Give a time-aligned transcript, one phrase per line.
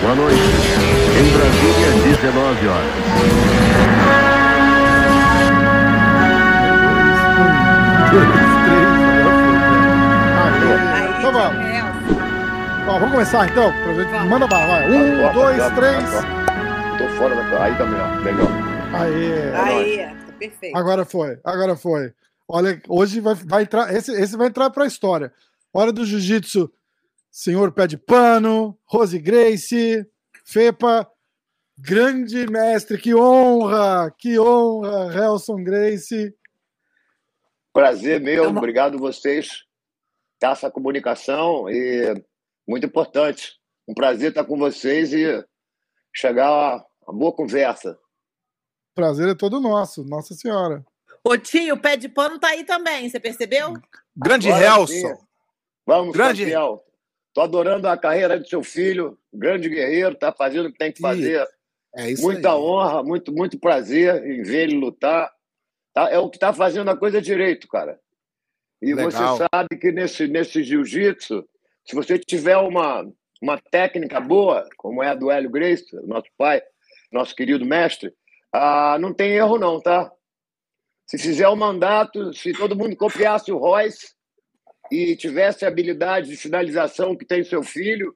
[0.00, 0.40] Boa noite.
[1.18, 3.94] Em Brasília, 19 horas.
[9.74, 11.64] Aí, Então vamos.
[12.86, 13.72] Ó, vamos começar então?
[14.28, 14.90] Manda bala, vai.
[14.90, 16.14] Um, Agora, dois, agora, três.
[16.14, 16.98] agora.
[16.98, 17.64] Tô fora da.
[17.64, 18.22] Aí tá melhor.
[18.22, 18.48] Melhor.
[18.92, 19.54] Aê.
[19.54, 20.76] Aí, tá perfeito.
[20.76, 22.12] Agora foi, agora foi.
[22.48, 23.94] Olha, hoje vai, vai entrar.
[23.94, 25.32] Esse, esse vai entrar pra história.
[25.72, 26.72] Hora do jiu-jitsu.
[27.30, 30.06] Senhor Pé de Pano, Rose Grace,
[30.44, 31.10] Fepa,
[31.76, 36.32] grande mestre, que honra, que honra, Helson Grace.
[37.72, 38.44] Prazer meu.
[38.44, 39.64] Então, Obrigado vocês.
[40.40, 42.14] Essa comunicação e
[42.68, 43.58] muito importante.
[43.88, 45.44] Um prazer estar com vocês e
[46.14, 47.98] chegar a uma boa conversa.
[48.94, 50.84] Prazer é todo nosso, Nossa Senhora.
[51.26, 53.74] Ô, tio, o pé de pano tá aí também, você percebeu?
[54.16, 54.86] Grande Agora Helson.
[54.86, 55.14] sim.
[55.86, 56.80] Vamos, Grande- campeão.
[57.32, 61.00] Tô adorando a carreira do seu filho, grande guerreiro, tá fazendo o que tem que
[61.00, 61.44] fazer.
[61.96, 62.54] É isso Muita aí.
[62.58, 65.32] honra, muito, muito prazer em ver ele lutar.
[65.92, 66.08] Tá?
[66.10, 67.98] É o que está fazendo a coisa direito, cara.
[68.80, 69.10] E Legal.
[69.36, 71.44] você sabe que nesse, nesse jiu-jitsu,
[71.84, 73.04] se você tiver uma,
[73.42, 76.62] uma técnica boa, como é a do Hélio Grace, nosso pai,
[77.10, 78.12] nosso querido mestre,
[78.52, 80.12] ah, não tem erro não, tá?
[81.06, 84.14] Se fizer o mandato, se todo mundo copiasse o Royce
[84.90, 88.14] e tivesse a habilidade de finalização que tem seu filho,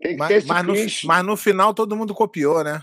[0.00, 0.66] tem que ter Mas, esse mas,
[1.02, 2.82] no, mas no final todo mundo copiou, né?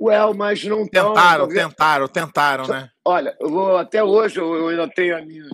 [0.00, 2.90] Well, mas não tão- Tentaram, vendo- tentaram, tentaram, né?
[3.04, 5.48] Olha, eu vou até hoje eu, ainda tenho a minha,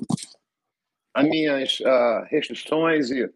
[1.14, 3.30] as minhas ah, restrições e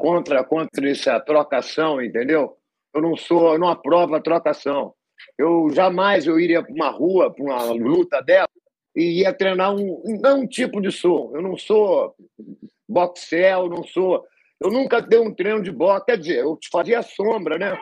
[0.00, 2.56] contra contra essa trocação, entendeu?
[2.92, 4.94] Eu não sou, eu não aprovo a trocação.
[5.36, 8.48] Eu jamais eu iria para uma rua, para uma luta dela
[8.98, 11.30] e ia treinar um não um tipo de som.
[11.32, 12.16] Eu não sou
[12.88, 14.24] boxel, não sou.
[14.60, 17.80] Eu nunca dei um treino de boxe, quer dizer, eu fazia sombra, né?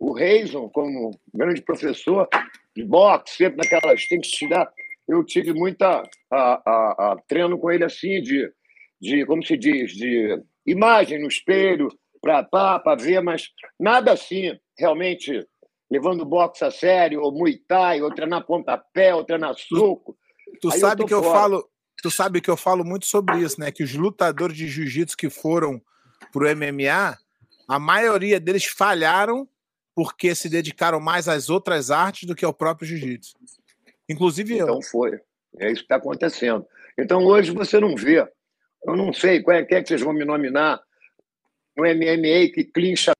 [0.00, 2.26] O Reison, como grande professor
[2.74, 4.72] de boxe, sempre naquelas tem que estudar.
[5.06, 8.50] Eu tive muita a, a, a treino com ele assim de,
[8.98, 11.88] de como se diz, de imagem no espelho
[12.22, 15.46] para ver, mas nada assim realmente
[15.90, 20.16] levando boxe a sério, ou muay thai, ou treinar pontapé, ou treinar soco.
[20.60, 21.38] Tu Aí eu sabe tô que eu fora.
[21.40, 21.70] falo,
[22.02, 23.70] tu sabe que eu falo muito sobre isso, né?
[23.72, 25.80] Que os lutadores de jiu-jitsu que foram
[26.32, 27.18] pro MMA,
[27.68, 29.48] a maioria deles falharam
[29.94, 33.34] porque se dedicaram mais às outras artes do que ao próprio jiu-jitsu.
[34.08, 34.64] Inclusive eu.
[34.66, 35.20] Então foi.
[35.58, 36.66] É isso que está acontecendo.
[36.98, 38.20] Então hoje você não vê.
[38.86, 40.82] Eu não sei qual é, quem é que vocês vão me nominar
[41.76, 43.12] no MMA que clincha.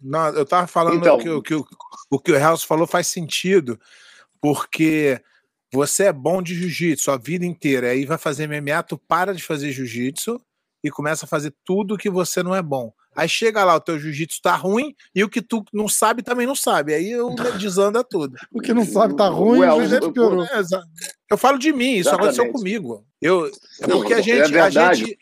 [0.00, 1.18] Não, eu tava falando Então.
[1.18, 1.66] que, o- que, o-
[2.10, 3.80] o que o Helso falou faz sentido,
[4.54, 5.20] porque
[5.72, 9.42] você é bom de jiu-jitsu a vida inteira, aí vai fazer MMA, tu para de
[9.42, 10.40] fazer jiu-jitsu
[10.84, 12.92] e começa a fazer tudo que você não é bom.
[13.16, 16.46] Aí chega lá, o teu jiu-jitsu tá ruim e o que tu não sabe também
[16.46, 16.94] não sabe.
[16.94, 18.36] Aí eu desanda tudo.
[18.52, 20.44] O que não sabe tá ruim, Well, o jiu-jitsu eu- piorou.
[20.44, 20.62] É,
[21.30, 22.52] eu falo de mim, isso aconteceu Exatamente.
[22.52, 23.04] comigo.
[23.20, 23.46] Eu,
[23.80, 25.00] é Não, porque a é gente, a verdade.
[25.00, 25.18] gente,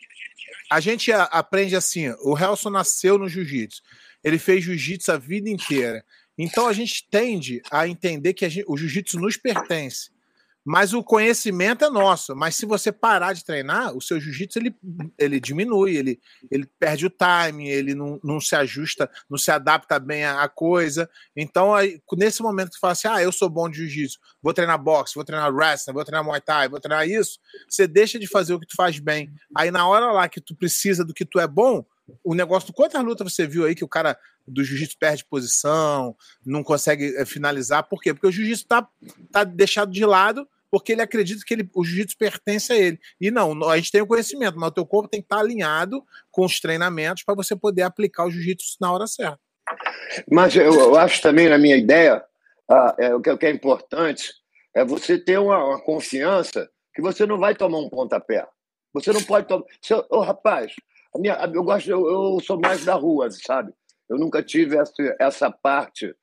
[0.69, 2.09] a gente a- aprende assim.
[2.21, 3.81] O Helson nasceu no jiu-jitsu.
[4.23, 6.05] Ele fez jiu-jitsu a vida inteira.
[6.37, 10.15] Então a gente tende a entender que a gente- o jiu-jitsu nos pertence.
[10.67, 12.35] Mas o conhecimento é nosso.
[12.35, 14.75] Mas se você parar de treinar, o seu jiu-jitsu ele,
[15.15, 16.19] ele diminui, ele,
[16.49, 20.49] ele perde o timing, ele não, não se ajusta, não se adapta bem à, à
[20.49, 21.07] coisa.
[21.35, 24.55] Então, aí, nesse momento que você fala assim: ah, eu sou bom de jiu-jitsu, vou
[24.55, 27.37] treinar boxe, vou treinar wrestling, vou treinar muay thai, vou treinar isso,
[27.69, 29.31] você deixa de fazer o que tu faz bem.
[29.55, 31.85] Aí, na hora lá que tu precisa do que tu é bom,
[32.23, 32.73] o negócio.
[32.73, 34.17] Quantas lutas você viu aí que o cara
[34.47, 37.83] do jiu-jitsu perde posição, não consegue eh, finalizar?
[37.83, 38.13] Por quê?
[38.13, 38.87] Porque o jiu-jitsu tá,
[39.31, 42.99] tá deixado de lado porque ele acredita que ele, o jiu-jitsu pertence a ele.
[43.19, 46.03] E não, a gente tem o conhecimento, mas o teu corpo tem que estar alinhado
[46.29, 49.39] com os treinamentos para você poder aplicar o jiu-jitsu na hora certa.
[50.29, 52.23] Mas eu, eu acho também, na minha ideia,
[52.69, 54.33] ah, é, o, que, o que é importante
[54.73, 58.45] é você ter uma, uma confiança que você não vai tomar um pontapé.
[58.93, 59.63] Você não pode tomar.
[60.09, 60.73] Ô, rapaz,
[61.15, 63.73] a minha, eu gosto, eu, eu sou mais da rua, sabe?
[64.09, 66.13] Eu nunca tive essa, essa parte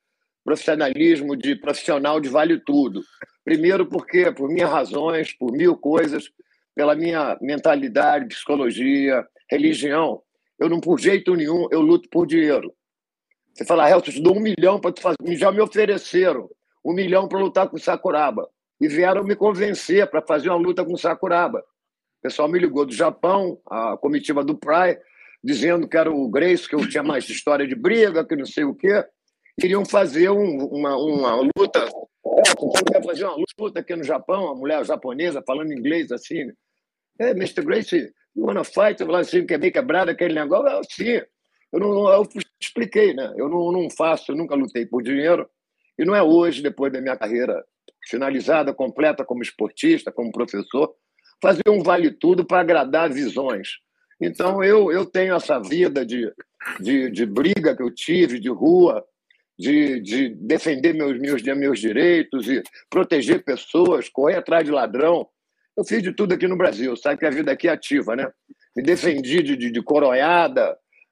[0.43, 3.01] profissionalismo de profissional de vale tudo.
[3.43, 6.29] Primeiro porque por minhas razões, por mil coisas,
[6.75, 10.21] pela minha mentalidade, psicologia, religião,
[10.59, 12.73] eu não por jeito nenhum eu luto por dinheiro.
[13.53, 15.17] Você fala, Helson, eu te dou um milhão para tu fazer.
[15.35, 16.49] Já me ofereceram
[16.83, 18.47] um milhão para lutar com o Sakuraba.
[18.81, 21.63] E vieram me convencer para fazer uma luta com o Sakuraba.
[22.23, 24.97] Pessoal me ligou do Japão, a comitiva do Pride,
[25.43, 28.63] dizendo que era o Grace, que eu tinha mais história de briga, que não sei
[28.63, 29.03] o quê.
[29.59, 31.79] Queriam fazer um- uma, uma luta.
[32.25, 36.49] É, quer fazer uma luta aqui no Japão, a mulher japonesa falando inglês assim.
[37.19, 37.61] É, Mr.
[37.61, 38.99] Gracie, you wanna fight?
[39.01, 40.67] Eu falava assim, que é bem quebrado aquele negócio.
[40.69, 41.21] Eu, sim,
[41.73, 42.27] eu, não, eu
[42.59, 43.33] expliquei, né?
[43.35, 45.47] Eu não, não faço, eu nunca lutei por dinheiro.
[45.99, 47.63] E não é hoje, depois da minha carreira
[48.09, 50.95] finalizada, completa como esportista, como professor,
[51.43, 53.79] fazer um vale-tudo para agradar visões.
[54.19, 56.31] Então, eu, eu tenho essa vida de,
[56.79, 59.03] de, de briga que eu tive, de rua,
[59.59, 65.27] de, de defender meus, meus, meus direitos e proteger pessoas, correr atrás de ladrão.
[65.75, 68.31] Eu fiz de tudo aqui no Brasil, sabe que a vida aqui é ativa, né?
[68.73, 69.83] Me defendi de, de, de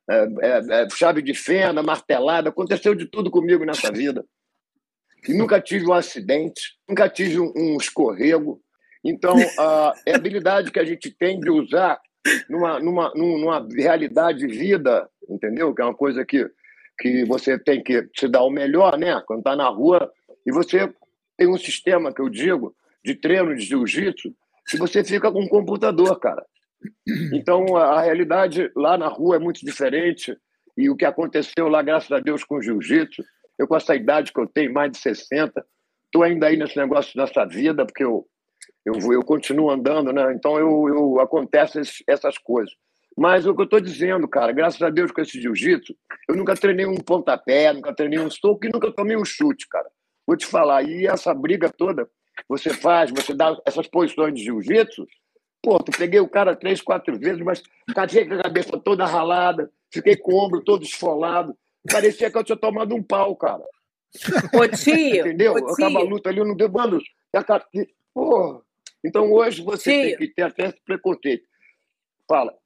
[0.10, 4.24] é, é, é, chave de fenda, martelada, aconteceu de tudo comigo nessa vida.
[5.27, 8.62] E nunca tive um acidente, nunca tive um, um escorrego.
[9.03, 12.00] Então, a, é a habilidade que a gente tem de usar
[12.50, 15.74] numa, numa, numa realidade de vida, entendeu?
[15.74, 16.48] Que é uma coisa que,
[17.00, 19.21] que você tem que se dar o melhor, né?
[19.25, 20.12] Quando está na rua
[20.45, 20.92] e você
[21.38, 24.33] tem um sistema, que eu digo, de treino de jiu-jitsu,
[24.69, 26.45] que você fica com um computador, cara.
[27.33, 30.36] Então, a realidade lá na rua é muito diferente.
[30.77, 33.24] E o que aconteceu lá, graças a Deus, com o jiu-jitsu,
[33.57, 35.63] eu com essa idade que eu tenho, mais de 60,
[36.06, 38.25] estou ainda aí nesse negócio dessa vida, porque eu,
[38.86, 40.33] eu, eu continuo andando, né?
[40.33, 42.74] Então, eu, eu acontece essas coisas.
[43.18, 45.95] Mas o que eu estou dizendo, cara, graças a Deus com esse jiu-jitsu,
[46.30, 49.88] eu nunca treinei um pontapé, nunca treinei um soco e nunca tomei um chute, cara.
[50.25, 50.83] Vou te falar.
[50.83, 52.10] E essa briga toda
[52.48, 55.06] você faz, você dá essas posições de jiu-jitsu,
[55.62, 59.69] pô, tu peguei o cara três, quatro vezes, mas fiquei com a cabeça toda ralada,
[59.92, 61.56] fiquei com o ombro todo esfolado.
[61.89, 63.63] Parecia que eu tinha tomado um pau, cara.
[64.54, 64.95] Ô, tio.
[64.95, 65.54] Entendeu?
[65.54, 66.72] Ô, Acaba a luta ali, eu não deu.
[66.72, 67.00] Mano,
[68.13, 68.62] porra.
[69.03, 70.01] Então hoje você Tio.
[70.01, 71.48] tem que ter até esse preconceito.
[72.27, 72.57] Fala.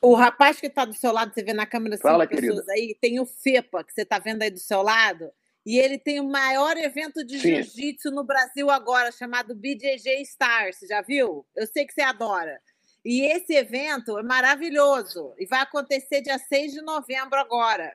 [0.00, 2.96] O rapaz que está do seu lado, você vê na câmera cinco Fala, pessoas aí,
[3.00, 5.30] tem o FEPA, que você está vendo aí do seu lado,
[5.64, 7.62] e ele tem o maior evento de Sim.
[7.62, 10.76] jiu-jitsu no Brasil agora, chamado BJJ Stars.
[10.78, 11.46] Você já viu?
[11.54, 12.60] Eu sei que você adora.
[13.04, 17.94] E esse evento é maravilhoso e vai acontecer dia 6 de novembro agora.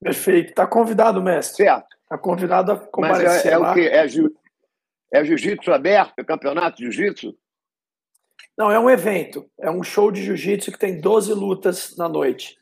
[0.00, 0.50] Perfeito.
[0.50, 1.64] Está convidado, mestre.
[1.64, 1.96] Certo.
[2.02, 3.70] Está convidado a Mas comparecer é, é lá.
[3.70, 3.88] o quê?
[3.92, 4.06] É.
[5.12, 6.14] é jiu-jitsu aberto?
[6.18, 7.36] É campeonato de jiu-jitsu?
[8.56, 9.48] Não, é um evento.
[9.58, 12.58] É um show de jiu-jitsu que tem 12 lutas na noite.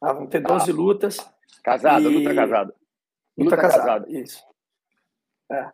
[0.00, 0.12] Tá?
[0.12, 1.18] Vão ter 12 lutas.
[1.62, 2.74] Casada, E- luta casada.
[3.38, 4.06] Luta casada.
[4.10, 4.44] Isso.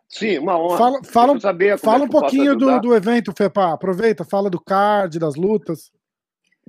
[0.07, 0.77] Sim, uma honra.
[0.77, 3.73] Fala, fala, saber como fala é um pouquinho do, do evento, Fepa.
[3.73, 5.91] Aproveita, fala do card, das lutas.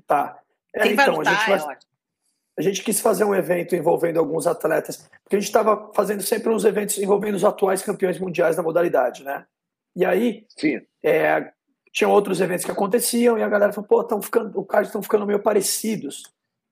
[0.07, 0.39] Tá.
[0.75, 1.94] É, Quem vai então, a lutar gente, é vai- ótimo.
[2.57, 6.51] A gente quis fazer um evento envolvendo alguns atletas, porque a gente estava fazendo sempre
[6.51, 9.45] uns eventos envolvendo os atuais campeões mundiais da modalidade, né?
[9.97, 10.81] E aí, Sim.
[11.03, 11.53] é,
[11.93, 15.03] tinham outros eventos que aconteciam e a galera falou, pô, estão ficando, o card estão
[15.03, 16.25] ficando meio parecidos.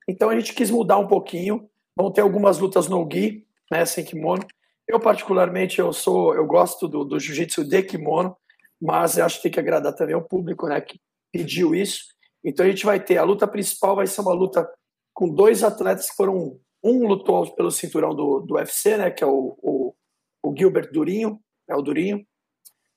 [0.09, 1.69] Então a gente quis mudar um pouquinho.
[1.97, 4.45] Vão ter algumas lutas no gi, né, sem kimono.
[4.89, 8.37] Eu particularmente eu sou, eu gosto do, do jiu-jitsu de kimono,
[8.81, 11.01] mas eu acho que tem que agradar também o público, né, que
[11.33, 12.07] pediu isso.
[12.45, 14.69] Então a gente vai ter a luta principal vai ser uma luta
[15.13, 19.27] com dois atletas que foram um lutou pelo cinturão do, do UFC, né, que é
[19.27, 19.95] o, o,
[20.43, 22.27] o Gilbert Durinho, é o Durinho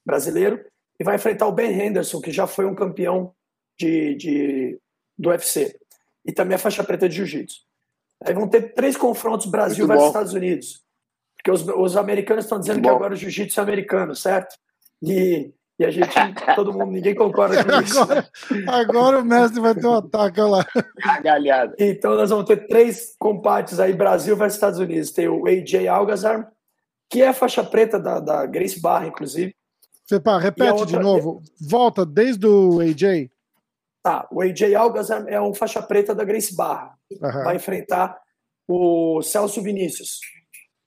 [0.06, 0.64] brasileiro,
[1.00, 3.34] e vai enfrentar o Ben Henderson, que já foi um campeão
[3.78, 4.80] de, de,
[5.18, 5.78] do UFC.
[6.26, 7.62] E também a faixa preta de jiu-jitsu.
[8.24, 10.08] Aí vão ter três confrontos Brasil Muito versus bom.
[10.08, 10.84] Estados Unidos.
[11.36, 12.96] Porque os, os americanos estão dizendo Muito que bom.
[12.96, 14.56] agora o jiu-jitsu é americano, certo?
[15.04, 16.08] E, e a gente,
[16.56, 18.00] todo mundo, ninguém concorda com isso.
[18.02, 18.28] Agora,
[18.68, 21.22] agora o mestre vai ter um ataque olha lá.
[21.22, 21.76] Galhada.
[21.78, 25.12] Então nós vamos ter três combates aí, Brasil versus Estados Unidos.
[25.12, 26.50] Tem o AJ Algazar,
[27.10, 29.54] que é a faixa preta da, da Grace Barra, inclusive.
[30.08, 31.42] Fepa, repete outra- de novo.
[31.60, 33.30] Volta desde o AJ.
[34.04, 36.94] Tá, o AJ Algazar é um faixa preta da Grace Barra.
[37.22, 37.44] Aham.
[37.44, 38.18] vai enfrentar
[38.68, 40.20] o Celso Vinícius,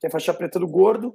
[0.00, 1.14] que é faixa preta do Gordo.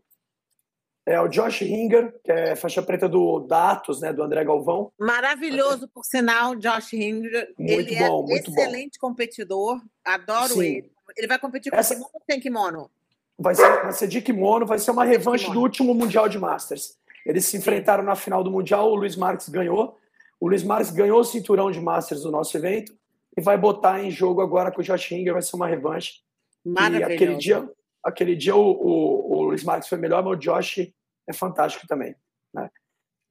[1.05, 4.89] É o Josh Ringer, que é faixa preta do da Atos, né, do André Galvão.
[4.98, 7.53] Maravilhoso, por sinal, Josh Hinder.
[7.60, 8.62] Muito ele bom, é muito bom.
[8.62, 9.81] excelente competidor.
[10.05, 10.63] Adoro Sim.
[10.77, 10.91] ele.
[11.17, 12.89] Ele vai competir com Essa- kimono ou sem kimono?
[13.38, 16.98] Vai ser, vai ser de kimono, vai ser uma revanche do último Mundial de Masters.
[17.25, 19.98] Eles se enfrentaram na final do Mundial, o Luiz Marques ganhou.
[20.39, 22.93] O Luiz Marques ganhou o cinturão de Masters do nosso evento
[23.36, 26.22] e vai botar em jogo agora com o Josh Ringer, vai ser uma revanche.
[26.65, 27.13] E Maravilhoso.
[27.13, 27.69] aquele dia,
[28.03, 30.91] aquele dia o, o, o Luiz Marques foi melhor, mas o Josh
[31.27, 32.15] é fantástico também.
[32.53, 32.69] Né?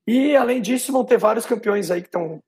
[0.07, 2.43] E além disso, vão ter vários campeões aí que estão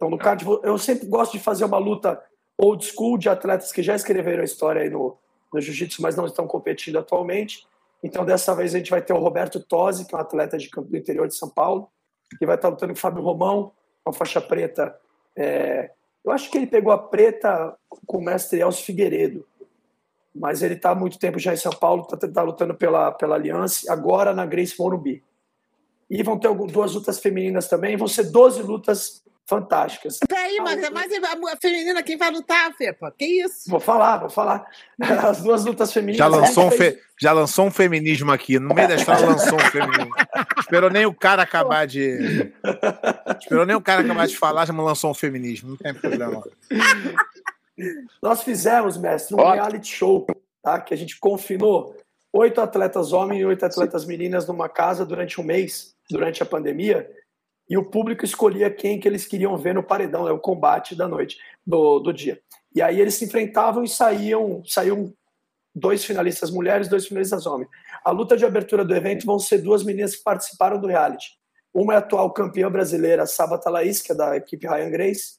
[0.00, 0.44] no card.
[0.62, 2.22] Eu sempre gosto de fazer uma luta
[2.58, 5.16] old school de atletas que já escreveram a história aí no,
[5.52, 7.66] no jiu-jitsu, mas não estão competindo atualmente.
[8.02, 10.68] Então, dessa vez, a gente vai ter o Roberto Tosi, que é um atleta de,
[10.68, 11.88] do interior de São Paulo,
[12.38, 13.72] que vai estar lutando com o Fábio Romão,
[14.02, 14.94] com a faixa preta.
[15.36, 15.90] É,
[16.24, 19.46] eu acho que ele pegou a preta com o mestre Elcio Figueiredo,
[20.34, 23.36] mas ele está há muito tempo já em São Paulo, está tá lutando pela, pela
[23.36, 25.22] Aliança, agora na Grace Morumbi.
[26.10, 27.96] E vão ter algumas, duas lutas femininas também.
[27.96, 30.18] Vão ser 12 lutas fantásticas.
[30.26, 33.12] Peraí, mas é mais a feminina quem vai lutar, Fepa.
[33.16, 33.68] Que isso?
[33.68, 34.66] Vou falar, vou falar.
[35.00, 36.18] As duas lutas femininas.
[36.18, 36.98] Já lançou, um, fe...
[37.20, 38.58] Já lançou um feminismo aqui.
[38.58, 40.14] No meio da história lançou um feminismo.
[40.58, 42.52] Esperou nem o cara acabar de.
[43.40, 45.70] Esperou nem o cara acabar de falar, já lançou um feminismo.
[45.70, 46.42] Não tem problema.
[48.22, 49.54] Nós fizemos, mestre, um Ótimo.
[49.54, 50.26] reality show,
[50.62, 50.80] tá?
[50.80, 51.96] Que a gente confinou
[52.32, 57.10] oito atletas homens e oito atletas meninas numa casa durante um mês, durante a pandemia
[57.68, 61.08] e o público escolhia quem que eles queriam ver no paredão, é o combate da
[61.08, 62.40] noite, do, do dia.
[62.74, 65.12] E aí eles se enfrentavam e saíam, saíam
[65.74, 67.70] dois finalistas mulheres, dois finalistas homens.
[68.04, 71.38] A luta de abertura do evento vão ser duas meninas que participaram do reality.
[71.72, 75.38] Uma é a atual campeã brasileira, Sabata Laís, que é da equipe Ryan Grace,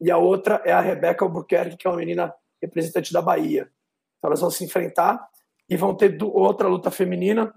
[0.00, 3.70] e a outra é a Rebeca Albuquerque, que é uma menina representante da Bahia.
[4.18, 5.28] Então elas vão se enfrentar
[5.68, 7.54] e vão ter outra luta feminina,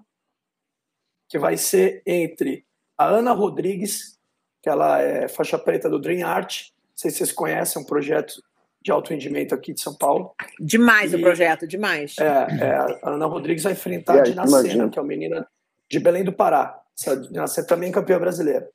[1.30, 2.66] que vai ser entre
[2.98, 4.20] a Ana Rodrigues,
[4.62, 6.70] que ela é faixa preta do Dream Art.
[6.72, 8.44] Não sei se vocês conhecem, é um projeto
[8.84, 10.34] de alto rendimento aqui de São Paulo.
[10.60, 12.16] Demais e, o projeto, demais.
[12.20, 15.48] É, é, a Ana Rodrigues vai enfrentar a Dinacena, que é uma menina
[15.90, 16.82] de Belém do Pará.
[16.98, 18.70] Essa Dinacena também é campeã brasileira.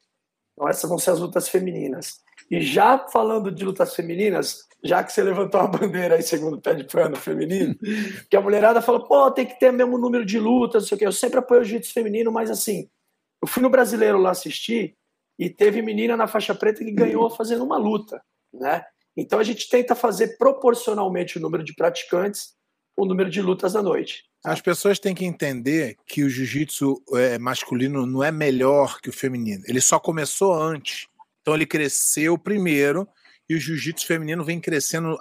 [0.53, 2.21] Então essas vão ser as lutas femininas.
[2.51, 6.61] E já falando de lutas femininas, já que você levantou a bandeira aí, segundo o
[6.61, 7.75] pé de pano feminino,
[8.31, 10.97] que a mulherada fala, pô, tem que ter o mesmo número de lutas, não sei
[10.97, 11.07] o quê.
[11.07, 12.89] Eu sempre apoio o jiu-jitsu feminino, mas assim,
[13.43, 14.95] eu fui no Brasileiro lá assistir
[15.39, 18.23] e teve menina na faixa preta que ganhou fazendo uma luta,
[18.53, 18.85] né?
[19.17, 22.57] Então a gente tenta fazer proporcionalmente o número de praticantes
[22.97, 24.25] o número de lutas da noite.
[24.45, 29.13] As pessoas têm que entender que o jiu-jitsu é, masculino não é melhor que o
[29.13, 29.63] feminino.
[29.67, 31.07] Ele só começou antes.
[31.47, 33.09] Então ele cresceu primeiro
[33.49, 35.17] e o jiu-jitsu feminino vem crescendo,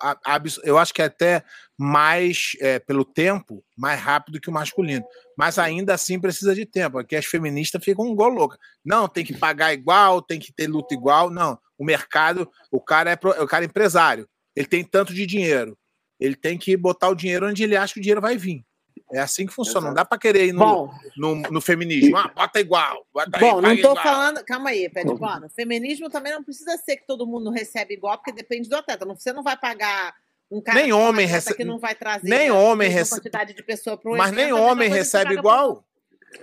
[0.63, 1.43] eu acho que é até
[1.77, 5.05] mais, é, pelo tempo, mais rápido que o masculino.
[5.37, 8.57] Mas ainda assim precisa de tempo, porque as feministas ficam igual louca.
[8.83, 11.29] Não, tem que pagar igual, tem que ter luta igual.
[11.29, 15.77] Não, o mercado, o cara é o cara é empresário, ele tem tanto de dinheiro,
[16.19, 18.65] ele tem que botar o dinheiro onde ele acha que o dinheiro vai vir.
[19.11, 19.79] É assim que funciona.
[19.79, 19.87] Exato.
[19.87, 22.17] Não dá para querer ir no, Bom, no, no, feminismo.
[22.17, 23.05] Ah, bota igual.
[23.13, 24.43] Bota Bom, aí, não estou falando.
[24.43, 25.49] Calma aí, pede plano.
[25.49, 29.05] Feminismo também não precisa ser que todo mundo recebe igual, porque depende do atleta.
[29.05, 30.15] Você não vai pagar
[30.49, 33.97] um cara nem homem recebe que não vai trazer nem homem recebe quantidade de pessoa
[33.97, 35.83] para Mas nem homem recebe igual.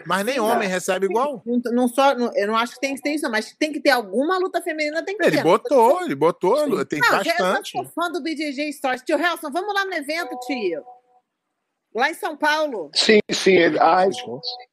[0.06, 1.42] Mas nem homem recebe igual.
[1.44, 3.80] Não, não só, não, eu não acho que tem que ter isso, mas tem que
[3.80, 5.42] ter alguma luta feminina, tem que ele ter.
[5.42, 7.76] Botou, ele botou, ele botou, tem não, bastante.
[7.76, 9.02] Eu sou fã do BJJ Stories.
[9.02, 10.82] Tio Helson, vamos lá no evento, tio.
[11.94, 12.90] Lá em São Paulo?
[12.94, 13.58] Sim, sim.
[13.78, 14.06] A,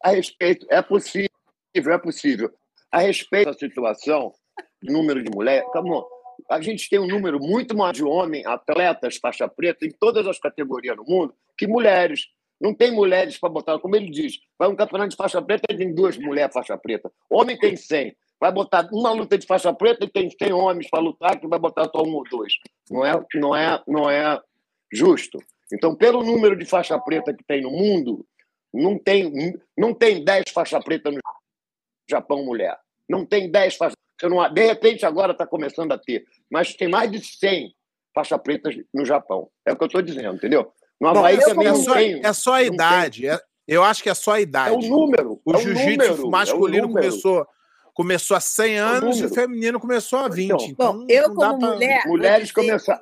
[0.04, 1.30] a respeito, é possível,
[1.76, 2.52] é possível.
[2.92, 4.34] A respeito da situação,
[4.82, 6.04] número de mulheres, calma,
[6.50, 10.40] a gente tem um número muito maior de homens, atletas, faixa preta, em todas as
[10.40, 12.28] categorias no mundo, que mulheres.
[12.60, 15.78] Não tem mulheres para botar, como ele diz, vai um campeonato de faixa preta e
[15.78, 17.10] tem duas mulheres faixa preta.
[17.30, 18.14] Homem tem 100.
[18.38, 21.58] Vai botar uma luta de faixa preta e tem 100 homens para lutar, que vai
[21.58, 22.54] botar só um ou dois.
[22.90, 24.42] Não é, não é, não é
[24.92, 25.40] justo.
[25.72, 28.26] Então, pelo número de faixa preta que tem no mundo,
[28.74, 29.32] não tem,
[29.78, 31.20] não tem 10 faixa preta no
[32.10, 32.78] Japão mulher.
[33.08, 33.96] Não tem 10 faixa
[34.28, 36.26] não, De repente, agora está começando a ter.
[36.52, 37.74] Mas tem mais de 100
[38.14, 39.50] faixa pretas no Japão.
[39.66, 40.72] É o que eu estou dizendo, entendeu?
[41.00, 42.22] No Havaí Bom, também é só, tem.
[42.26, 43.28] É só a idade.
[43.28, 44.76] É, eu acho que é só a idade.
[44.76, 45.40] É o número.
[45.46, 47.48] O é jiu-jitsu é masculino é começou
[47.94, 50.52] começou há 100 é anos e o feminino começou há 20.
[50.52, 51.72] Então, então Bom, eu como pra...
[51.74, 52.04] mulher...
[52.06, 53.02] Mulheres começaram...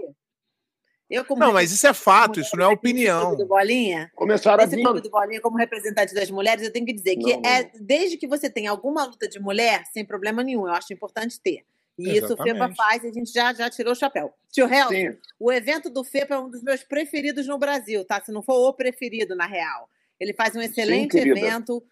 [1.10, 3.36] Eu, como não, mas isso é fato, isso não é opinião.
[3.36, 7.16] Do Bolinha, Começaram esse a do Bolinha, como representante das mulheres, eu tenho que dizer
[7.16, 7.50] não, que não.
[7.50, 11.40] é desde que você tem alguma luta de mulher, sem problema nenhum, eu acho importante
[11.40, 11.64] ter.
[11.98, 12.26] E Exatamente.
[12.26, 14.34] isso o FEPA faz e a gente já, já tirou o chapéu.
[14.52, 18.22] Tio Helson, o evento do FEPA é um dos meus preferidos no Brasil, tá?
[18.22, 19.90] Se não for o preferido, na real.
[20.20, 21.84] Ele faz um excelente Sim, evento,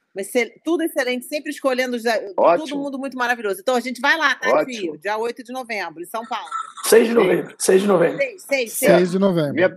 [0.64, 1.98] tudo excelente, sempre escolhendo
[2.38, 2.68] Ótimo.
[2.68, 3.60] todo mundo muito maravilhoso.
[3.62, 4.98] Então a gente vai lá, tá, Ótimo.
[4.98, 6.50] Dia 8 de novembro, em São Paulo.
[6.86, 7.56] 6 de novembro.
[7.58, 8.18] 6 de novembro.
[8.18, 8.92] 6, 6, 6.
[8.92, 9.54] 6 de novembro.
[9.54, 9.76] Minha...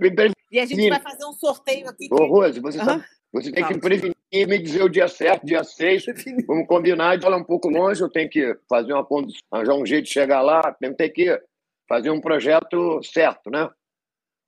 [0.51, 2.09] E a gente vai fazer um sorteio aqui.
[2.11, 2.85] Ô, Rose, você, uhum.
[2.85, 6.07] sabe, você tem que prevenir me dizer o dia certo, dia 6.
[6.47, 8.01] Vamos combinar de falar um pouco longe.
[8.01, 10.75] Eu tenho que fazer uma condição, arranjar um jeito de chegar lá.
[10.81, 11.39] Tenho que
[11.87, 13.69] fazer um projeto certo, né?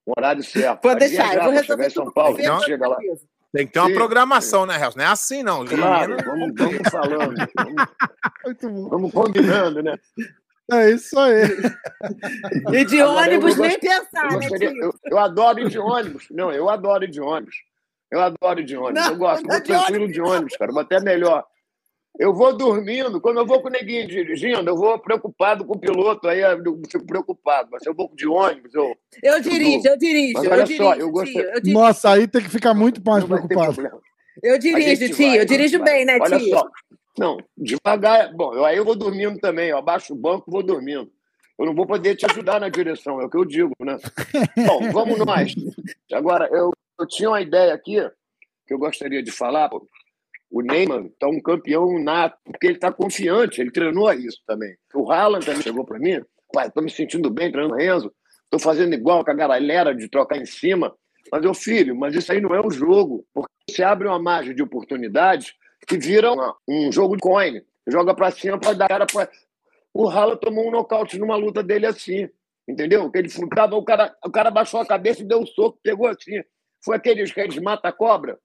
[0.07, 0.81] Um horário certo.
[0.81, 2.97] Pode deixar, eu vou resolver em São Paulo, não, chega lá.
[3.53, 4.99] Tem que ter uma programação, né, Helson?
[4.99, 5.65] Não é assim, não.
[5.65, 7.35] Claro, vamos, vamos falando.
[8.63, 9.97] Vamos, vamos combinando, né?
[10.73, 11.43] É isso aí.
[12.73, 14.49] E de Agora, ônibus nem pensar, eu, né,
[14.81, 16.27] eu, eu, adoro ir de ônibus.
[16.31, 17.57] Não, eu adoro ir de ônibus.
[18.11, 19.03] Eu adoro ir de ônibus.
[19.03, 19.47] Não, eu gosto.
[19.47, 20.73] Vou tranquilo de ônibus, cara.
[20.73, 21.45] Vou até melhor.
[22.19, 23.21] Eu vou dormindo.
[23.21, 26.29] Quando eu vou com o neguinho dirigindo, eu vou preocupado com o piloto.
[26.29, 27.69] Aí eu fico preocupado.
[27.71, 28.95] Mas se eu vou de ônibus, eu.
[29.23, 30.35] Eu dirijo, eu dirijo.
[30.35, 31.33] Mas olha eu só, dirijo, eu gosto.
[31.67, 34.03] Nossa, aí tem que ficar muito mais preocupado.
[34.43, 35.35] Eu dirijo, tio.
[35.35, 36.23] Eu dirijo bem, né, tio?
[36.25, 36.69] Olha só.
[37.19, 38.33] Não, devagar.
[38.35, 39.69] Bom, eu, aí eu vou dormindo também.
[39.71, 41.11] Eu abaixo o banco vou dormindo.
[41.59, 43.99] Eu não vou poder te ajudar na direção, é o que eu digo, né?
[44.67, 45.55] Bom, vamos nós.
[46.11, 47.97] Agora, eu, eu tinha uma ideia aqui
[48.67, 49.69] que eu gostaria de falar.
[50.51, 54.77] O Neymar está um campeão nato, porque ele está confiante, ele treinou isso também.
[54.93, 56.21] O Haaland também chegou para mim,
[56.53, 58.13] pai, estou me sentindo bem treinando Renzo,
[58.45, 60.93] estou fazendo igual com a galera de trocar em cima.
[61.31, 64.55] Mas, meu filho, mas isso aí não é um jogo, porque você abre uma margem
[64.55, 65.55] de oportunidades
[65.87, 67.63] que vira uma, um jogo de coin.
[67.87, 69.31] Joga para cima para dar cara para.
[69.93, 72.29] O Rala tomou um nocaute numa luta dele assim,
[72.69, 73.11] entendeu?
[73.11, 76.07] Que ele tava, o cara, o cara baixou a cabeça e deu um soco, pegou
[76.07, 76.43] assim.
[76.85, 78.39] Foi aqueles que eles mata-cobra.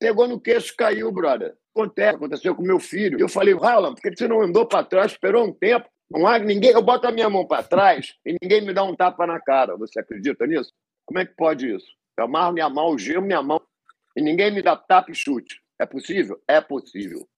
[0.00, 1.54] Pegou no queixo caiu, brother.
[1.74, 3.20] Acontece, aconteceu com meu filho.
[3.20, 5.88] Eu falei, Rala, por que você não andou para trás, esperou um tempo?
[6.10, 8.96] Não há ninguém, eu boto a minha mão para trás e ninguém me dá um
[8.96, 9.76] tapa na cara.
[9.76, 10.72] Você acredita nisso?
[11.06, 11.86] Como é que pode isso?
[12.18, 13.60] Eu amarro minha mão, gemo minha mão
[14.16, 15.60] e ninguém me dá tapa e chute.
[15.78, 16.40] É possível?
[16.48, 17.28] É possível.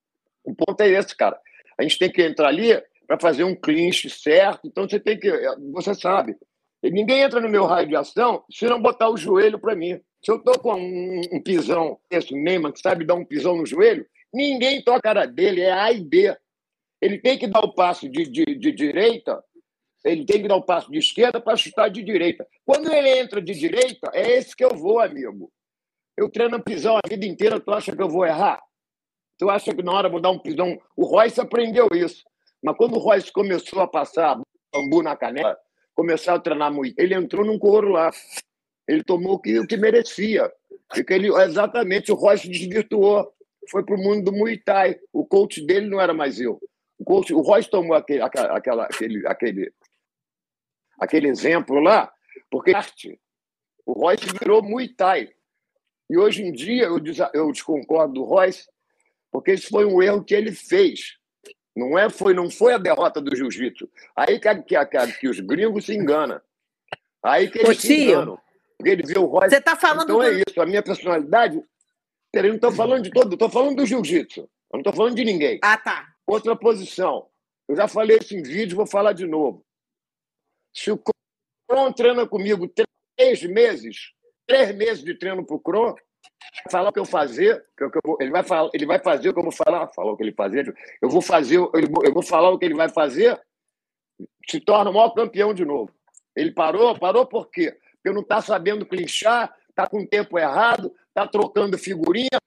[0.44, 1.38] O ponto é esse, cara.
[1.78, 4.66] A gente tem que entrar ali para fazer um clinch certo.
[4.66, 5.30] Então você tem que.
[5.72, 6.36] Você sabe.
[6.82, 10.00] Ninguém entra no meu raio de ação se não botar o joelho para mim.
[10.24, 13.66] Se eu estou com um, um pisão, esse Neymar que sabe dar um pisão no
[13.66, 16.36] joelho, ninguém toca a cara dele, é A e B.
[17.00, 19.42] Ele tem que dar o passo de, de, de direita,
[20.04, 22.46] ele tem que dar o passo de esquerda para chutar de direita.
[22.64, 25.52] Quando ele entra de direita, é esse que eu vou, amigo.
[26.16, 28.62] Eu treino pisão a vida inteira, tu acha que eu vou errar?
[29.38, 30.78] Tu acha que na hora eu vou dar um pisão?
[30.96, 32.22] O Royce aprendeu isso.
[32.62, 34.40] Mas quando o Royce começou a passar
[34.72, 35.58] bambu na canela,
[35.94, 38.10] começou a treinar muito, ele entrou num couro lá.
[38.86, 40.52] Ele tomou o que, o que merecia.
[40.88, 43.32] Porque ele, exatamente, o Royce desvirtuou.
[43.70, 44.98] Foi para o mundo do Muay Thai.
[45.12, 46.60] O coach dele não era mais eu.
[46.98, 49.72] O, coach, o Royce tomou aquele, aquela, aquele, aquele,
[50.98, 52.12] aquele exemplo lá,
[52.50, 52.72] porque
[53.84, 55.30] o Royce virou Muay Thai.
[56.08, 56.98] E hoje em dia eu,
[57.32, 58.68] eu desconcordo do Royce,
[59.30, 61.16] porque isso foi um erro que ele fez.
[61.74, 63.90] Não, é, foi, não foi a derrota do jiu-jitsu.
[64.14, 66.40] Aí que, que, que, que, os gringos se enganam.
[67.22, 68.38] Aí que eles Ô, se enganam.
[68.82, 69.50] Porque ele vê o Royce.
[69.50, 70.02] Você está falando.
[70.02, 70.22] Então do...
[70.24, 70.60] é isso.
[70.60, 71.62] A minha personalidade.
[72.32, 74.40] Peraí, não estou falando de todo, estou falando do jiu-jitsu.
[74.40, 75.60] Eu não estou falando de ninguém.
[75.62, 76.08] Ah, tá.
[76.26, 77.28] Outra posição.
[77.68, 79.64] Eu já falei isso em vídeo, vou falar de novo.
[80.74, 81.00] Se o
[81.68, 82.66] Cron treina comigo
[83.16, 84.12] três meses,
[84.46, 85.94] três meses de treino para o Cron,
[86.70, 89.38] falar o que eu fazer, que eu, ele, vai falar, ele vai fazer o que
[89.38, 92.58] eu vou falar, falar o que ele fazer, eu vou fazer, eu vou falar o
[92.58, 93.38] que ele vai fazer,
[94.48, 95.92] se torna o maior campeão de novo.
[96.34, 97.78] Ele parou, parou por quê?
[98.02, 102.40] Porque não está sabendo clinchar, está com o tempo errado, está trocando figurinha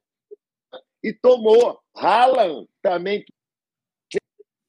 [1.01, 1.79] e tomou.
[1.95, 3.23] Haaland também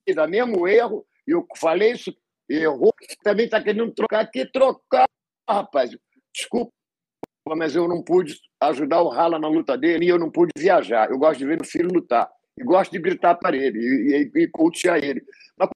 [0.06, 2.16] fez o mesmo erro, eu falei isso,
[2.48, 2.94] errou,
[3.24, 4.30] também está querendo trocar.
[4.30, 5.08] Que trocar,
[5.48, 5.90] rapaz?
[6.32, 6.70] Desculpa,
[7.56, 11.10] mas eu não pude ajudar o Rala na luta dele e eu não pude viajar.
[11.10, 14.44] Eu gosto de ver o filho lutar e gosto de gritar para ele e, e,
[14.44, 15.24] e ele.
[15.56, 15.68] Mas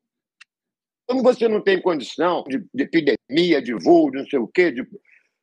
[1.10, 4.70] como você não tem condição de, de epidemia, de voo, de não sei o quê,
[4.70, 4.86] de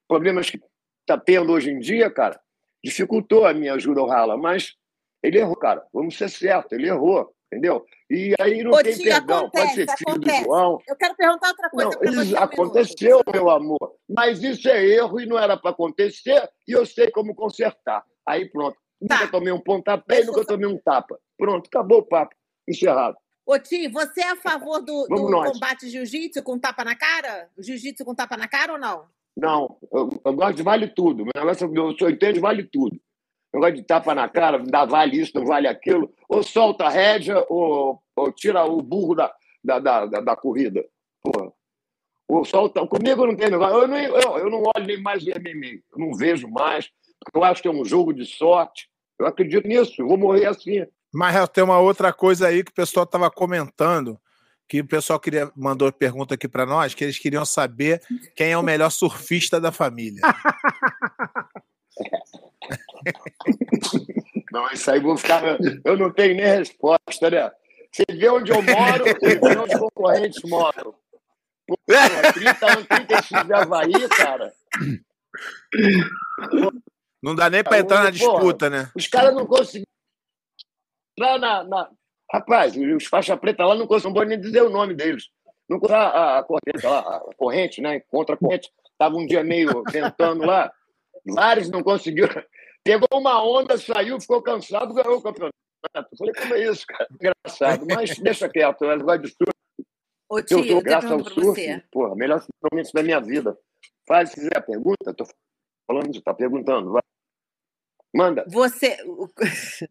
[0.07, 0.61] problemas que
[1.01, 2.39] está tendo hoje em dia, cara,
[2.81, 4.75] dificultou a minha ajuda ao Rala, mas
[5.21, 5.85] ele errou, cara.
[5.91, 7.85] Vamos ser certo, ele errou entendeu?
[8.09, 10.39] E aí não Ô, tem tia, perdão, acontece, pode ser filho acontece.
[10.39, 10.79] do João.
[10.85, 11.99] Eu quero perguntar outra coisa.
[12.01, 16.49] Não, isso um aconteceu, meu amor, mas isso é erro e não era para acontecer
[16.67, 18.03] e eu sei como consertar.
[18.25, 18.77] Aí pronto.
[19.07, 19.15] Tá.
[19.19, 21.17] Nunca tomei um pontapé e nunca tomei um tapa.
[21.37, 22.35] Pronto, acabou o papo.
[22.67, 23.15] Encerrado.
[23.47, 27.49] Ô, Ti, você é a favor do, do combate jiu-jitsu com tapa na cara?
[27.57, 29.05] Jiu-jitsu com tapa na cara ou não?
[29.35, 31.23] Não, eu, eu gosto de vale tudo.
[31.23, 32.99] Meu negócio, eu, eu entendo vale tudo
[33.57, 37.43] negócio de tapa na cara, dá vale isso, não vale aquilo, ou solta a rédea,
[37.49, 39.33] ou, ou tira o burro da,
[39.63, 40.85] da, da, da corrida.
[41.21, 41.51] Porra.
[42.27, 42.85] Ou solta.
[42.87, 43.77] Comigo não tem negócio.
[43.77, 46.89] Eu não, eu, eu não olho nem mais o MMA, eu não vejo mais,
[47.33, 48.89] eu acho que é um jogo de sorte.
[49.19, 50.85] Eu acredito nisso, eu vou morrer assim.
[51.13, 54.19] Mas tem uma outra coisa aí que o pessoal estava comentando,
[54.67, 58.01] que o pessoal queria mandou pergunta aqui para nós, que eles queriam saber
[58.35, 60.21] quem é o melhor surfista da família.
[64.51, 65.43] Não, isso aí vou ficar.
[65.83, 67.51] Eu não tenho nem resposta, né?
[67.91, 70.95] Você vê onde eu moro, você vê onde os concorrentes moram.
[71.67, 74.53] Pô, 30 anos, 36 de Havaí, cara.
[77.21, 78.89] Não dá nem para entrar na disputa, né?
[78.95, 79.86] Os caras não conseguiram
[81.17, 81.89] entrar na, na.
[82.31, 85.29] Rapaz, os faixa preta lá não conseguiam nem dizer o nome deles.
[85.67, 87.99] Não a, a corrente lá, a corrente, né?
[88.01, 88.71] Contra a corrente.
[88.91, 90.71] Estava um dia meio tentando lá.
[91.25, 92.41] Vários não conseguiram.
[92.83, 95.53] Pegou uma onda, saiu, ficou cansado, ganhou o campeonato.
[95.95, 97.07] Eu falei, como é isso, cara?
[97.11, 99.51] Engraçado, mas deixa quieto, eu gosto de surf.
[100.29, 101.83] Ô, tio, eu tô graças ao surf, você.
[101.91, 103.57] porra, melhor momento da minha vida.
[104.07, 105.25] Faz, se quiser, pergunta, tô
[105.85, 107.01] falando, tá perguntando, vai.
[108.13, 108.45] Manda.
[108.47, 108.97] Você.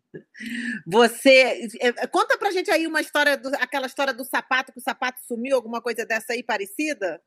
[0.87, 1.69] Você.
[1.81, 5.21] É, conta pra gente aí uma história, do, aquela história do sapato, que o sapato
[5.27, 7.21] sumiu, alguma coisa dessa aí parecida?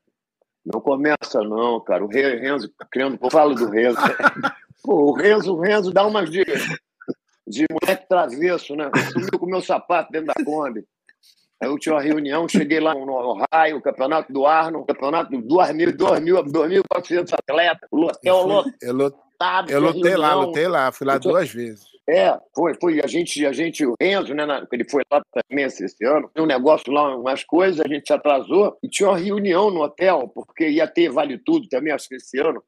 [0.66, 2.04] Não começa, não, cara.
[2.04, 3.98] O Renzo, criando, eu falo do Renzo.
[4.84, 6.44] Pô, o Renzo, o Renzo dá umas de,
[7.48, 8.90] de moleque travesso, né?
[9.12, 10.86] Sumiu com o meu sapato dentro da Kombi.
[11.62, 15.38] Aí eu tinha uma reunião, cheguei lá no Raio, o campeonato do Arno, campeonato de
[15.38, 19.29] 2.000, 2.400 atletas, o hotel lotado.
[19.70, 21.90] Eu lutei lá, lutei lá, fui lá duas vezes.
[22.10, 23.00] É, foi, foi.
[23.04, 26.48] A gente, a gente, o Renzo, né, ele foi lá também esse ano, tem um
[26.48, 30.68] negócio lá, umas coisas, a gente se atrasou e tinha uma reunião no hotel, porque
[30.68, 32.64] ia ter Vale Tudo também, acho que esse ano.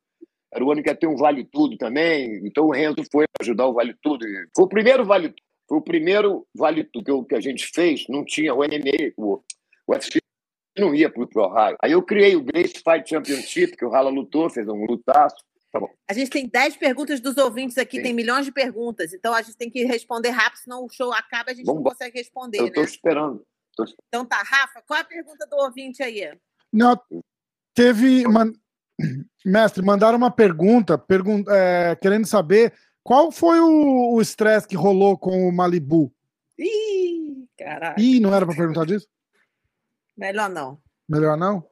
[0.53, 3.65] Era o ano que ia ter um Vale Tudo também, então o Renzo foi ajudar
[3.65, 4.25] o Vale Tudo.
[4.55, 5.41] Foi o primeiro Vale Tudo.
[5.67, 9.41] Foi o primeiro Vale Tudo que a gente fez, não tinha o MMA, o,
[9.87, 10.19] o UFC
[10.77, 11.77] não ia para o Pro Raio.
[11.81, 15.43] Aí eu criei o Grace Fight Championship, que o Rala lutou, fez um lutaço.
[15.71, 18.03] Tá a gente tem 10 perguntas dos ouvintes aqui, Sim.
[18.03, 21.49] tem milhões de perguntas, então a gente tem que responder rápido, senão o show acaba
[21.49, 22.59] e a gente Vamos não consegue responder.
[22.59, 22.89] Eu estou né?
[22.89, 23.45] esperando.
[23.75, 23.85] Tô...
[24.09, 26.37] Então tá, Rafa, qual é a pergunta do ouvinte aí?
[26.71, 26.99] Não,
[27.73, 28.27] teve.
[28.27, 28.51] Man...
[29.43, 31.43] Mestre, mandaram uma pergunta, pergun...
[31.47, 32.71] É, querendo saber
[33.03, 36.13] qual foi o estresse que rolou com o Malibu.
[36.59, 37.99] Ih, caralho.
[37.99, 39.07] Ih, não era para perguntar disso?
[40.15, 40.79] Melhor não.
[41.09, 41.67] Melhor não?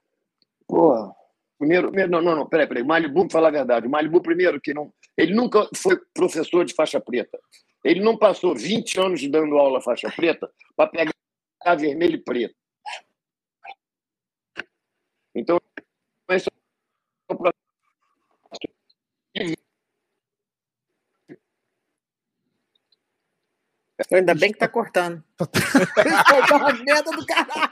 [0.65, 1.13] Porra.
[1.59, 2.83] Primeiro, não, não, não, peraí, peraí.
[2.83, 3.85] Malibu, me falar a verdade.
[3.85, 4.93] O Malibu, primeiro, que não.
[5.17, 7.37] Ele nunca foi professor de faixa preta.
[7.83, 11.11] Ele não passou 20 anos dando aula faixa preta para pegar
[11.65, 12.55] a vermelho e preto.
[15.35, 15.59] Então,
[16.29, 17.59] esse é o processo.
[24.13, 25.21] Ainda bem que tá cortando.
[26.55, 27.69] Uma merda do caralho.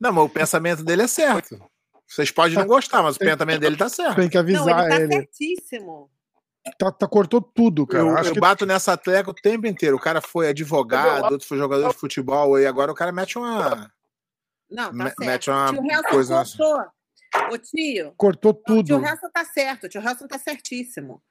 [0.00, 1.71] Não, mas o pensamento dele é certo.
[2.12, 4.16] Vocês podem não gostar, mas o pensamento dele tá certo.
[4.16, 4.88] Tem que avisar não, ele.
[4.90, 5.12] Tá ele.
[5.14, 6.10] certíssimo.
[6.78, 8.04] Tá, tá, cortou tudo, cara.
[8.04, 8.38] Eu, eu que...
[8.38, 9.96] bato nessa tecla o tempo inteiro.
[9.96, 13.90] O cara foi advogado, outro foi jogador de futebol, e agora o cara mete uma.
[14.70, 15.20] Não, tá certo.
[15.20, 16.44] Mete uma tio coisa.
[16.44, 16.86] Cortou.
[17.50, 18.14] Ô, tio.
[18.14, 18.94] Cortou tudo.
[18.94, 19.84] O tio Helson tá certo.
[19.84, 21.22] O tio Helson tá certíssimo.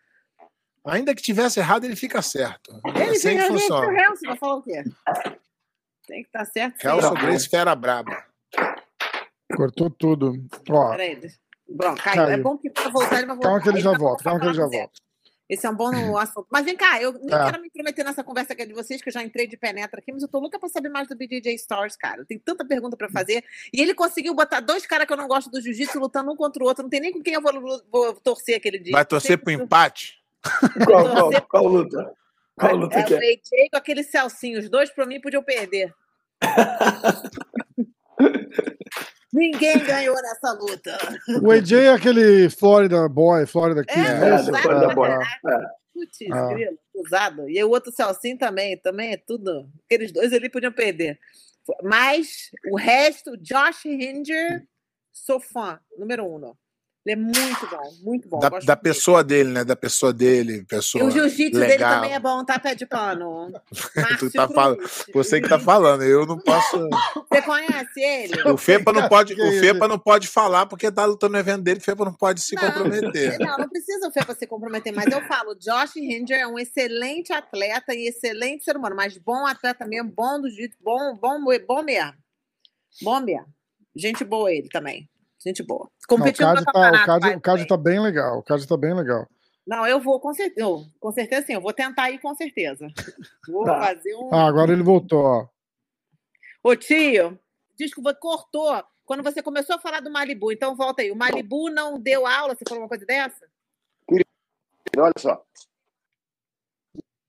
[0.83, 2.81] Ainda que tivesse errado, ele fica certo.
[2.87, 3.87] Ele é assim que funciona.
[3.87, 4.83] O Helson vai falar o quê?
[6.07, 6.83] Tem que estar tá certo.
[6.83, 8.25] Helson Grace Fera Braba.
[9.55, 10.33] Cortou tudo.
[10.69, 10.89] Ó.
[10.91, 11.19] Peraí.
[11.67, 12.15] Bom, caiu.
[12.15, 12.29] caiu.
[12.29, 13.49] É bom que para voltar ele vai voltar.
[13.49, 14.23] Calma que ele já volta.
[14.23, 15.01] Calma que ele já volta.
[15.51, 16.47] Esse é um bom assunto.
[16.49, 17.43] Mas vem cá, eu nem é.
[17.43, 20.09] quero me intrometer nessa conversa aqui de vocês, que eu já entrei de penetra aqui,
[20.13, 22.23] mas eu tô louca pra saber mais do BJJ Stars, cara.
[22.23, 23.43] Tem tanta pergunta pra fazer.
[23.73, 26.63] E ele conseguiu botar dois caras que eu não gosto do jiu-jitsu lutando um contra
[26.63, 26.83] o outro.
[26.83, 28.93] Não tem nem com quem eu vou, vou torcer aquele dia.
[28.93, 30.23] Vai torcer pro empate?
[30.85, 32.13] Qual, qual, qual, luta?
[32.55, 33.17] Qual luta é, que é?
[33.17, 34.57] AJ com aquele Celcinho.
[34.57, 35.93] Os dois pra mim podiam perder.
[39.41, 40.97] Ninguém ganhou nessa luta.
[41.41, 43.99] O AJ é aquele Florida Boy, Florida Kid.
[43.99, 45.09] É, é, Florida Boy.
[45.91, 46.49] Putz, ah.
[46.93, 47.49] usado.
[47.49, 49.67] E o outro Celcinho também, também é tudo.
[49.85, 51.19] Aqueles dois ali podiam perder.
[51.81, 54.63] Mas o resto, Josh Hinger,
[55.11, 56.53] sou fã, número um.
[57.03, 58.39] Ele é muito bom, muito bom.
[58.39, 59.45] Da, da pessoa dele.
[59.45, 59.63] dele, né?
[59.63, 60.63] Da pessoa dele.
[60.65, 63.51] Pessoa e o jiu-jitsu dele também é bom, tá, pé de pano?
[64.19, 64.79] tu tá falando,
[65.11, 66.77] você que tá falando, eu não posso.
[67.31, 68.49] Você conhece ele?
[68.51, 71.79] O Fepa não pode, o Fepa não pode falar porque tá lutando no evento dele,
[71.79, 73.39] o Fepa não pode se não, comprometer.
[73.39, 77.31] Não, não precisa o Fepa se comprometer, mas eu falo, Josh Hinger é um excelente
[77.31, 81.83] atleta e excelente ser humano, mas bom atleta mesmo, bom do jiu-jitsu, bom, bom, bom
[81.83, 82.13] mesmo.
[83.01, 83.47] Bom mesmo.
[83.95, 85.09] Gente boa ele também.
[85.43, 85.89] Gente boa.
[86.07, 88.39] Competindo não, o Cádio tá, o Cádio, o Cádio tá bem legal.
[88.39, 89.27] O Cádio tá bem legal.
[89.65, 90.67] Não, eu vou com certeza.
[90.99, 92.87] Com certeza sim, eu vou tentar ir com certeza.
[93.47, 93.79] Vou tá.
[93.79, 94.33] fazer um.
[94.33, 95.47] Ah, agora ele voltou, ó.
[96.63, 97.39] Ô tio,
[97.75, 100.51] diz que cortou quando você começou a falar do Malibu.
[100.51, 101.11] Então volta aí.
[101.11, 102.55] O Malibu não deu aula?
[102.55, 103.47] Você falou uma coisa dessa?
[104.97, 105.43] Olha só.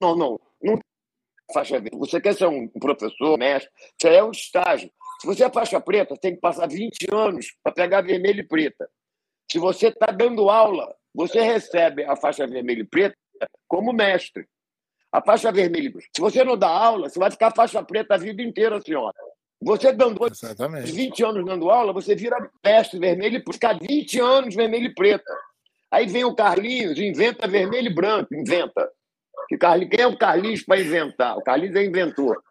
[0.00, 0.40] Não, não.
[0.62, 0.78] Não
[1.52, 4.90] faixa Você quer ser um professor, mestre, você é um estágio.
[5.22, 8.90] Se você é faixa preta, tem que passar 20 anos para pegar vermelho e preta.
[9.48, 13.16] Se você está dando aula, você recebe a faixa vermelha e preta
[13.68, 14.44] como mestre.
[15.12, 15.92] A faixa vermelha.
[16.12, 19.14] Se você não dá aula, você vai ficar faixa preta a vida inteira, senhora.
[19.62, 20.90] Você dando Exatamente.
[20.90, 25.32] 20 anos dando aula, você vira mestre vermelho e ficar 20 anos vermelho e preta.
[25.88, 28.90] Aí vem o Carlinhos, inventa vermelho e branco, inventa.
[29.48, 31.38] Que Carlinhos, quem é o Carlinhos para inventar?
[31.38, 32.42] O Carlinhos é inventor.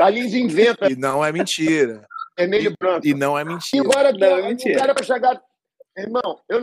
[0.00, 0.90] Carlinhos inventa.
[0.90, 2.06] E não é mentira.
[2.34, 3.06] Vermelho e branco.
[3.06, 3.84] E não é mentira.
[3.84, 4.74] E agora não, é mentira.
[4.74, 5.42] o cara para chegar.
[5.94, 6.60] Irmão, eu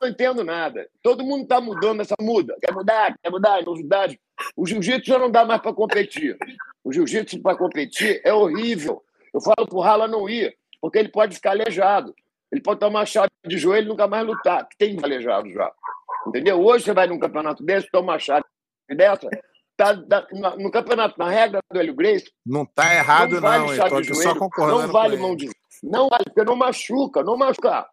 [0.00, 0.88] não entendo nada.
[1.02, 2.56] Todo mundo está mudando essa muda.
[2.62, 4.20] Quer mudar, quer mudar, novidade.
[4.56, 6.38] O jiu-jitsu já não dá mais para competir.
[6.84, 9.02] O jiu-jitsu para competir é horrível.
[9.34, 12.14] Eu falo pro Rala não ir, porque ele pode ficar aleijado.
[12.52, 15.72] Ele pode tomar chave de joelho e nunca mais lutar, que tem aleijado já.
[16.24, 16.60] Entendeu?
[16.60, 18.44] Hoje você vai num campeonato desse, toma chave
[18.88, 19.28] dessa,
[19.80, 20.26] tá, tá,
[20.58, 22.30] no campeonato, na regra do Hélio Grace.
[22.44, 23.40] Não tá errado, não.
[23.40, 24.82] Vale não eu só concordando.
[24.82, 25.48] Não vale mão de.
[25.82, 27.88] Não vale, porque não machuca, não machuca.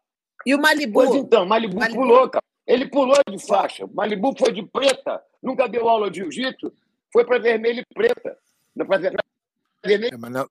[0.45, 0.93] E o Malibu?
[0.93, 2.02] Pois então, Malibu, Malibu.
[2.02, 2.43] pulou, cara.
[2.65, 3.88] Ele pulou de faixa.
[3.93, 6.73] Malibu foi de preta, nunca deu aula de jiu-jitsu,
[7.13, 8.38] foi para vermelho e preta.
[8.86, 10.13] Pra vermelho.
[10.13, 10.50] É, mas, não,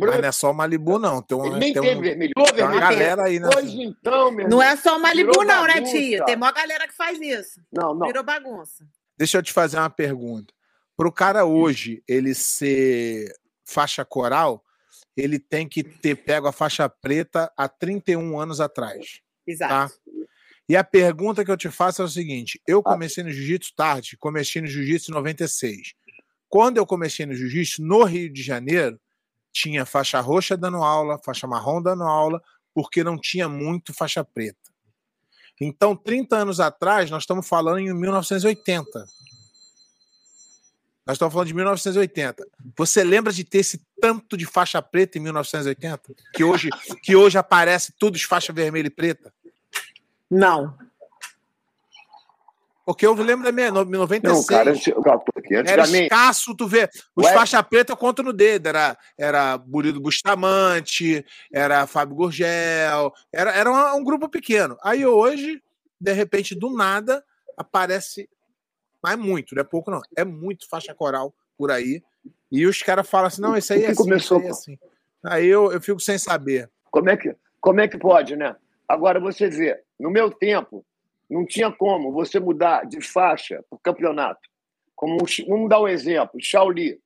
[0.00, 1.22] mas não é só o Malibu, não.
[1.22, 2.34] Tem, um, nem tem, tem um, vermelho.
[2.34, 3.48] Tem uma galera aí, né?
[3.52, 5.92] Pois então, meu Não é só o Malibu, não, né, bagunça.
[5.94, 6.24] né, tio?
[6.24, 7.60] Tem uma galera que faz isso.
[7.72, 8.06] Não, não.
[8.08, 8.84] Virou bagunça.
[9.18, 10.52] Deixa eu te fazer uma pergunta.
[10.96, 14.64] Para o cara hoje ele ser faixa coral,
[15.16, 19.20] ele tem que ter pego a faixa preta há 31 anos atrás.
[19.46, 19.72] Exato.
[19.72, 20.12] Tá?
[20.68, 24.16] E a pergunta que eu te faço é o seguinte: eu comecei no jiu-jitsu tarde,
[24.16, 25.94] comecei no jiu-jitsu em 96.
[26.48, 29.00] Quando eu comecei no jiu-jitsu no Rio de Janeiro,
[29.52, 32.42] tinha faixa roxa dando aula, faixa marrom dando aula,
[32.74, 34.70] porque não tinha muito faixa preta.
[35.60, 39.06] Então, 30 anos atrás, nós estamos falando em 1980.
[41.06, 42.46] Nós estamos falando de 1980.
[42.76, 46.14] Você lembra de ter esse tanto de faixa preta em 1980?
[46.34, 46.68] Que hoje,
[47.02, 49.32] que hoje aparece tudo de faixa vermelha e preta?
[50.28, 50.76] Não.
[52.86, 54.22] Porque eu lembro da minha 96.
[54.22, 54.72] Não, cara.
[55.66, 56.88] Era escasso, tu vê.
[57.16, 57.34] Os Ué?
[57.34, 58.68] faixa preta conta no dedo.
[58.68, 64.78] Era, era Burilo Bustamante, era Fábio Gurgel, era, era um, um, grupo pequeno.
[64.84, 65.60] Aí hoje,
[66.00, 67.24] de repente, do nada,
[67.56, 68.30] aparece.
[69.02, 70.00] Mas é muito, não é pouco, não.
[70.16, 72.00] É muito faixa coral por aí.
[72.52, 73.96] E os caras falam assim: não, isso aí é assim.
[73.96, 74.78] Começou, aí, é assim.
[75.24, 76.70] aí eu, eu fico sem saber.
[76.88, 78.54] Como é, que, como é que pode, né?
[78.88, 80.86] Agora você vê, no meu tempo,
[81.28, 84.40] não tinha como você mudar de faixa para o campeonato.
[84.94, 86.96] Como, vamos dar um exemplo: Shaolin.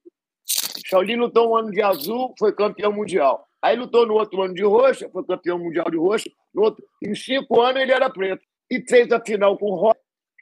[0.86, 3.46] Shaolin lutou um ano de azul, foi campeão mundial.
[3.62, 6.30] Aí lutou no outro ano de roxa, foi campeão mundial de roxa.
[6.52, 8.42] No outro, em cinco anos ele era preto.
[8.70, 9.92] E fez a final com o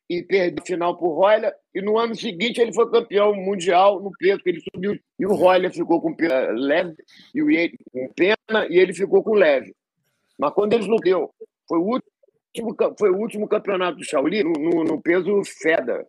[0.09, 1.55] e perdeu a final para o Royler.
[1.75, 4.99] E no ano seguinte ele foi campeão mundial no preto, que ele subiu.
[5.19, 6.17] E o Royler ficou com
[6.55, 6.97] leve,
[7.35, 9.75] e o Yates com pena, e ele ficou com leve.
[10.39, 11.31] Mas quando eles lutaram,
[11.69, 12.13] foi o último
[12.99, 16.07] foi o último campeonato do Shaolin no, no, no peso Feda.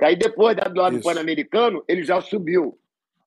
[0.00, 2.78] Aí depois do lado pan-americano, ele já subiu.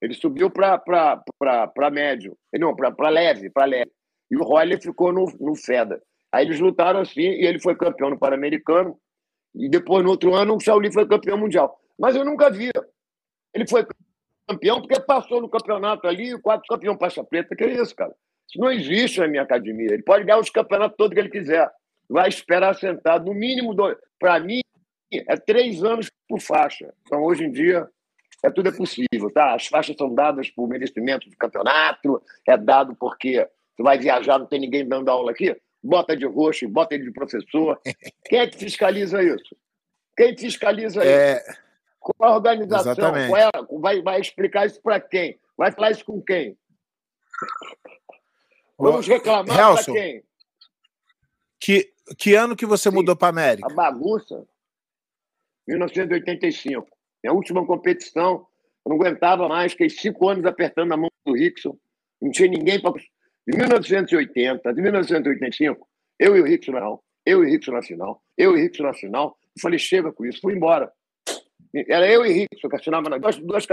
[0.02, 2.36] Ele subiu para médio.
[2.54, 3.92] Não, para leve, para leve.
[4.30, 6.02] E o Royler ficou no, no Feda.
[6.32, 8.98] Aí eles lutaram assim e ele foi campeão no Pan-Americano.
[9.54, 11.80] E depois, no outro ano, o Shaolin foi campeão mundial.
[11.98, 12.72] Mas eu nunca vi.
[13.54, 13.86] Ele foi
[14.50, 17.56] campeão porque passou no campeonato ali, o quatro campeão faixa preta.
[17.56, 18.16] Que é isso, cara?
[18.50, 19.94] Isso não existe na minha academia.
[19.94, 21.70] Ele pode ganhar os campeonatos todos que ele quiser
[22.10, 23.76] vai esperar sentado, no mínimo,
[24.20, 24.62] para mim,
[25.12, 26.94] é três anos por faixa.
[27.06, 27.88] Então, hoje em dia,
[28.44, 29.56] é tudo é possível, tá?
[29.56, 34.46] As faixas são dadas por merecimento do campeonato, é dado porque tu vai viajar, não
[34.46, 37.80] tem ninguém dando aula aqui, bota de roxo, bota ele de professor.
[38.26, 39.56] Quem é que fiscaliza isso?
[40.16, 41.38] Quem fiscaliza é...
[41.38, 41.64] isso?
[42.00, 42.96] Qual a organização?
[42.96, 43.50] Qual é...
[43.80, 45.40] vai, vai explicar isso para quem?
[45.58, 46.58] Vai falar isso com quem?
[48.78, 50.24] Vamos reclamar para quem?
[51.60, 53.72] Que, que ano que você Sim, mudou para América?
[53.72, 54.46] A bagunça.
[55.68, 56.88] 1985.
[57.24, 58.46] Minha última competição.
[58.86, 61.78] Eu não aguentava mais, fiquei cinco anos apertando a mão do Rickson.
[62.22, 62.94] Não tinha ninguém para.
[63.46, 65.88] De 1980, de 1985,
[66.20, 67.00] eu e o Rickson não.
[67.26, 68.22] Eu e o Rickson na final.
[68.38, 69.38] Eu e o Rickson na final.
[69.56, 70.40] Eu falei, chega com isso.
[70.42, 70.92] Fui embora.
[71.74, 73.68] Era eu e o Rickson que assinava nas duas, duas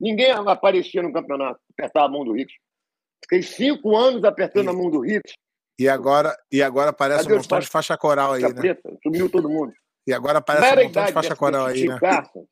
[0.00, 2.58] Ninguém aparecia no campeonato, apertava a mão do Rickson.
[3.22, 5.34] Fiquei cinco anos apertando a mão do Rickson.
[5.78, 8.54] E agora, e agora aparece Cadê um montão de faixa coral aí, né?
[8.54, 9.72] Preta, sumiu todo mundo.
[10.06, 11.98] E agora aparece um montão de faixa coral aí, né?
[11.98, 12.46] Carson,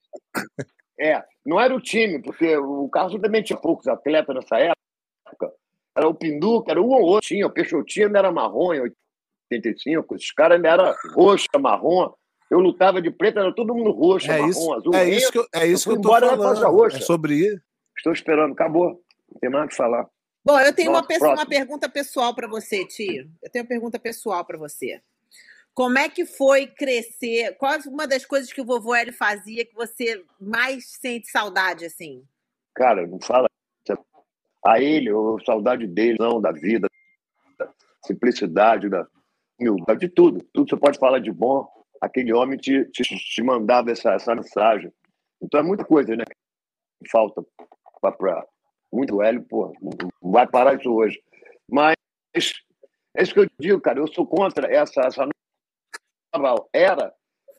[1.00, 5.52] é, não era o time, porque o Carlos também tinha poucos atletas nessa época.
[5.96, 7.26] Era o Pinduca, era um ou outro.
[7.26, 12.12] Tinha, o Peixotinho ainda era marrom em 85, esses caras ainda eram roxa, marrom.
[12.50, 14.94] Eu lutava de preto, era todo mundo roxo, é marrom, isso, azul.
[14.94, 16.70] É isso que eu, é isso eu que eu tô falando.
[16.70, 16.98] Roxa.
[16.98, 17.60] É sobre isso.
[17.96, 19.00] Estou esperando, acabou.
[19.30, 20.06] Não tem mais o que falar.
[20.44, 23.30] Bom, eu tenho Nossa, uma, uma, pergunta pessoal para você, tio.
[23.42, 25.00] Eu tenho uma pergunta pessoal para você.
[25.72, 27.56] Como é que foi crescer?
[27.56, 32.22] Qual uma das coisas que o vovô Hélio fazia que você mais sente saudade, assim?
[32.74, 33.48] Cara, não fala
[34.66, 36.88] a ele, ou saudade dele, não, da vida,
[37.58, 37.70] da
[38.06, 39.06] simplicidade, da
[39.58, 40.42] humildade, de tudo.
[40.52, 41.68] Tudo você pode falar de bom.
[42.00, 44.92] Aquele homem te, te, te mandava essa, essa mensagem.
[45.40, 46.24] Então é muita coisa, né?
[47.10, 47.44] Falta
[48.00, 48.46] para
[48.94, 51.22] muito velho, pô, não vai parar isso hoje.
[51.70, 51.94] Mas
[53.16, 53.98] é isso que eu digo, cara.
[53.98, 55.28] Eu sou contra essa, essa
[56.34, 57.12] nova era.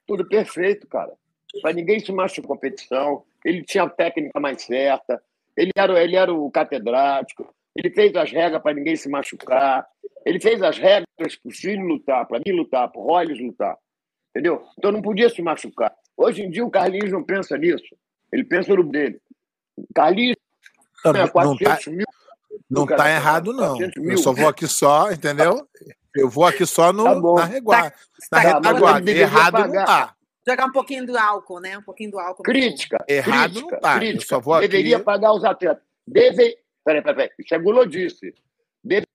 [0.05, 1.13] Tudo perfeito, cara.
[1.61, 3.23] Para ninguém se machucar competição.
[3.43, 5.21] Ele tinha a técnica mais certa.
[5.55, 7.53] Ele era, ele era o catedrático.
[7.75, 9.87] Ele fez as regras para ninguém se machucar.
[10.25, 13.77] Ele fez as regras para o filho lutar, para mim lutar, para Rollins lutar.
[14.29, 14.65] Entendeu?
[14.77, 15.93] Então não podia se machucar.
[16.17, 17.95] Hoje em dia o Carlinhos não pensa nisso.
[18.31, 19.21] Ele pensa no dele.
[19.93, 20.34] Carlinhos
[21.13, 22.05] é 400 não tá, mil.
[22.69, 23.77] Não está errado, não.
[23.95, 25.67] Eu só vou aqui só, entendeu?
[26.15, 27.89] Eu vou aqui só no, tá na reguarda.
[27.91, 27.97] Tá,
[28.31, 29.11] na tá, retaguarda.
[29.11, 29.67] Errado pagar.
[29.67, 30.15] não tá.
[30.47, 31.77] Jogar um pouquinho do álcool, né?
[31.77, 32.43] Um pouquinho do álcool.
[32.43, 33.03] Crítica.
[33.07, 33.95] Errado crítica, não tá.
[33.97, 34.23] Crítica.
[34.23, 35.05] Eu só vou Deveria aqui...
[35.05, 35.83] pagar os atletas.
[36.07, 36.57] Deve...
[36.83, 37.29] Peraí, peraí, peraí.
[37.39, 38.33] Isso é gulodice.
[38.83, 39.07] Deveria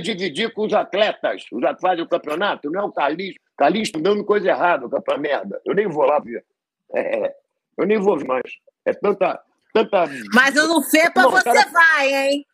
[0.00, 1.46] dividir com os atletas.
[1.50, 3.40] Os atletas fazem o campeonato, não é o Calixto.
[3.56, 5.60] Calixto dando coisa errada, pra merda.
[5.64, 6.44] Eu nem vou lá ver.
[6.92, 7.36] É, é,
[7.78, 8.58] eu nem vou mais.
[8.84, 9.42] É tanta.
[9.72, 10.06] Tanta...
[10.34, 11.70] Mas no FEPA não, você cara...
[11.70, 12.46] vai, hein?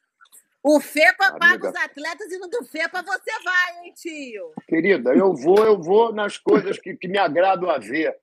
[0.63, 1.39] O FEPA Amiga.
[1.39, 4.53] paga os atletas e no do FEPA você vai, hein, tio?
[4.67, 8.17] Querida, eu vou, eu vou nas coisas que, que me agradam a ver.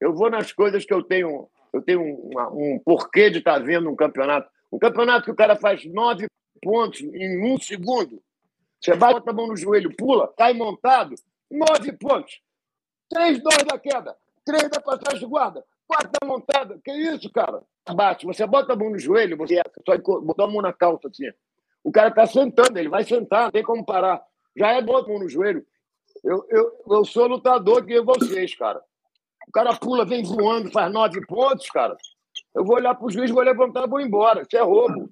[0.00, 3.90] Eu vou nas coisas que eu tenho, eu tenho um, um porquê de estar vendo
[3.90, 4.50] um campeonato.
[4.72, 6.26] Um campeonato que o cara faz nove
[6.62, 8.22] pontos em um segundo.
[8.80, 11.14] Você vai, bota a mão no joelho, pula, cai montado,
[11.50, 12.40] nove pontos.
[13.10, 16.80] Três, dois da queda, três da passagem de guarda, quatro da montada.
[16.82, 17.62] Que isso, cara?
[17.88, 18.26] Bate.
[18.26, 21.30] Você bota a mão no joelho, você só botou a mão na calça assim.
[21.82, 24.22] O cara está sentando, ele vai sentar, não tem como parar.
[24.56, 25.64] Já é bom no joelho.
[26.22, 28.80] Eu, eu, eu sou lutador que vocês, cara.
[29.48, 31.96] O cara pula, vem voando, faz nove pontos, cara.
[32.54, 34.42] Eu vou olhar para o juiz, vou levantar vou embora.
[34.42, 35.10] Isso é roubo.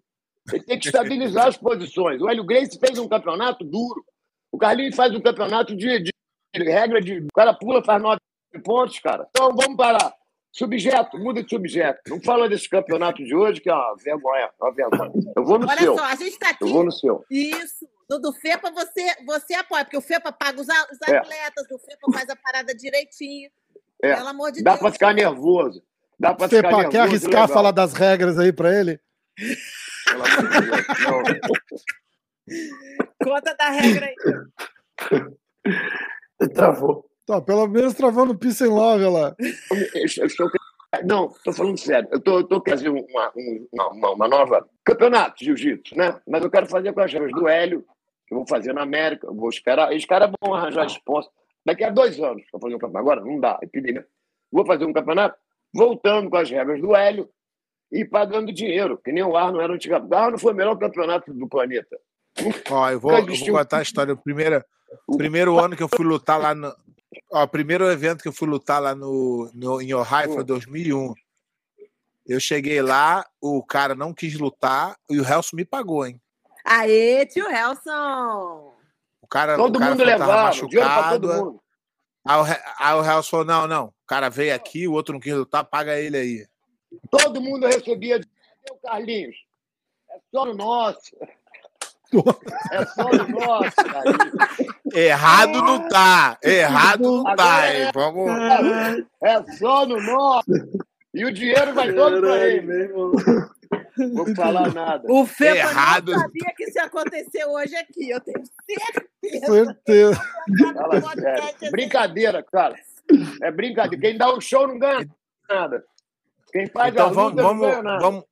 [0.53, 2.21] Ele tem que estabilizar as posições.
[2.21, 4.05] O Hélio Grace fez um campeonato duro.
[4.51, 6.13] O Carlinhos faz um campeonato de, de,
[6.55, 7.19] de regra de.
[7.19, 8.21] O cara pula, faz nove
[8.65, 9.27] pontos, cara.
[9.31, 10.15] Então vamos parar.
[10.59, 12.01] Subjeto, muda de subjeto.
[12.09, 14.51] Não fala desse campeonato de hoje, que é uma vergonha.
[14.61, 15.13] Uma vergonha.
[15.37, 15.93] Eu vou no Olha seu.
[15.93, 16.65] Olha só, a gente está aqui.
[16.65, 17.25] Eu vou no seu.
[17.31, 17.89] Isso.
[18.09, 21.17] Do, do FEPA você, você apoia, porque o FEPA paga os, os é.
[21.17, 21.75] atletas, é.
[21.75, 23.49] o FEPA faz a parada direitinho.
[24.03, 24.17] É.
[24.17, 24.81] Pelo amor de Dá Deus.
[24.81, 25.83] Dá para ficar nervoso.
[26.19, 26.89] Dá para ficar nervoso.
[26.89, 27.49] Quer arriscar legal.
[27.49, 29.01] falar das regras aí para ele?
[30.09, 31.85] Pelo amor de Deus.
[33.23, 34.17] Conta da regra aí.
[36.53, 37.08] Travou.
[37.29, 39.37] Tá, pelo menos travando o Peace and Love lá.
[41.05, 42.09] Não, estou falando sério.
[42.11, 43.33] Eu estou querendo uma,
[43.71, 46.19] uma, uma, nova campeonato de jiu-jitsu, né?
[46.27, 47.85] Mas eu quero fazer com as regras do Hélio,
[48.27, 49.27] que eu vou fazer na América.
[49.27, 49.93] Eu vou esperar.
[49.93, 51.31] Os caras vão arranjar sponsor.
[51.67, 53.11] Daqui a dois anos para fazer um campeonato.
[53.11, 54.07] Agora não dá, epidemia.
[54.51, 55.37] Vou fazer um campeonato
[55.75, 57.29] voltando com as regras do Hélio
[57.93, 60.11] e pagando dinheiro, que nem o Arno era antigamente.
[60.11, 61.95] O Arno foi o melhor campeonato do planeta.
[62.71, 64.15] Ó, eu vou, eu vou contar a história.
[64.15, 64.65] O primeiro,
[65.07, 66.75] o primeiro ano que eu fui lutar lá no,
[67.31, 71.15] Ó, o primeiro evento que eu fui lutar lá no, no, em Ohio foi 2001.
[72.27, 76.21] Eu cheguei lá, o cara não quis lutar e o Helson me pagou, hein?
[76.65, 78.75] Aê, tio Helson!
[79.23, 81.21] O cara, todo o cara mundo levava, machucado.
[81.29, 81.63] Todo mundo.
[82.27, 82.45] Aí, o,
[82.79, 85.65] aí o Helson falou: não, não, o cara veio aqui, o outro não quis lutar,
[85.65, 86.47] paga ele aí.
[87.11, 88.21] Todo mundo recebia.
[88.21, 89.37] Cadê o Carlinhos?
[90.11, 91.17] É só no nosso.
[92.73, 93.77] É só o nosso,
[94.95, 96.39] Errado não tá.
[96.43, 97.91] Errado não tá, hein?
[97.93, 98.31] Vamos.
[99.23, 100.51] É só no nosso.
[101.13, 102.89] E o dinheiro vai todo para ele.
[102.89, 105.03] Não vou falar nada.
[105.11, 106.13] O Fepa Errado.
[106.13, 108.11] não sabia que isso ia acontecer hoje aqui.
[108.11, 109.77] Eu tenho certeza.
[109.77, 110.23] Certeza.
[111.71, 112.75] Brincadeira, cara.
[113.43, 114.01] É brincadeira.
[114.01, 115.09] Quem dá um show não ganha
[115.49, 115.85] nada.
[116.53, 117.99] Quem faz então, a luta vamos, não ganha nada.
[118.01, 118.25] Vamos,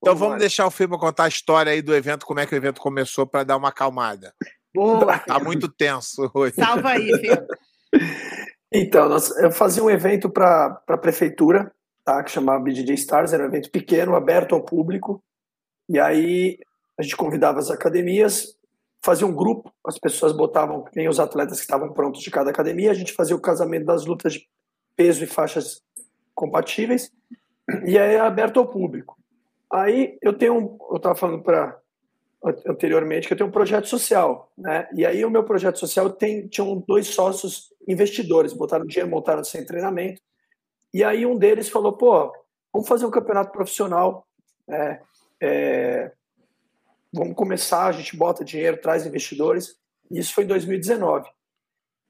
[0.00, 0.40] então vamos mais?
[0.40, 3.26] deixar o Feba contar a história aí do evento, como é que o evento começou,
[3.26, 4.32] para dar uma acalmada.
[4.74, 5.18] Boa!
[5.18, 6.54] Tá muito tenso hoje.
[6.54, 7.46] Salva aí, Feba.
[8.70, 11.72] Então, nós, eu fazia um evento para a prefeitura,
[12.04, 15.22] tá, que chamava BJJ Stars, era um evento pequeno, aberto ao público,
[15.88, 16.58] e aí
[16.98, 18.54] a gente convidava as academias,
[19.02, 22.90] fazia um grupo, as pessoas botavam nem os atletas que estavam prontos de cada academia,
[22.90, 24.46] a gente fazia o casamento das lutas de
[24.94, 25.80] peso e faixas
[26.34, 27.10] compatíveis,
[27.86, 29.17] e aí é aberto ao público.
[29.72, 31.78] Aí eu tenho eu estava falando para
[32.66, 34.88] anteriormente que eu tenho um projeto social, né?
[34.94, 39.64] E aí o meu projeto social tem tinham dois sócios investidores, botaram dinheiro, montaram sem
[39.64, 40.22] treinamento.
[40.92, 42.32] E aí um deles falou, pô,
[42.72, 44.26] vamos fazer um campeonato profissional,
[44.66, 45.00] né?
[45.40, 46.12] É,
[47.12, 49.76] vamos começar, a gente bota dinheiro, traz investidores.
[50.10, 51.28] Isso foi em 2019.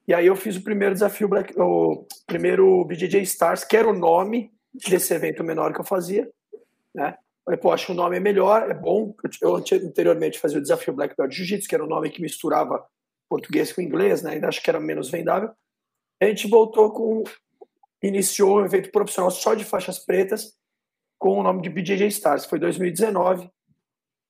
[0.06, 4.50] E aí eu fiz o primeiro desafio, o primeiro BJJ Stars, que era o nome
[4.72, 6.30] desse evento menor que eu fazia,
[6.94, 7.16] né?
[7.48, 9.14] Falei, pô, acho que o nome é melhor, é bom.
[9.40, 12.86] Eu anteriormente fazia o desafio Black Belt Jiu-Jitsu, que era um nome que misturava
[13.26, 14.32] português com inglês, né?
[14.32, 15.50] Ainda acho que era menos vendável.
[16.20, 17.24] A gente voltou com.
[18.02, 20.58] Iniciou um evento profissional só de faixas pretas,
[21.18, 22.44] com o nome de BJJ Stars.
[22.44, 23.50] Foi 2019.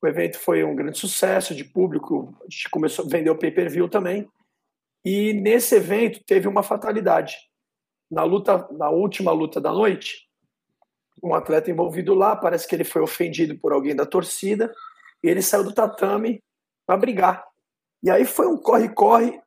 [0.00, 2.36] O evento foi um grande sucesso de público.
[2.42, 4.30] A gente começou a vender o pay-per-view também.
[5.04, 7.36] E nesse evento teve uma fatalidade.
[8.08, 10.27] Na luta, na última luta da noite,
[11.22, 14.72] um atleta envolvido lá, parece que ele foi ofendido por alguém da torcida,
[15.22, 16.42] e ele saiu do tatame
[16.86, 17.44] para brigar.
[18.02, 19.40] E aí foi um corre-corre.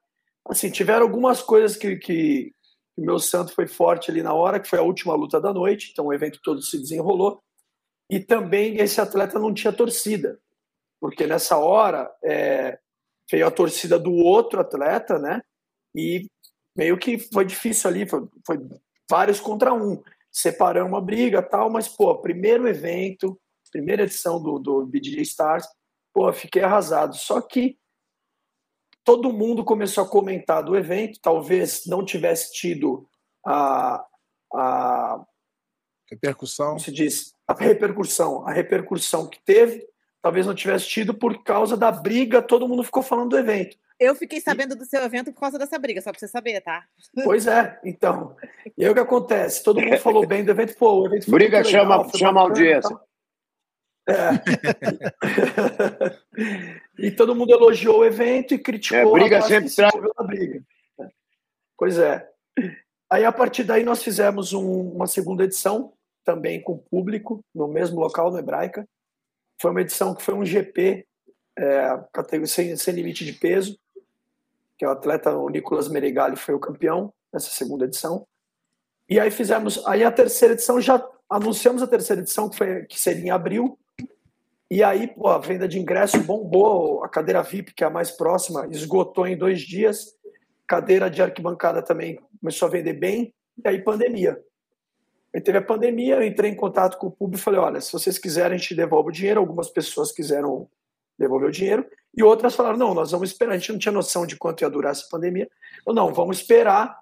[0.47, 2.53] Assim, tiveram algumas coisas que, que,
[2.97, 5.89] O meu santo foi forte ali na hora, que foi a última luta da noite,
[5.91, 7.41] então o evento todo se desenrolou.
[8.09, 10.37] E também esse atleta não tinha torcida,
[10.99, 12.77] porque nessa hora é,
[13.31, 15.41] veio a torcida do outro atleta, né?
[15.95, 16.27] E
[16.75, 18.57] meio que foi difícil ali, foi, foi
[19.09, 20.01] vários contra um.
[20.31, 23.39] Separamos uma briga tal, mas, pô, primeiro evento,
[23.71, 25.67] primeira edição do, do BDJ Stars,
[26.13, 27.15] pô, fiquei arrasado.
[27.15, 27.77] Só que
[29.03, 33.07] todo mundo começou a comentar do evento, talvez não tivesse tido
[33.45, 34.05] a,
[34.53, 35.25] a
[36.09, 36.67] repercussão.
[36.67, 37.33] Como se diz?
[37.47, 39.87] A repercussão, a repercussão que teve,
[40.21, 43.77] talvez não tivesse tido por causa da briga, todo mundo ficou falando do evento.
[43.99, 46.85] Eu fiquei sabendo do seu evento por causa dessa briga, só pra você saber, tá?
[47.23, 48.35] Pois é, então.
[48.77, 49.63] E aí o que acontece?
[49.63, 52.99] Todo mundo falou bem do evento, pô, o evento foi Briga chama, legal, chama audiência.
[54.09, 54.31] É.
[56.97, 59.93] e todo mundo elogiou o evento e criticou é, briga a sempre traz...
[60.17, 60.63] a briga.
[61.77, 62.27] Pois é.
[63.09, 65.93] Aí, a partir daí, nós fizemos um, uma segunda edição,
[66.23, 68.87] também com público, no mesmo local, no Hebraica.
[69.61, 71.05] Foi uma edição que foi um GP,
[71.57, 73.77] é, sem, sem limite de peso
[74.81, 78.25] que é o atleta o Nicolas Meregali foi o campeão nessa segunda edição.
[79.07, 82.99] E aí fizemos, aí a terceira edição já anunciamos a terceira edição que foi que
[82.99, 83.77] seria em abril.
[84.71, 88.09] E aí, pô, a venda de ingresso bombou, a cadeira VIP, que é a mais
[88.09, 90.15] próxima, esgotou em dois dias.
[90.65, 93.31] Cadeira de arquibancada também começou a vender bem.
[93.63, 94.41] E aí, pandemia.
[95.33, 97.91] Aí teve a pandemia, eu entrei em contato com o público e falei: olha, se
[97.91, 99.39] vocês quiserem, a gente devolve o dinheiro.
[99.39, 100.67] Algumas pessoas quiseram
[101.17, 101.85] devolver o dinheiro.
[102.15, 103.53] E outras falaram: não, nós vamos esperar.
[103.53, 105.49] A gente não tinha noção de quanto ia durar essa pandemia.
[105.85, 107.01] Ou não, vamos esperar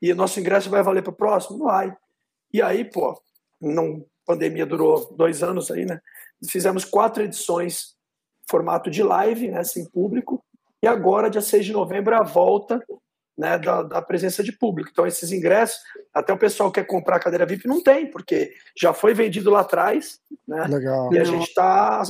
[0.00, 1.58] e o nosso ingresso vai valer para o próximo?
[1.58, 1.94] Vai.
[2.52, 3.20] E aí, pô,
[3.60, 6.00] não, pandemia durou dois anos aí, né?
[6.48, 7.96] Fizemos quatro edições,
[8.48, 10.42] formato de live, né, sem público.
[10.82, 12.80] E agora, dia 6 de novembro, a volta
[13.38, 14.90] né, da, da, presença de público.
[14.92, 15.78] Então, esses ingressos,
[16.12, 19.48] até o pessoal que quer comprar a cadeira VIP não tem, porque já foi vendido
[19.48, 20.64] lá atrás, né?
[20.64, 21.14] Legal.
[21.14, 22.02] E a gente está,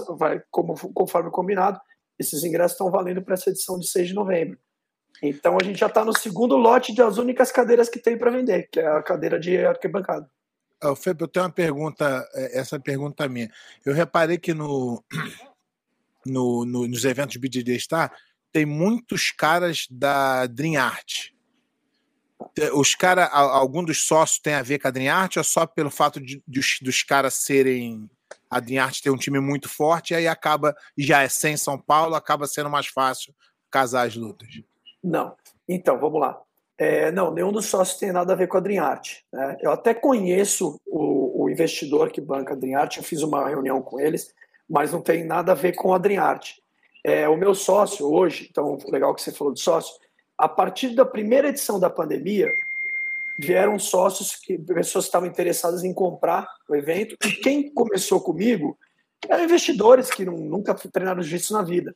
[0.50, 1.78] como, conforme combinado,
[2.18, 4.58] esses ingressos estão valendo para essa edição de 6 de novembro.
[5.22, 8.68] Então a gente já está no segundo lote das únicas cadeiras que tem para vender,
[8.70, 10.28] que é a cadeira de arquibancada.
[10.82, 13.50] Oh, Felipe, eu tenho uma pergunta, é, essa pergunta é minha.
[13.84, 15.02] Eu reparei que no,
[16.24, 18.12] no, no nos eventos BDD Star
[18.52, 21.30] tem muitos caras da Dream Art.
[22.74, 25.90] Os caras, algum dos sócios tem a ver com a Dream Art ou só pelo
[25.90, 28.08] fato de, de dos caras serem
[28.50, 32.14] a Arte tem um time muito forte, e aí acaba, já é sem São Paulo,
[32.14, 33.34] acaba sendo mais fácil
[33.70, 34.48] casar as lutas.
[35.04, 35.34] Não.
[35.68, 36.40] Então, vamos lá.
[36.78, 39.18] É, não, nenhum dos sócios tem nada a ver com a Dreamart.
[39.32, 39.58] Né?
[39.60, 44.00] Eu até conheço o, o, investidor que banca a Dreamart, eu fiz uma reunião com
[44.00, 44.32] eles,
[44.68, 46.52] mas não tem nada a ver com a Dreamart.
[47.08, 49.94] É, o meu sócio hoje, então legal que você falou de sócio,
[50.36, 52.52] a partir da primeira edição da pandemia,
[53.38, 58.76] vieram sócios, que, pessoas que estavam interessadas em comprar o evento, e quem começou comigo
[59.28, 61.94] eram investidores que não, nunca treinaram jiu-jitsu na vida.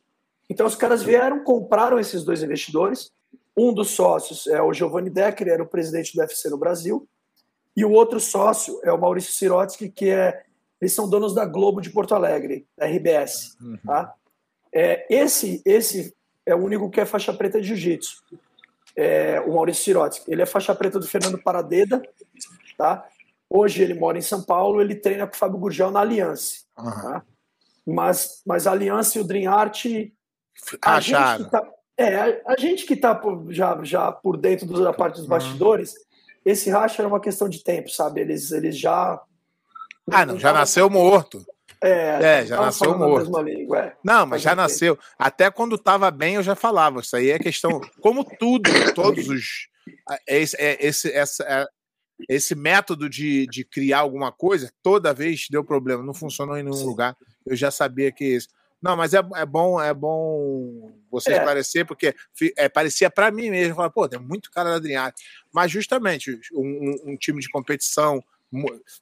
[0.49, 3.11] Então os caras vieram, compraram esses dois investidores,
[3.55, 7.07] um dos sócios é o Giovanni Decker, era o presidente do UFC no Brasil,
[7.75, 10.43] e o outro sócio é o Maurício Sirotsky, que é
[10.81, 13.55] eles são donos da Globo de Porto Alegre, da RBS.
[13.61, 13.77] Uhum.
[13.85, 14.13] Tá?
[14.73, 16.15] É, esse, esse
[16.45, 18.23] é o único que é faixa preta de jiu-jitsu
[18.95, 20.31] é, o Maurício Sirotsky.
[20.31, 22.01] Ele é faixa preta do Fernando Paradeda,
[22.77, 23.05] tá?
[23.49, 26.61] Hoje ele mora em São Paulo, ele treina com o Fábio Gurgel na Aliança.
[26.77, 26.91] Uhum.
[26.91, 27.23] Tá?
[27.85, 29.85] Mas, mas a Aliança e o Dream Art.
[30.81, 34.93] A gente que tá, é, a, gente que tá por, já, já por dentro da
[34.93, 36.01] parte dos bastidores, uhum.
[36.45, 38.21] esse racha era uma questão de tempo, sabe?
[38.21, 39.21] Eles, eles já.
[40.09, 41.45] Ah, não, já nasceu morto.
[41.83, 43.41] É, é já nasceu morto.
[43.41, 43.95] Língua, é.
[44.03, 44.97] Não, mas já nasceu.
[45.19, 47.01] Até quando estava bem, eu já falava.
[47.01, 47.81] Isso aí é questão.
[47.99, 49.67] Como tudo, todos os.
[50.27, 51.67] Esse, é, esse, essa, é,
[52.29, 56.75] esse método de, de criar alguma coisa, toda vez deu problema, não funcionou em nenhum
[56.75, 56.85] Sim.
[56.85, 57.17] lugar.
[57.45, 58.47] Eu já sabia que isso.
[58.83, 61.37] Não, mas é, é bom, é bom você é.
[61.37, 62.13] esclarecer, porque
[62.57, 65.13] é, parecia para mim mesmo, falar, pô, tem muito cara da Adriane.
[65.53, 68.21] Mas justamente um, um, time de competição,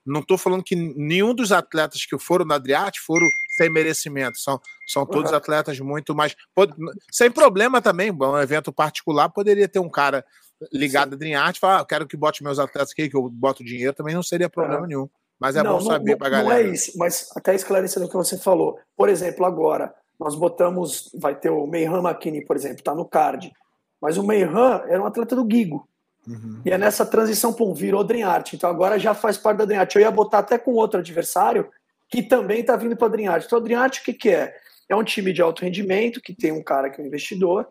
[0.05, 3.27] não estou falando que nenhum dos atletas que foram na Adriate foram
[3.57, 4.39] sem merecimento.
[4.39, 5.37] São, são todos uhum.
[5.37, 6.35] atletas muito mais.
[6.55, 6.73] Pode,
[7.11, 10.25] sem problema também, um evento particular poderia ter um cara
[10.71, 11.13] ligado Sim.
[11.13, 13.63] à Adriate e falar: ah, eu quero que bote meus atletas aqui, que eu boto
[13.63, 14.87] dinheiro, também não seria problema uhum.
[14.87, 15.09] nenhum.
[15.39, 16.63] Mas é não, bom saber para galera.
[16.63, 18.77] Não é isso, mas até esclarecendo o que você falou.
[18.95, 23.51] Por exemplo, agora, nós botamos, vai ter o Meihan McKinney, por exemplo, está no card.
[23.99, 25.87] Mas o Meihan era um atleta do Gigo.
[26.27, 26.61] Uhum.
[26.65, 28.53] E é nessa transição, pum, virou Dream Art.
[28.53, 29.95] Então agora já faz parte da Dream Art.
[29.95, 31.69] Eu ia botar até com outro adversário
[32.09, 33.45] que também está vindo para a Dream Art.
[33.45, 34.55] Então a Dream Art o que, que é?
[34.87, 37.67] É um time de alto rendimento que tem um cara que é um investidor.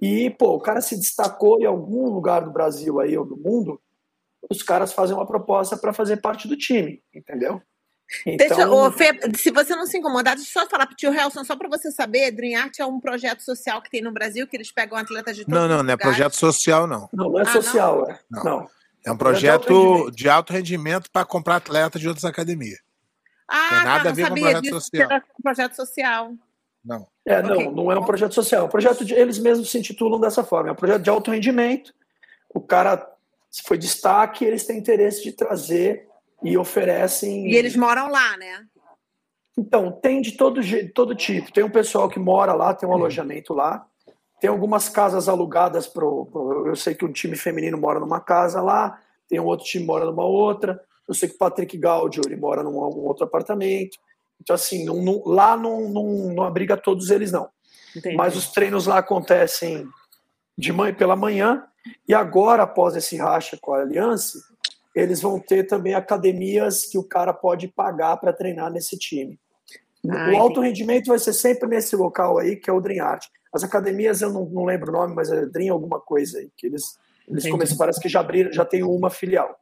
[0.00, 3.80] E, pô, o cara se destacou em algum lugar do Brasil aí ou do mundo
[4.50, 7.60] os caras fazem uma proposta para fazer parte do time, entendeu?
[8.24, 8.56] Então...
[8.56, 11.12] Deixa, ô, Fê, se você não se incomodar, deixa eu só falar para o tio
[11.12, 14.46] Helson, só para você saber, Dream Art é um projeto social que tem no Brasil,
[14.46, 17.08] que eles pegam atletas de todos Não, não, não é projeto social, não.
[17.12, 18.10] Não, não é ah, social, não?
[18.10, 18.18] É.
[18.30, 18.44] não.
[18.44, 18.70] não.
[19.06, 22.78] É um projeto de alto rendimento para comprar atletas de outras academias.
[23.46, 25.08] Ah, tem nada tá, a ver com projeto disso, social.
[25.38, 26.32] Um projeto social.
[26.84, 27.06] Não.
[27.24, 27.70] É, não, okay.
[27.70, 28.62] não é um projeto social.
[28.62, 30.70] É um projeto de, eles mesmos se intitulam dessa forma.
[30.70, 31.94] É um projeto de alto rendimento.
[32.52, 33.06] O cara
[33.50, 36.07] se foi destaque, eles têm interesse de trazer
[36.42, 37.48] e oferecem.
[37.50, 38.66] E eles moram lá, né?
[39.56, 40.60] Então, tem de todo,
[40.94, 41.52] todo tipo.
[41.52, 43.84] Tem um pessoal que mora lá, tem um alojamento lá.
[44.40, 46.04] Tem algumas casas alugadas para.
[46.04, 49.88] Eu sei que um time feminino mora numa casa lá, tem um outro time que
[49.88, 50.80] mora numa outra.
[51.08, 53.98] Eu sei que o Patrick Gaudio ele mora num outro apartamento.
[54.40, 57.48] Então, assim, não, não, lá não, não, não abriga todos eles, não.
[57.96, 58.14] Entendi.
[58.14, 59.88] Mas os treinos lá acontecem
[60.56, 61.64] de manhã, pela manhã,
[62.06, 64.38] e agora, após esse racha com a Aliança,
[64.98, 69.38] eles vão ter também academias que o cara pode pagar para treinar nesse time.
[70.04, 73.26] o alto rendimento vai ser sempre nesse local aí, que é o Dream Art.
[73.52, 76.66] As academias, eu não, não lembro o nome, mas é Dream alguma coisa aí, que
[76.66, 79.58] eles, eles começam, parece que já abriram, já tem uma filial.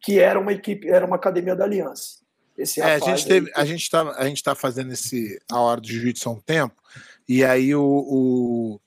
[0.00, 2.22] Que era uma equipe, era uma academia da Aliança.
[2.56, 5.80] Esse é, a gente teve, a gente está a gente tá fazendo esse a hora
[5.80, 6.74] do jiu-jitsu há um tempo
[7.26, 8.80] e aí o, o,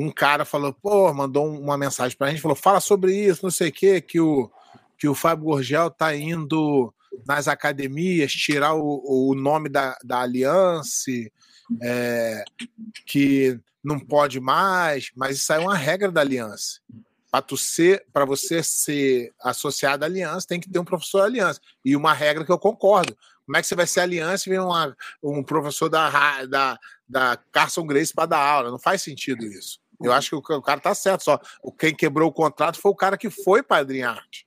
[0.00, 3.50] um cara falou, pô, mandou uma mensagem para a gente, falou, fala sobre isso, não
[3.50, 4.50] sei o quê, que o
[4.96, 6.94] que o Fábio Gorgel tá indo
[7.26, 11.10] nas academias tirar o, o nome da, da aliança,
[11.82, 12.44] é,
[13.04, 16.80] que não pode mais, mas isso aí é uma regra da aliança
[18.12, 21.60] para você ser associado à aliança, tem que ter um professor da aliança.
[21.84, 23.16] E uma regra que eu concordo.
[23.44, 26.78] Como é que você vai ser aliança e vem uma, um professor da, da,
[27.08, 28.70] da Carson Grace para dar aula?
[28.70, 29.80] Não faz sentido isso.
[30.06, 31.24] Eu acho que o, cara tá certo.
[31.24, 31.40] Só
[31.78, 34.46] quem quebrou o contrato foi o cara que foi para a Arte.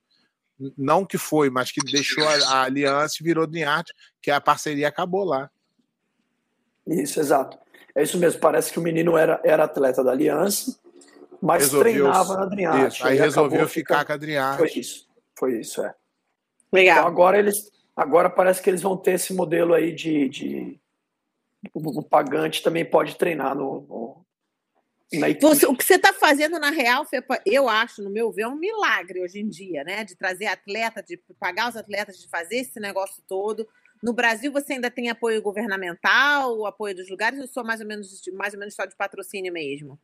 [0.77, 4.87] Não que foi, mas que deixou a, a aliança e virou Arte, que a parceria
[4.87, 5.49] acabou lá.
[6.85, 7.57] Isso, exato.
[7.93, 8.39] É isso mesmo.
[8.39, 10.77] Parece que o menino era, era atleta da aliança
[11.41, 13.03] mas resolveu, treinava na Adriarte.
[13.03, 14.57] Aí, aí resolveu ficar com a Adriarte.
[14.57, 15.93] Foi isso, foi isso, é.
[16.71, 16.97] Legal.
[16.97, 20.79] Então agora eles, agora parece que eles vão ter esse modelo aí de, de
[21.73, 24.25] o, pagante também pode treinar no, no
[25.39, 27.05] você, o que você está fazendo na real,
[27.45, 30.03] eu acho, no meu ver, é um milagre hoje em dia, né?
[30.03, 33.65] De trazer atleta, de pagar os atletas, de fazer esse negócio todo.
[34.03, 37.87] No Brasil, você ainda tem apoio governamental, o apoio dos lugares, ou só mais ou
[37.87, 39.97] menos, mais ou menos só de patrocínio mesmo?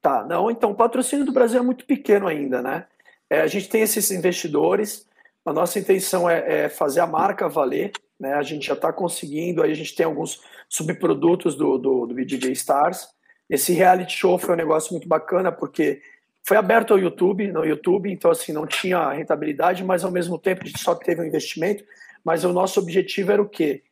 [0.00, 2.86] Tá, não, então o patrocínio do Brasil é muito pequeno ainda, né?
[3.30, 5.06] É, a gente tem esses investidores,
[5.44, 8.34] a nossa intenção é, é fazer a marca valer, né?
[8.34, 12.52] A gente já está conseguindo, aí a gente tem alguns subprodutos do, do, do BJJ
[12.52, 13.08] Stars.
[13.52, 16.00] Esse reality show foi um negócio muito bacana, porque
[16.42, 20.62] foi aberto ao YouTube, no YouTube, então assim, não tinha rentabilidade, mas ao mesmo tempo
[20.62, 21.84] a gente só teve um investimento,
[22.24, 23.82] mas o nosso objetivo era o quê?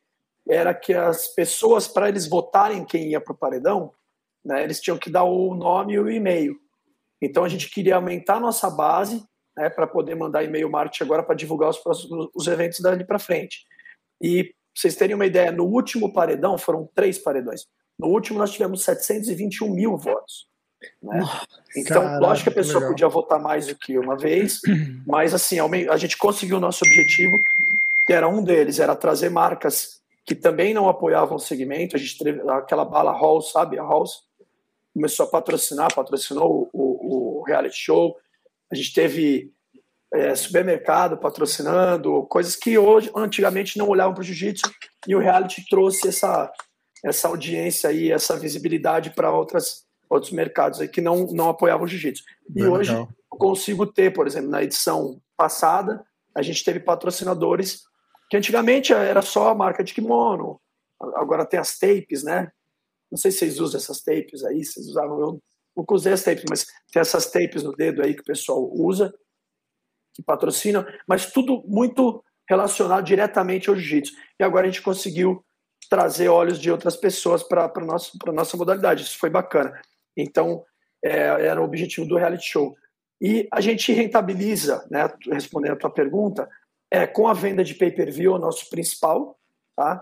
[0.49, 3.93] Era que as pessoas, para eles votarem quem ia para o paredão,
[4.43, 6.59] né, eles tinham que dar o nome e o e-mail.
[7.21, 9.23] Então a gente queria aumentar a nossa base
[9.55, 13.19] né, para poder mandar e-mail marketing agora para divulgar os, próximos, os eventos dali para
[13.19, 13.67] frente.
[14.19, 17.67] E pra vocês terem uma ideia, no último paredão, foram três paredões.
[18.01, 20.47] No último nós tivemos 721 mil votos.
[21.01, 21.23] Né?
[21.77, 22.89] Então, Caraca, lógico que a pessoa legal.
[22.91, 24.59] podia votar mais do que uma vez,
[25.05, 27.39] mas assim, a gente conseguiu o nosso objetivo,
[28.07, 31.95] que era um deles, era trazer marcas que também não apoiavam o segmento.
[31.95, 33.77] A gente teve aquela bala Halls, sabe?
[33.77, 34.23] A Halls,
[34.93, 38.15] começou a patrocinar, patrocinou o, o, o reality show.
[38.71, 39.53] A gente teve
[40.13, 44.69] é, supermercado patrocinando, coisas que hoje, antigamente, não olhavam para o jiu-jitsu,
[45.07, 46.51] e o reality trouxe essa,
[47.03, 51.87] essa audiência aí, essa visibilidade para outras outros mercados aí que não, não apoiavam o
[51.87, 52.23] jiu-jitsu.
[52.53, 57.83] E hoje eu consigo ter, por exemplo, na edição passada, a gente teve patrocinadores
[58.29, 60.59] que antigamente era só a marca de kimono,
[61.15, 62.51] agora tem as tapes, né?
[63.09, 65.39] Não sei se vocês usam essas tapes aí, vocês usavam, eu
[65.75, 69.13] nunca usei as tapes, mas tem essas tapes no dedo aí que o pessoal usa,
[70.13, 74.13] que patrocinam, mas tudo muito relacionado diretamente ao jiu-jitsu.
[74.39, 75.43] E agora a gente conseguiu
[75.91, 79.03] trazer olhos de outras pessoas para a nossa, modalidade.
[79.03, 79.77] Isso foi bacana.
[80.15, 80.63] Então,
[81.03, 82.73] é, era o objetivo do reality show.
[83.19, 86.47] E a gente rentabiliza, né, respondendo a tua pergunta,
[86.89, 89.37] é, com a venda de pay-per-view, o nosso principal,
[89.75, 90.01] tá?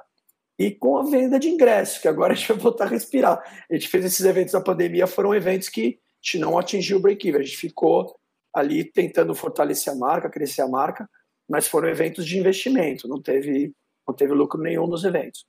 [0.60, 3.42] e com a venda de ingressos, que agora a gente vai voltar a respirar.
[3.68, 7.02] A gente fez esses eventos da pandemia, foram eventos que a gente não atingiu o
[7.02, 8.16] break-even, a gente ficou
[8.54, 11.10] ali tentando fortalecer a marca, crescer a marca,
[11.50, 13.74] mas foram eventos de investimento, não teve,
[14.08, 15.48] não teve lucro nenhum nos eventos.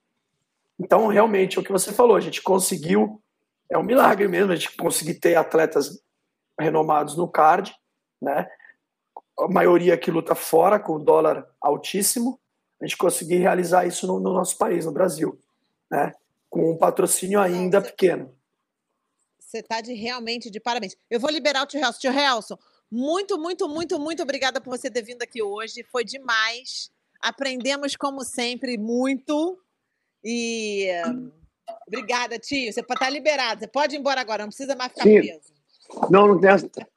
[0.81, 3.23] Então, realmente, é o que você falou, a gente conseguiu,
[3.71, 6.03] é um milagre mesmo, a gente conseguir ter atletas
[6.59, 7.75] renomados no card,
[8.21, 8.49] né?
[9.39, 12.41] a maioria que luta fora, com o dólar altíssimo,
[12.81, 15.39] a gente conseguir realizar isso no, no nosso país, no Brasil,
[15.91, 16.15] né?
[16.49, 18.35] Com um patrocínio ainda pequeno.
[19.39, 20.97] Você está de realmente de parabéns.
[21.11, 21.99] Eu vou liberar o tio Helson.
[21.99, 22.59] Tio Helson,
[22.91, 25.83] muito, muito, muito, muito obrigada por você ter vindo aqui hoje.
[25.85, 26.91] Foi demais.
[27.21, 29.59] Aprendemos, como sempre, muito.
[30.25, 30.89] E
[31.87, 32.73] obrigada, tio.
[32.73, 33.61] Você está liberado.
[33.61, 35.21] Você pode ir embora agora, não precisa mais ficar Sim.
[35.21, 35.53] preso.
[36.11, 36.51] Não, não tem,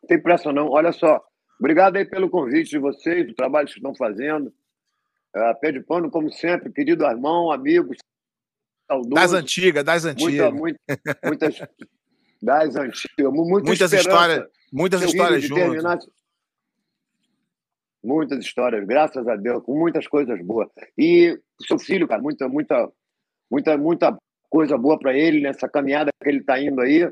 [0.07, 0.69] tem pressa, não.
[0.69, 1.23] Olha só.
[1.59, 4.53] Obrigado aí pelo convite de vocês, do trabalho que estão fazendo.
[5.35, 7.97] Uh, pé de pano, como sempre, querido irmão, amigos,
[8.87, 9.09] saudoso.
[9.15, 10.51] Das antigas, das antigas.
[10.53, 11.59] Muita, muita, muitas,
[12.41, 13.31] das antigas.
[13.33, 16.05] Muita muitas histórias, muitas histórias juntas.
[18.03, 20.67] Muitas histórias, graças a Deus, com muitas coisas boas.
[20.97, 22.91] E seu filho, cara, muita, muita,
[23.53, 24.17] muita, muita
[24.49, 27.07] coisa boa para ele nessa caminhada que ele está indo aí,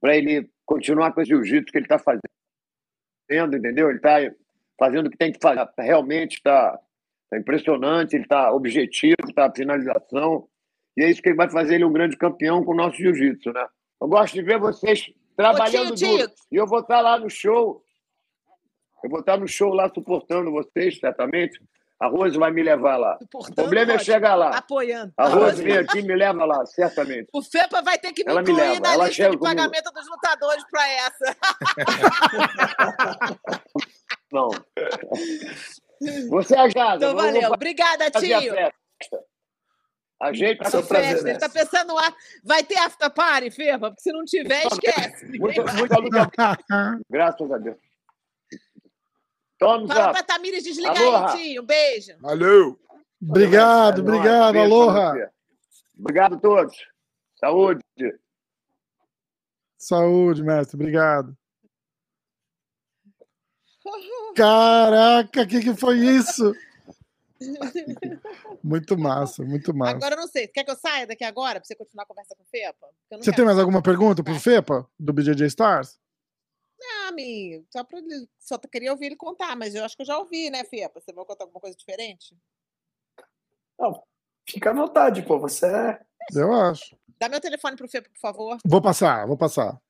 [0.00, 3.88] para ele continuar com esse jiu-jitsu que ele está fazendo, entendeu?
[3.88, 4.18] Ele está
[4.78, 5.68] fazendo o que tem que fazer.
[5.76, 6.78] Realmente está
[7.28, 10.46] tá impressionante, ele está objetivo, está finalização.
[10.96, 13.66] E é isso que vai fazer ele um grande campeão com o nosso jiu-jitsu, né?
[14.00, 16.30] Eu gosto de ver vocês trabalhando Ô, tio.
[16.50, 17.82] E eu vou estar lá no show.
[19.02, 21.60] Eu vou estar no show lá suportando vocês, certamente.
[22.02, 23.16] A Rose vai me levar lá.
[23.16, 24.58] Suportando, o problema é chegar lá.
[24.58, 25.12] Apoiando.
[25.16, 27.28] A Rose vem aqui e me leva lá, certamente.
[27.32, 30.00] O FEPA vai ter que me Ela incluir me na Ela lista de pagamento comigo.
[30.00, 31.36] dos lutadores para essa.
[34.32, 34.48] Não.
[36.30, 36.96] Você é a Jada.
[36.96, 37.52] Então, valeu.
[37.52, 38.52] Obrigada, tio.
[40.20, 41.28] Ajeita essa festa.
[41.28, 42.12] Ele tá pensando lá.
[42.42, 43.90] Vai ter after party, Ferba?
[43.90, 45.38] Porque se não tiver, esquece.
[45.38, 46.28] Muita, muita luta.
[47.08, 47.76] Graças a Deus.
[49.62, 51.32] Toma, Fala pra Tamires desligar aloha.
[51.32, 51.62] aí, tio.
[51.62, 52.16] Um beijo.
[52.20, 52.80] Valeu.
[53.22, 54.52] Obrigado, é obrigado.
[54.54, 55.32] Beijo aloha.
[55.96, 56.76] Obrigado a todos.
[57.36, 57.80] Saúde.
[59.78, 60.74] Saúde, mestre.
[60.74, 61.36] Obrigado.
[64.34, 66.52] Caraca, o que, que foi isso?
[68.62, 69.96] Muito massa, muito massa.
[69.96, 70.46] Agora eu não sei.
[70.46, 72.86] Quer que eu saia daqui agora para você continuar a conversa com o Fepa?
[73.10, 75.98] Você tem mais alguma pergunta para o Fepa, do BJJ Stars?
[76.82, 77.66] Não, amigo.
[77.70, 77.98] Só, pra,
[78.38, 81.00] só queria ouvir ele contar, mas eu acho que eu já ouvi, né, Fepa?
[81.00, 82.36] Você vai contar alguma coisa diferente?
[83.78, 84.02] Não,
[84.48, 85.38] fica à vontade, pô.
[85.38, 86.00] Você é.
[86.34, 86.96] Eu acho.
[87.18, 88.58] Dá meu telefone pro Fepa, por favor.
[88.66, 89.80] Vou passar, vou passar.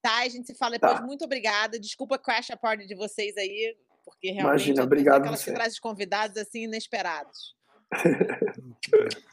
[0.00, 0.94] Tá, a gente se fala depois.
[0.94, 1.02] Tá.
[1.02, 1.78] Muito obrigada.
[1.78, 3.76] Desculpa crash a party de vocês aí
[4.08, 7.54] porque realmente Imagina, obrigado aquelas que traz convidados assim inesperados.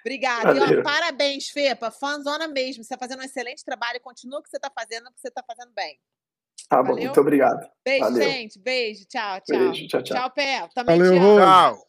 [0.00, 0.56] Obrigada.
[0.56, 1.90] E, ó, parabéns, Fepa.
[1.90, 2.82] Fãzona mesmo.
[2.82, 4.00] Você está fazendo um excelente trabalho.
[4.00, 5.98] Continua o que você está fazendo, porque você está fazendo bem.
[6.68, 7.66] Tá bom, muito obrigado.
[7.84, 8.22] Beijo, Valeu.
[8.22, 8.58] gente.
[8.58, 9.04] Beijo.
[9.06, 9.58] Tchau, tchau.
[9.58, 10.16] Beijo, tchau, tchau.
[10.16, 10.68] Tchau, Pé.
[10.74, 11.36] Também Valeu, te amo.
[11.38, 11.86] Tchau.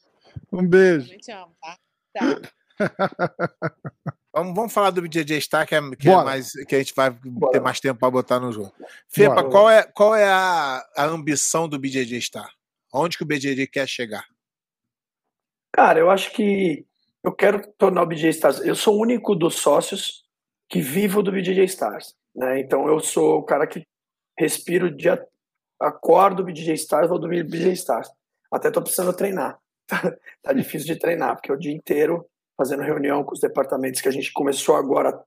[0.51, 1.05] Um beijo.
[1.05, 1.77] Também te amo, tá?
[2.17, 2.41] Tchau.
[4.31, 7.09] Vamos, vamos falar do BJJ Star, que, é, que, é mais, que a gente vai
[7.09, 7.51] Bora.
[7.51, 8.71] ter mais tempo para botar no jogo.
[9.09, 12.49] Fepa, qual é, qual é a, a ambição do BJJ Star?
[12.93, 14.23] Onde que o BJJ quer chegar?
[15.73, 16.85] Cara, eu acho que
[17.23, 18.59] eu quero tornar o BJJ Stars.
[18.59, 20.23] Eu sou o único dos sócios
[20.69, 22.15] que vivo do BJJ Stars.
[22.35, 22.59] Né?
[22.59, 23.83] Então eu sou o cara que
[24.39, 25.21] respiro dia.
[25.79, 28.09] Acordo BJJ Stars, vou dormir BJJ Stars.
[28.51, 29.59] Até tô precisando treinar.
[30.41, 32.25] tá difícil de treinar, porque o dia inteiro
[32.57, 35.23] fazendo reunião com os departamentos que a gente começou agora a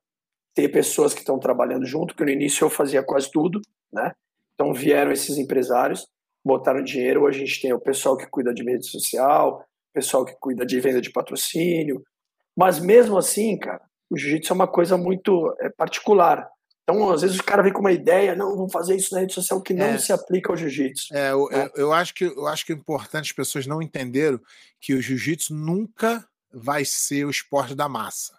[0.54, 3.60] ter pessoas que estão trabalhando junto, que no início eu fazia quase tudo,
[3.90, 4.12] né?
[4.54, 6.06] Então vieram esses empresários,
[6.44, 10.36] botaram dinheiro, hoje a gente tem o pessoal que cuida de mídia social, pessoal que
[10.38, 12.02] cuida de venda de patrocínio,
[12.56, 16.51] mas mesmo assim, cara, o jiu-jitsu é uma coisa muito é, particular.
[16.82, 19.32] Então, às vezes o cara vem com uma ideia, não, vamos fazer isso na rede
[19.32, 19.98] social que não é.
[19.98, 21.14] se aplica ao jiu-jitsu.
[21.14, 21.70] É, eu, é.
[21.76, 24.40] eu, acho que, eu acho que é importante as pessoas não entenderam
[24.80, 28.36] que o jiu-jitsu nunca vai ser o esporte da massa.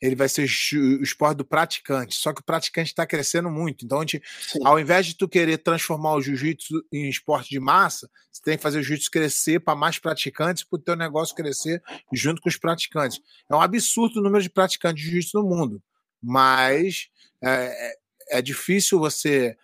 [0.00, 2.16] Ele vai ser o esporte do praticante.
[2.16, 3.84] Só que o praticante está crescendo muito.
[3.84, 4.22] Então, gente,
[4.62, 8.62] ao invés de tu querer transformar o jiu-jitsu em esporte de massa, você tem que
[8.62, 11.82] fazer o jiu-jitsu crescer para mais praticantes, para o teu negócio crescer
[12.12, 13.18] junto com os praticantes.
[13.50, 15.82] É um absurdo o número de praticantes de jiu-jitsu no mundo.
[16.22, 17.08] Mas
[17.42, 19.56] é, é, é difícil você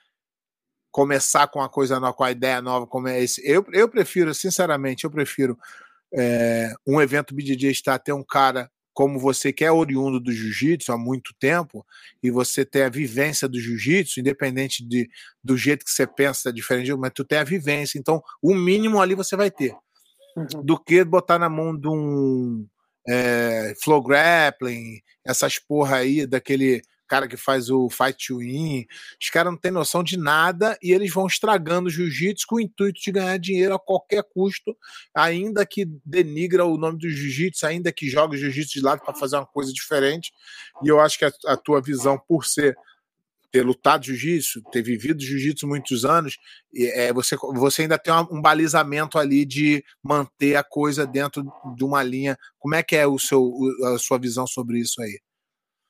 [0.91, 3.41] começar com uma coisa nova, com a ideia nova como é esse.
[3.45, 5.59] Eu, eu prefiro, sinceramente, eu prefiro
[6.15, 10.93] é, um evento BJJ está ter um cara como você que é oriundo do jiu-jitsu
[10.93, 11.85] há muito tempo
[12.23, 15.09] e você tem a vivência do jiu-jitsu, independente de,
[15.43, 19.15] do jeito que você pensa diferente, mas tu tem a vivência, então o mínimo ali
[19.15, 19.75] você vai ter.
[20.37, 20.63] Uhum.
[20.63, 22.67] Do que botar na mão de um
[23.09, 28.87] é, flow grappling, essas porra aí, daquele cara que faz o Fight to Win.
[29.23, 32.61] Os caras não têm noção de nada e eles vão estragando o jiu-jitsu com o
[32.61, 34.75] intuito de ganhar dinheiro a qualquer custo,
[35.15, 39.13] ainda que denigra o nome do jiu-jitsu, ainda que joga o jiu-jitsu de lado para
[39.13, 40.33] fazer uma coisa diferente.
[40.83, 42.75] E eu acho que a, a tua visão, por ser
[43.51, 46.39] ter lutado jiu-jitsu, ter vivido jiu-jitsu muitos anos,
[46.75, 51.45] é, você, você ainda tem um balizamento ali de manter a coisa dentro
[51.77, 52.39] de uma linha.
[52.59, 53.53] Como é que é o seu,
[53.95, 55.21] a sua visão sobre isso aí?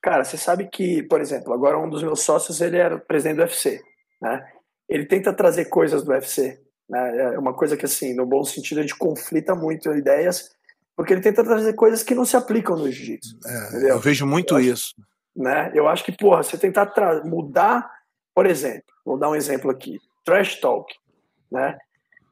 [0.03, 3.43] Cara, você sabe que, por exemplo, agora um dos meus sócios ele era presidente do
[3.43, 3.81] UFC,
[4.21, 4.45] né?
[4.89, 7.35] Ele tenta trazer coisas do UFC, né?
[7.35, 10.51] É uma coisa que assim, no bom sentido, a gente conflita muito ideias,
[10.97, 13.39] porque ele tenta trazer coisas que não se aplicam no jiu-jitsu.
[13.47, 14.93] É, eu vejo muito eu isso.
[14.99, 15.71] Acho, né?
[15.73, 16.93] Eu acho que, porra, você tentar
[17.25, 17.89] mudar,
[18.35, 20.93] por exemplo, vou dar um exemplo aqui, trash talk,
[21.51, 21.79] né?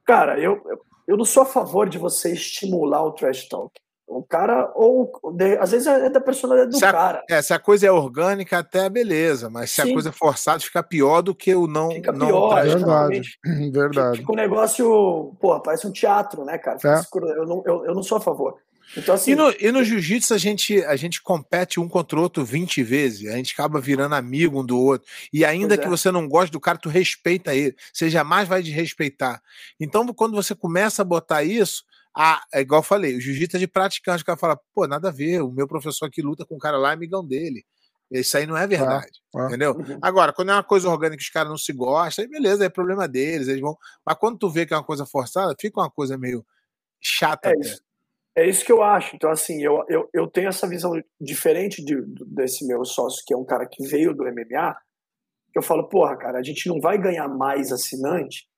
[0.04, 0.60] Cara, eu,
[1.06, 3.80] eu não sou a favor de você estimular o trash talk.
[4.12, 5.12] O cara, ou
[5.60, 7.24] às vezes é da personalidade do se a, cara.
[7.30, 9.88] É, se a coisa é orgânica, até beleza, mas se Sim.
[9.88, 11.92] a coisa é forçada, fica pior do que o não.
[11.92, 13.38] Fica não pior, verdade.
[13.72, 14.18] verdade.
[14.18, 16.76] Fica um negócio, pô, parece um teatro, né, cara?
[16.84, 17.00] É.
[17.38, 18.56] Eu, não, eu, eu não sou a favor.
[18.96, 22.22] Então, assim, e no, e no jiu-jitsu a gente, a gente compete um contra o
[22.22, 25.08] outro 20 vezes, a gente acaba virando amigo um do outro.
[25.32, 25.90] E ainda pois que é.
[25.90, 27.76] você não goste do cara, tu respeita ele.
[27.92, 29.40] Você jamais vai desrespeitar.
[29.78, 31.84] Então, quando você começa a botar isso,
[32.16, 34.22] ah, é igual eu falei, o jiu-jitsu é de praticante.
[34.22, 36.76] O cara fala, pô, nada a ver, o meu professor aqui luta com um cara
[36.76, 37.64] lá, é amigão dele.
[38.10, 39.46] Isso aí não é verdade, ah, ah.
[39.46, 39.72] entendeu?
[39.72, 39.98] Uhum.
[40.02, 42.68] Agora, quando é uma coisa orgânica que os caras não se gostam, aí beleza, é
[42.68, 43.78] problema deles, eles vão.
[44.04, 46.44] Mas quando tu vê que é uma coisa forçada, fica uma coisa meio
[47.00, 47.50] chata.
[47.50, 47.82] É isso,
[48.34, 49.14] é isso que eu acho.
[49.14, 53.36] Então, assim, eu, eu, eu tenho essa visão diferente de, desse meu sócio, que é
[53.36, 54.76] um cara que veio do MMA,
[55.52, 58.48] que eu falo, porra, cara, a gente não vai ganhar mais assinante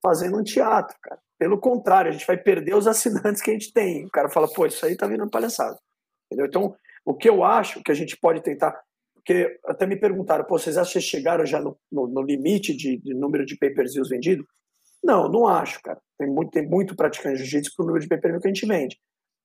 [0.00, 1.20] fazendo um teatro, cara.
[1.40, 4.04] Pelo contrário, a gente vai perder os assinantes que a gente tem.
[4.04, 5.74] O cara fala, pô, isso aí tá vindo palhaçada.
[6.26, 6.46] Entendeu?
[6.46, 8.78] Então, o que eu acho que a gente pode tentar.
[9.14, 12.98] Porque até me perguntaram, pô, vocês acham que chegaram já no, no, no limite de,
[12.98, 14.44] de, número de pay-per-views vendidos?
[15.02, 15.98] Não, não acho, cara.
[16.18, 18.98] Tem muito, tem muito praticante jiu-jitsu pro número de pay-per-view que a gente vende.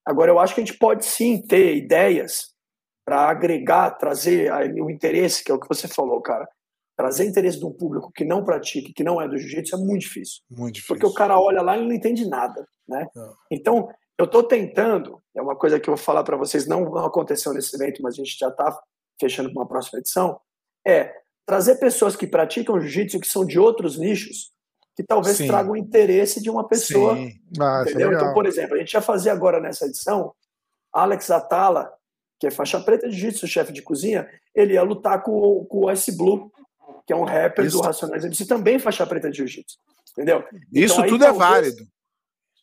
[0.05, 2.53] Agora, eu acho que a gente pode sim ter ideias
[3.05, 6.45] para agregar, trazer o interesse, que é o que você falou, cara
[6.95, 10.01] trazer interesse de um público que não pratica, que não é do jiu-jitsu, é muito
[10.01, 10.41] difícil.
[10.49, 10.95] Muito difícil.
[10.95, 13.07] Porque o cara olha lá e não entende nada, né?
[13.51, 17.05] Então, eu estou tentando, é uma coisa que eu vou falar para vocês, não, não
[17.05, 18.79] aconteceu nesse evento, mas a gente já está
[19.19, 20.39] fechando para uma próxima edição,
[20.87, 21.13] é
[21.45, 24.51] trazer pessoas que praticam jiu-jitsu, que são de outros nichos,
[24.95, 25.47] que talvez Sim.
[25.47, 27.17] tragam o interesse de uma pessoa.
[27.59, 28.13] Ah, é entendeu?
[28.13, 30.33] Então, por exemplo, a gente já fazia agora nessa edição,
[30.93, 31.91] Alex Atala,
[32.39, 35.91] que é faixa preta de jiu-jitsu, chefe de cozinha, ele ia lutar com, com o
[35.91, 36.51] Ice Blue,
[37.05, 37.77] que é um rapper isso.
[37.77, 39.77] do Racionais MC, também faixa preta de jiu-jitsu.
[40.11, 40.43] Entendeu?
[40.71, 41.87] Isso então, tudo aí, é válido.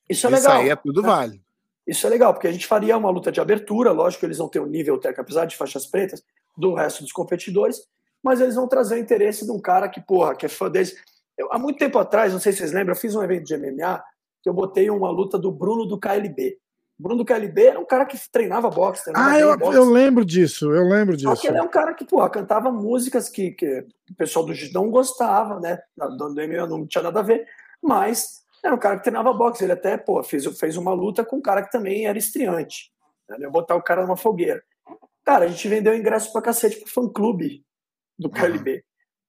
[0.08, 0.52] Isso é legal.
[0.54, 1.08] Isso aí é tudo né?
[1.08, 1.44] válido.
[1.86, 4.48] Isso é legal, porque a gente faria uma luta de abertura, lógico que eles vão
[4.48, 6.22] ter um nível técnico, apesar de faixas pretas,
[6.56, 7.78] do resto dos competidores,
[8.22, 10.94] mas eles vão trazer o interesse de um cara que, porra, que é fã deles.
[11.36, 13.56] Eu, há muito tempo atrás, não sei se vocês lembram, eu fiz um evento de
[13.56, 14.02] MMA
[14.42, 16.58] que eu botei uma luta do Bruno do KLB.
[17.02, 19.02] Bruno do KLB era um cara que treinava boxe.
[19.02, 19.76] Treinava ah, eu, boxe.
[19.76, 21.34] eu lembro disso, eu lembro disso.
[21.34, 24.70] Só ele é um cara que, porra, cantava músicas que, que o pessoal do Jiu
[24.72, 25.80] não gostava, né?
[25.96, 27.44] Do MMA não tinha nada a ver,
[27.82, 29.64] mas era um cara que treinava boxe.
[29.64, 32.92] Ele até, pô, fez, fez uma luta com um cara que também era estreante.
[33.28, 33.38] Né?
[33.40, 34.62] Eu botar o cara numa fogueira.
[35.24, 37.64] Cara, a gente vendeu ingresso pra cacete pro fã-clube
[38.16, 38.84] do KLB.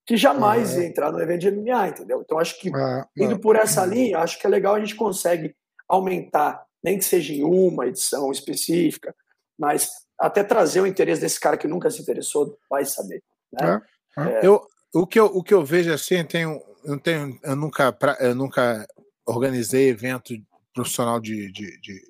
[0.05, 2.21] Que jamais ia entrar no evento de MMA, entendeu?
[2.21, 2.69] Então acho que
[3.17, 5.55] indo por essa linha, acho que é legal a gente consegue
[5.87, 9.15] aumentar nem que seja em uma edição específica,
[9.57, 13.23] mas até trazer o interesse desse cara que nunca se interessou, vai saber.
[13.51, 13.81] Né?
[14.17, 14.39] É, é.
[14.45, 18.35] Eu, o, que eu, o que eu vejo assim, tenho, eu, tenho, eu, nunca, eu
[18.35, 18.85] nunca
[19.25, 20.33] organizei evento
[20.73, 22.01] profissional de, de, de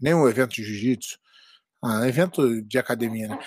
[0.00, 1.18] nenhum evento de jiu-jitsu,
[1.84, 3.38] ah, evento de academia, né?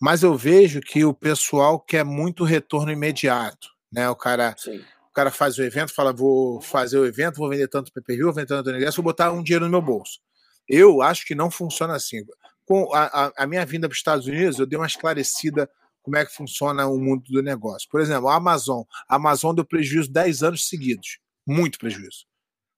[0.00, 4.08] Mas eu vejo que o pessoal quer muito retorno imediato, né?
[4.08, 4.80] O cara, Sim
[5.18, 8.46] cara faz o evento, fala: vou fazer o evento, vou vender tanto PPV, vou vender
[8.46, 10.20] tanto ingresso, vou botar um dinheiro no meu bolso.
[10.68, 12.24] Eu acho que não funciona assim.
[12.64, 15.68] Com a, a, a minha vinda para os Estados Unidos, eu dei uma esclarecida
[16.02, 17.88] como é que funciona o mundo do negócio.
[17.90, 18.82] Por exemplo, a Amazon.
[19.08, 21.18] A Amazon deu prejuízo 10 anos seguidos.
[21.44, 22.26] Muito prejuízo.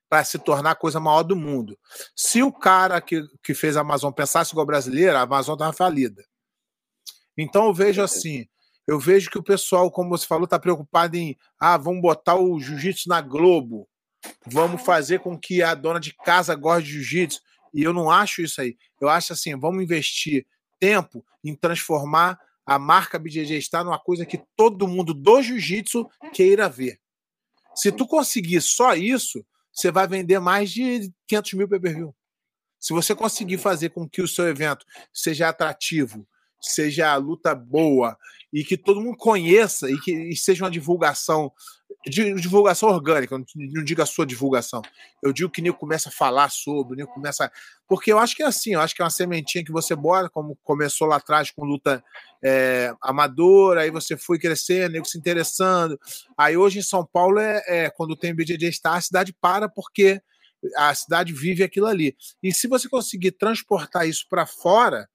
[0.08, 1.78] Para se tornar a coisa maior do mundo.
[2.16, 6.24] Se o cara que, que fez a Amazon pensasse igual brasileira, a Amazon estava falida.
[7.36, 8.48] Então eu vejo assim:
[8.90, 12.58] eu vejo que o pessoal, como você falou, está preocupado em ah, vamos botar o
[12.58, 13.88] jiu-jitsu na Globo,
[14.44, 17.40] vamos fazer com que a dona de casa goste de jiu-jitsu.
[17.72, 18.76] E eu não acho isso aí.
[19.00, 20.44] Eu acho assim, vamos investir
[20.80, 22.36] tempo em transformar
[22.66, 26.98] a marca BJJ Star numa coisa que todo mundo do jiu-jitsu queira ver.
[27.76, 32.12] Se tu conseguir só isso, você vai vender mais de 500 mil pay-per-view.
[32.76, 36.26] Se você conseguir fazer com que o seu evento seja atrativo,
[36.60, 38.16] seja a luta boa
[38.52, 41.52] e que todo mundo conheça e que e seja uma divulgação
[42.08, 44.80] divulgação orgânica, não, digo a sua divulgação.
[45.22, 47.50] Eu digo que o Nico começa a falar sobre, o Nico começa.
[47.86, 50.30] Porque eu acho que é assim, eu acho que é uma sementinha que você bota,
[50.30, 52.02] como começou lá atrás com luta
[52.42, 56.00] é, amadora, aí você foi crescendo, Nico se interessando.
[56.38, 60.22] Aí hoje em São Paulo é, é quando tem BJJ Star, a cidade para porque
[60.76, 62.16] a cidade vive aquilo ali.
[62.42, 65.08] E se você conseguir transportar isso para fora,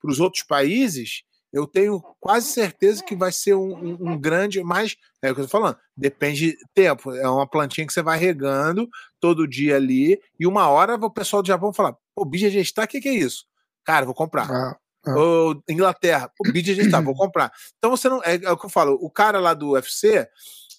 [0.00, 1.22] para os outros países,
[1.52, 5.40] eu tenho quase certeza que vai ser um, um, um grande, mas é o que
[5.40, 7.12] eu tô falando, depende de tempo.
[7.14, 8.88] É uma plantinha que você vai regando
[9.20, 12.86] todo dia ali, e uma hora o pessoal do Japão falar: pô, BJJ está, o
[12.86, 13.44] que, que é isso?
[13.84, 14.50] Cara, vou comprar.
[14.50, 14.76] Ah,
[15.06, 15.18] ah.
[15.18, 17.50] Ou Inglaterra, o BJJ está, vou comprar.
[17.78, 18.22] Então você não.
[18.22, 20.28] É, é, o que eu falo, o cara lá do UFC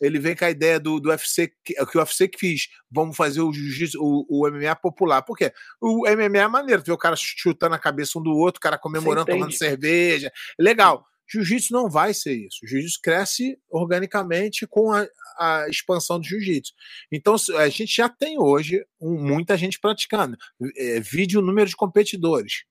[0.01, 3.15] ele vem com a ideia do, do UFC, que, que o UFC que fiz, vamos
[3.15, 3.51] fazer o
[3.97, 5.21] o, o, MMA popular.
[5.21, 5.51] Por quê?
[5.81, 8.77] O MMA é maneiro, ver o cara chutando a cabeça um do outro, o cara
[8.77, 10.31] comemorando, tomando cerveja.
[10.57, 11.05] Legal.
[11.31, 12.65] Jiu-jitsu não vai ser isso.
[12.65, 15.05] Jiu-jitsu cresce organicamente com a,
[15.37, 16.73] a expansão do jiu-jitsu.
[17.11, 20.35] Então, a gente já tem hoje um, muita gente praticando.
[20.75, 22.63] É, vídeo número de competidores.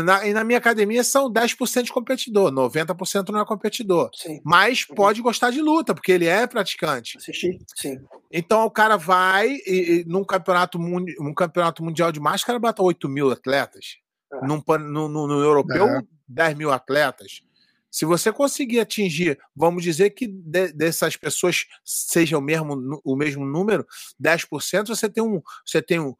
[0.00, 4.10] Na, e na minha academia são 10% de competidor, 90% não é competidor.
[4.14, 4.40] Sim.
[4.44, 4.94] Mas uhum.
[4.94, 7.18] pode gostar de luta, porque ele é praticante.
[7.18, 8.00] Assistir, sim.
[8.30, 13.08] Então o cara vai e, e num, campeonato, num campeonato mundial de máscara, bota 8
[13.08, 13.98] mil atletas.
[14.32, 14.46] É.
[14.46, 16.02] Num, no, no, no europeu, é.
[16.28, 17.42] 10 mil atletas.
[17.90, 23.44] Se você conseguir atingir, vamos dizer que de, dessas pessoas seja o mesmo, o mesmo
[23.44, 23.86] número,
[24.18, 26.14] 10%, você tem um, você tem um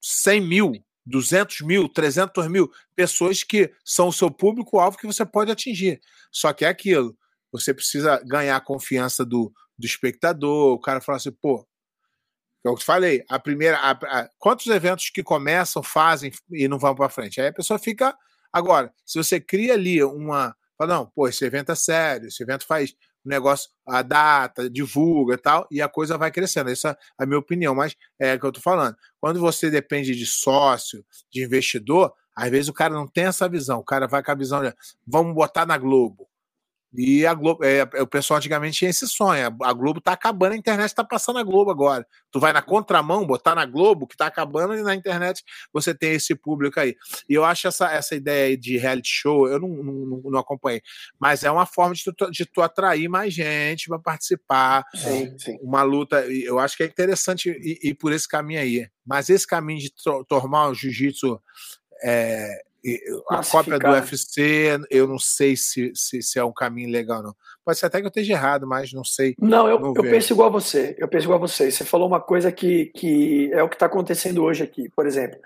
[0.00, 5.50] 100 mil 200 mil, 300 mil pessoas que são o seu público-alvo que você pode
[5.50, 6.00] atingir.
[6.30, 7.16] Só que é aquilo,
[7.52, 11.66] você precisa ganhar a confiança do, do espectador, o cara fala assim, pô,
[12.64, 16.78] é eu te falei, a primeira, a, a, quantos eventos que começam, fazem e não
[16.78, 17.40] vão para frente?
[17.40, 18.16] Aí a pessoa fica,
[18.52, 22.66] agora, se você cria ali uma, fala, não, pô, esse evento é sério, esse evento
[22.66, 22.94] faz
[23.24, 26.70] o negócio, a data, divulga e tal, e a coisa vai crescendo.
[26.70, 28.96] Essa é a minha opinião, mas é o que eu tô falando.
[29.20, 33.78] Quando você depende de sócio, de investidor, às vezes o cara não tem essa visão.
[33.78, 34.74] O cara vai com a visão de
[35.06, 36.28] vamos botar na Globo.
[36.96, 39.56] E a Globo, é, o pessoal antigamente tinha esse sonho.
[39.62, 42.06] A Globo tá acabando, a internet tá passando a Globo agora.
[42.30, 45.42] Tu vai na contramão, botar na Globo, que tá acabando, e na internet
[45.72, 46.94] você tem esse público aí.
[47.28, 50.82] E eu acho essa, essa ideia de reality show, eu não, não, não acompanhei,
[51.18, 54.84] mas é uma forma de tu, de tu atrair mais gente para participar.
[54.94, 55.58] Sim, sim.
[55.62, 58.88] Uma luta, eu acho que é interessante ir, ir por esse caminho aí.
[59.04, 59.92] Mas esse caminho de
[60.28, 61.40] tornar o jiu-jitsu.
[62.02, 62.62] É,
[63.30, 67.34] a cópia do UFC, eu não sei se, se, se, é um caminho legal, não.
[67.64, 69.34] Pode ser até que eu esteja errado, mas não sei.
[69.38, 70.94] Não, eu, eu penso igual a você.
[70.98, 71.70] Eu penso igual a você.
[71.70, 74.88] Você falou uma coisa que, que é o que está acontecendo hoje aqui.
[74.90, 75.38] Por exemplo,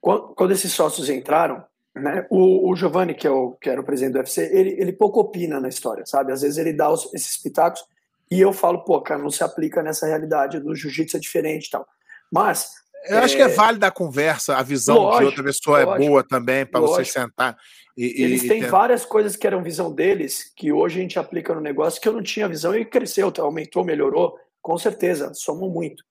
[0.00, 1.64] quando, quando esses sócios entraram,
[1.94, 4.92] né, o, o Giovanni, que, é o, que era o presidente do UFC, ele, ele
[4.92, 6.32] pouco opina na história, sabe?
[6.32, 7.82] Às vezes ele dá os, esses pitacos
[8.30, 11.70] e eu falo, pô, cara, não se aplica nessa realidade, do jiu-jitsu é diferente e
[11.70, 11.86] tal.
[12.30, 15.84] Mas eu acho que é válida a conversa, a visão lógico, de outra pessoa é
[15.84, 17.56] lógico, é boa também, para você sentar.
[17.96, 21.18] E, Eles e, têm e várias coisas que eram visão deles, que hoje a gente
[21.18, 25.72] aplica no negócio, que eu não tinha visão e cresceu, aumentou, melhorou, com certeza, somos
[25.72, 26.02] muito.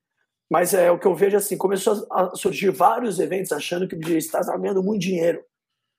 [0.50, 3.98] Mas é o que eu vejo assim: começou a surgir vários eventos achando que o
[3.98, 5.44] BJ Stars estava ganhando muito dinheiro.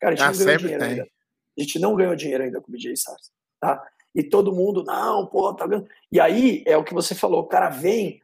[0.01, 0.91] Cara, a gente ah, não ganhou dinheiro tem.
[0.91, 1.03] ainda.
[1.03, 3.33] A gente não ganhou dinheiro ainda com o BJ Stars.
[3.61, 3.85] Tá?
[4.15, 5.89] E todo mundo, não, pô, tá ganhando.
[6.13, 8.23] E aí é o que você falou: o cara vem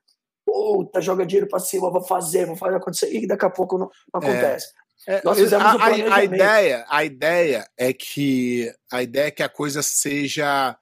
[0.50, 3.90] puta, joga dinheiro para cima, vou fazer, vou fazer acontecer, e daqui a pouco não,
[4.12, 4.30] não é.
[4.30, 4.72] acontece.
[5.06, 9.42] É, Nós fizemos a, um a, ideia, a ideia é que a ideia é que
[9.42, 10.76] a coisa seja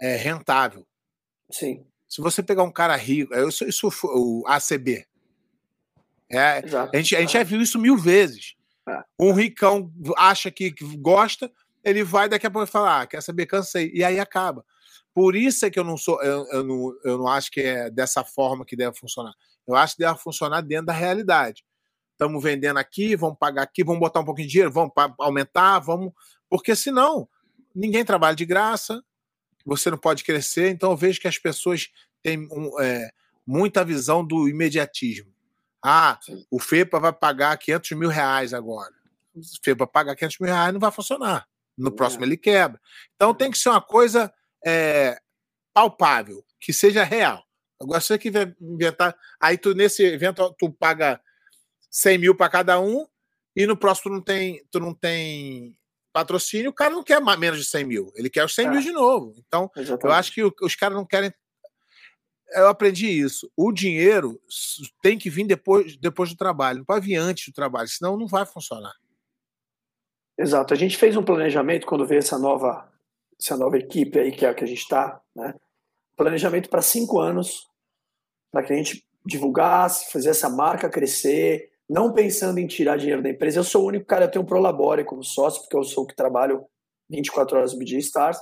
[0.00, 0.86] é, rentável.
[1.50, 1.84] Sim.
[2.08, 5.06] Se você pegar um cara rico, eu sou, isso o ACB.
[6.30, 6.62] É,
[6.92, 8.54] a gente, a gente já viu isso mil vezes.
[8.88, 9.02] É.
[9.18, 11.50] Um ricão acha que, que gosta,
[11.84, 14.64] ele vai daqui a pouco falar, ah, quer saber, cansei, e aí acaba.
[15.18, 17.90] Por isso é que eu não sou, eu, eu, não, eu não acho que é
[17.90, 19.34] dessa forma que deve funcionar.
[19.66, 21.64] Eu acho que deve funcionar dentro da realidade.
[22.12, 26.12] Estamos vendendo aqui, vamos pagar aqui, vamos botar um pouquinho de dinheiro, vamos aumentar, vamos.
[26.48, 27.28] Porque senão
[27.74, 29.02] ninguém trabalha de graça,
[29.66, 30.70] você não pode crescer.
[30.70, 31.88] Então eu vejo que as pessoas
[32.22, 33.10] têm um, é,
[33.44, 35.34] muita visão do imediatismo.
[35.84, 36.46] Ah, Sim.
[36.48, 38.94] o FEPA vai pagar 500 mil reais agora.
[39.34, 41.48] O FEPA pagar 500 mil reais não vai funcionar.
[41.76, 42.28] No próximo é.
[42.28, 42.80] ele quebra.
[43.16, 44.32] Então tem que ser uma coisa
[44.64, 45.18] é,
[45.72, 47.44] palpável, que seja real.
[47.80, 49.16] Agora, se você que inventar.
[49.40, 51.20] Aí tu, nesse evento, tu paga
[51.90, 53.06] 100 mil para cada um,
[53.54, 55.76] e no próximo tu não tem, tu não tem
[56.12, 58.70] patrocínio, o cara não quer menos de 100 mil, ele quer os 100 é.
[58.70, 59.34] mil de novo.
[59.46, 60.04] Então, Exatamente.
[60.04, 61.32] eu acho que os caras não querem.
[62.50, 63.50] Eu aprendi isso.
[63.56, 64.40] O dinheiro
[65.02, 68.26] tem que vir depois, depois do trabalho, não pode vir antes do trabalho, senão não
[68.26, 68.94] vai funcionar.
[70.38, 70.72] Exato.
[70.72, 72.90] A gente fez um planejamento quando veio essa nova
[73.40, 75.54] essa nova equipe aí que é a que a gente está, né?
[76.16, 77.68] planejamento para cinco anos,
[78.50, 83.30] para que a gente divulgasse, fizesse essa marca crescer, não pensando em tirar dinheiro da
[83.30, 83.60] empresa.
[83.60, 86.06] Eu sou o único cara, eu tenho um Prolabore como sócio, porque eu sou o
[86.06, 86.66] que trabalho
[87.08, 88.38] 24 horas no BG Stars,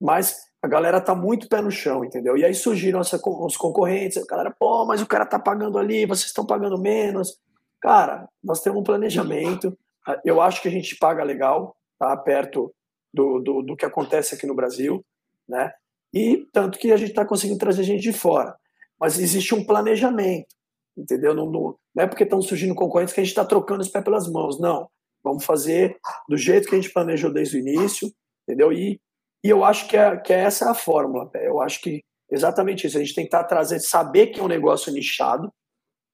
[0.00, 2.36] mas a galera tá muito pé no chão, entendeu?
[2.36, 6.06] E aí surgiram essa, os concorrentes, a galera, pô, mas o cara tá pagando ali,
[6.06, 7.38] vocês estão pagando menos.
[7.80, 9.76] Cara, nós temos um planejamento,
[10.24, 12.72] eu acho que a gente paga legal, tá perto
[13.12, 15.04] do, do, do que acontece aqui no Brasil,
[15.48, 15.72] né?
[16.12, 18.56] E tanto que a gente está conseguindo trazer gente de fora.
[18.98, 20.54] Mas existe um planejamento,
[20.96, 21.34] entendeu?
[21.34, 24.04] Não, não, não é porque estão surgindo concorrentes que a gente está trocando os pés
[24.04, 24.88] pelas mãos, não.
[25.22, 25.98] Vamos fazer
[26.28, 28.10] do jeito que a gente planejou desde o início,
[28.42, 28.72] entendeu?
[28.72, 29.00] E,
[29.44, 31.30] e eu acho que, é, que é essa a fórmula.
[31.34, 32.96] Eu acho que exatamente isso.
[32.96, 35.52] A gente tentar trazer, saber que é um negócio nichado,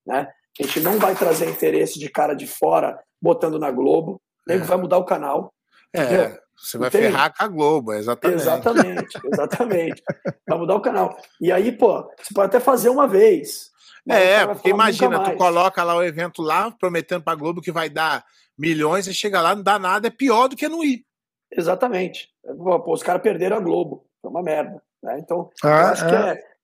[0.07, 0.29] né?
[0.59, 4.61] A gente não vai trazer interesse de cara de fora botando na Globo, nem é.
[4.61, 5.53] vai mudar o canal.
[5.95, 7.07] É, você vai Entende?
[7.07, 8.41] ferrar com a Globo, exatamente.
[8.41, 10.03] Exatamente, exatamente.
[10.49, 11.17] vai mudar o canal.
[11.41, 13.73] E aí, pô, você pode até fazer uma vez.
[14.09, 18.25] É, porque imagina, tu coloca lá o evento lá, prometendo pra Globo que vai dar
[18.57, 21.05] milhões, e chega lá, não dá nada, é pior do que não ir.
[21.51, 22.29] Exatamente.
[22.43, 24.07] Pô, os caras perderam a Globo.
[24.21, 24.83] Foi uma merda.
[25.03, 25.19] Né?
[25.19, 26.09] Então, ah, acho é.
[26.09, 26.55] que é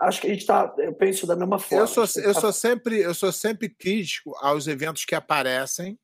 [0.00, 1.84] acho que a gente está, eu penso da mesma forma.
[1.84, 2.40] Eu sou, eu tá...
[2.40, 5.98] sou sempre, eu sou sempre crítico aos eventos que aparecem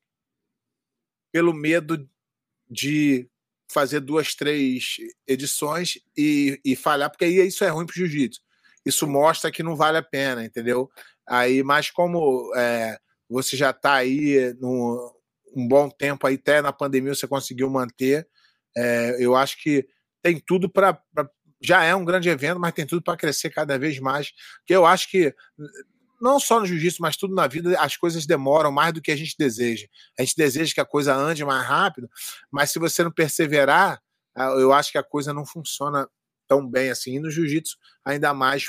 [1.33, 2.09] pelo medo
[2.71, 3.29] de
[3.75, 4.97] fazer duas, três
[5.27, 8.41] edições e, e falhar, porque aí isso é ruim para o jiu-jitsu.
[8.87, 10.89] Isso mostra que não vale a pena, entendeu?
[11.27, 12.97] Aí, mas como é,
[13.29, 15.13] você já está aí no,
[15.57, 18.29] um bom tempo, aí até na pandemia você conseguiu manter,
[18.77, 19.87] é, eu acho que
[20.23, 21.01] tem tudo para.
[21.61, 24.33] Já é um grande evento, mas tem tudo para crescer cada vez mais.
[24.59, 25.35] Porque eu acho que
[26.21, 29.17] não só no jiu-jitsu, mas tudo na vida, as coisas demoram mais do que a
[29.17, 29.87] gente deseja.
[30.19, 32.09] A gente deseja que a coisa ande mais rápido,
[32.51, 34.01] mas se você não perseverar,
[34.59, 36.09] eu acho que a coisa não funciona
[36.49, 37.17] tão bem assim.
[37.17, 38.67] E no jiu-jitsu, ainda mais,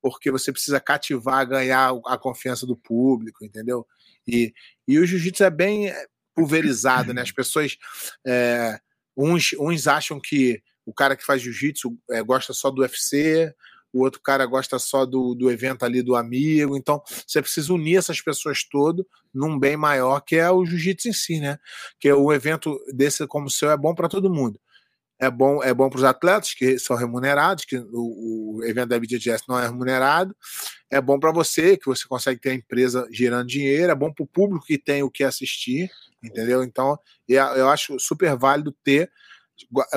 [0.00, 3.86] porque você precisa cativar, ganhar a confiança do público, entendeu?
[4.26, 4.52] E,
[4.86, 7.22] e o jiu-jitsu é bem é, pulverizado, né?
[7.22, 7.76] As pessoas.
[8.26, 8.80] É,
[9.16, 13.54] uns, uns acham que o cara que faz jiu-jitsu é, gosta só do UFC,
[13.94, 16.76] o outro cara gosta só do, do evento ali do amigo.
[16.76, 21.12] Então, você precisa unir essas pessoas todas num bem maior, que é o jiu-jitsu em
[21.12, 21.58] si, né?
[22.00, 24.60] Que o evento desse como seu é bom para todo mundo.
[25.16, 28.98] É bom, é bom para os atletas que são remunerados, que o, o evento da
[28.98, 30.36] BDGS não é remunerado.
[30.90, 33.92] É bom para você, que você consegue ter a empresa gerando dinheiro.
[33.92, 35.88] É bom para o público que tem o que assistir,
[36.22, 36.64] entendeu?
[36.64, 39.08] Então, eu acho super válido ter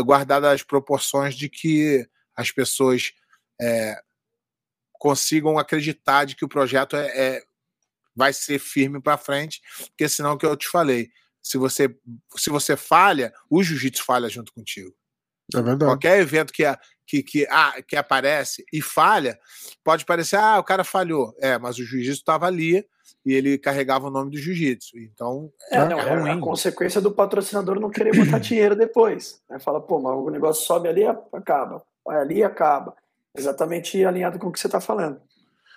[0.05, 3.11] guardado as proporções de que as pessoas
[3.61, 3.99] é,
[4.93, 7.43] consigam acreditar de que o projeto é, é
[8.15, 11.09] vai ser firme para frente, porque senão o que eu te falei,
[11.41, 11.95] se você
[12.35, 14.93] se você falha, o jiu-jitsu falha junto contigo.
[15.55, 15.85] É verdade.
[15.89, 16.63] Qualquer evento que,
[17.05, 19.39] que, que, ah, que aparece e falha,
[19.83, 21.33] pode parecer, ah, o cara falhou.
[21.39, 22.85] É, mas o jiu-jitsu estava ali
[23.25, 24.97] e ele carregava o nome do jiu-jitsu.
[24.97, 26.31] Então, é, não, é, ruim.
[26.31, 29.41] a consequência do patrocinador não querer botar dinheiro depois.
[29.49, 29.57] Né?
[29.59, 31.83] Fala, pô, mas o negócio sobe ali, acaba.
[32.05, 32.93] Vai ali, acaba.
[33.37, 35.21] Exatamente alinhado com o que você está falando.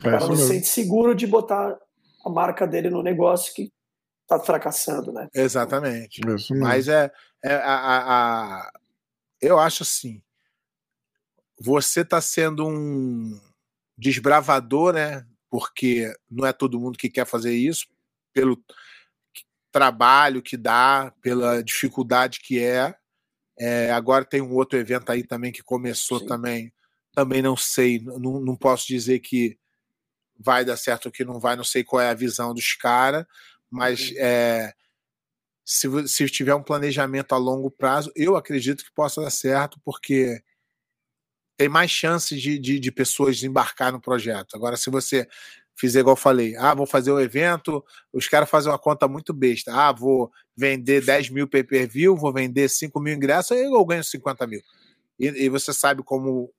[0.03, 1.79] É, o cara não se sente seguro de botar
[2.25, 3.71] a marca dele no negócio que
[4.23, 5.29] está fracassando, né?
[5.35, 6.21] Exatamente.
[6.51, 7.11] Mas é,
[7.45, 8.73] é a, a, a,
[9.41, 10.23] eu acho assim,
[11.61, 13.39] você está sendo um
[13.99, 15.27] desbravador, né?
[15.51, 17.87] Porque não é todo mundo que quer fazer isso,
[18.33, 18.63] pelo
[19.71, 22.95] trabalho que dá, pela dificuldade que é.
[23.59, 26.27] é agora tem um outro evento aí também que começou Sim.
[26.27, 26.73] também
[27.21, 29.59] também não sei, não, não posso dizer que
[30.39, 33.27] vai dar certo ou que não vai, não sei qual é a visão dos caras,
[33.69, 34.73] mas é,
[35.63, 40.43] se, se tiver um planejamento a longo prazo, eu acredito que possa dar certo, porque
[41.59, 44.57] tem mais chances de, de, de pessoas embarcar no projeto.
[44.57, 45.29] Agora, se você
[45.77, 49.07] fizer igual eu falei, ah, vou fazer o um evento, os caras fazem uma conta
[49.07, 49.75] muito besta.
[49.75, 54.47] Ah, vou vender 10 mil pay-per-view, vou vender 5 mil ingressos, aí eu ganho 50
[54.47, 54.63] mil.
[55.19, 56.51] E, e você sabe como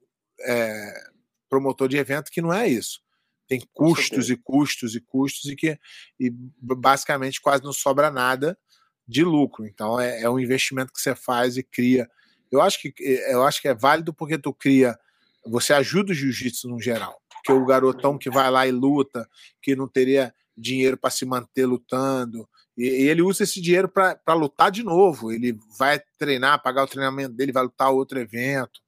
[0.45, 1.11] é,
[1.49, 3.01] promotor de evento que não é isso.
[3.47, 5.77] Tem custos e custos e custos e que
[6.17, 6.29] e
[6.61, 8.57] basicamente quase não sobra nada
[9.05, 9.65] de lucro.
[9.65, 12.09] Então é, é um investimento que você faz e cria.
[12.49, 14.97] Eu acho que eu acho que é válido porque tu cria,
[15.45, 17.21] você ajuda o jiu-jitsu no geral.
[17.29, 19.27] Porque o garotão que vai lá e luta,
[19.61, 24.33] que não teria dinheiro para se manter lutando, e, e ele usa esse dinheiro para
[24.33, 25.31] lutar de novo.
[25.31, 28.79] Ele vai treinar, pagar o treinamento dele, vai lutar outro evento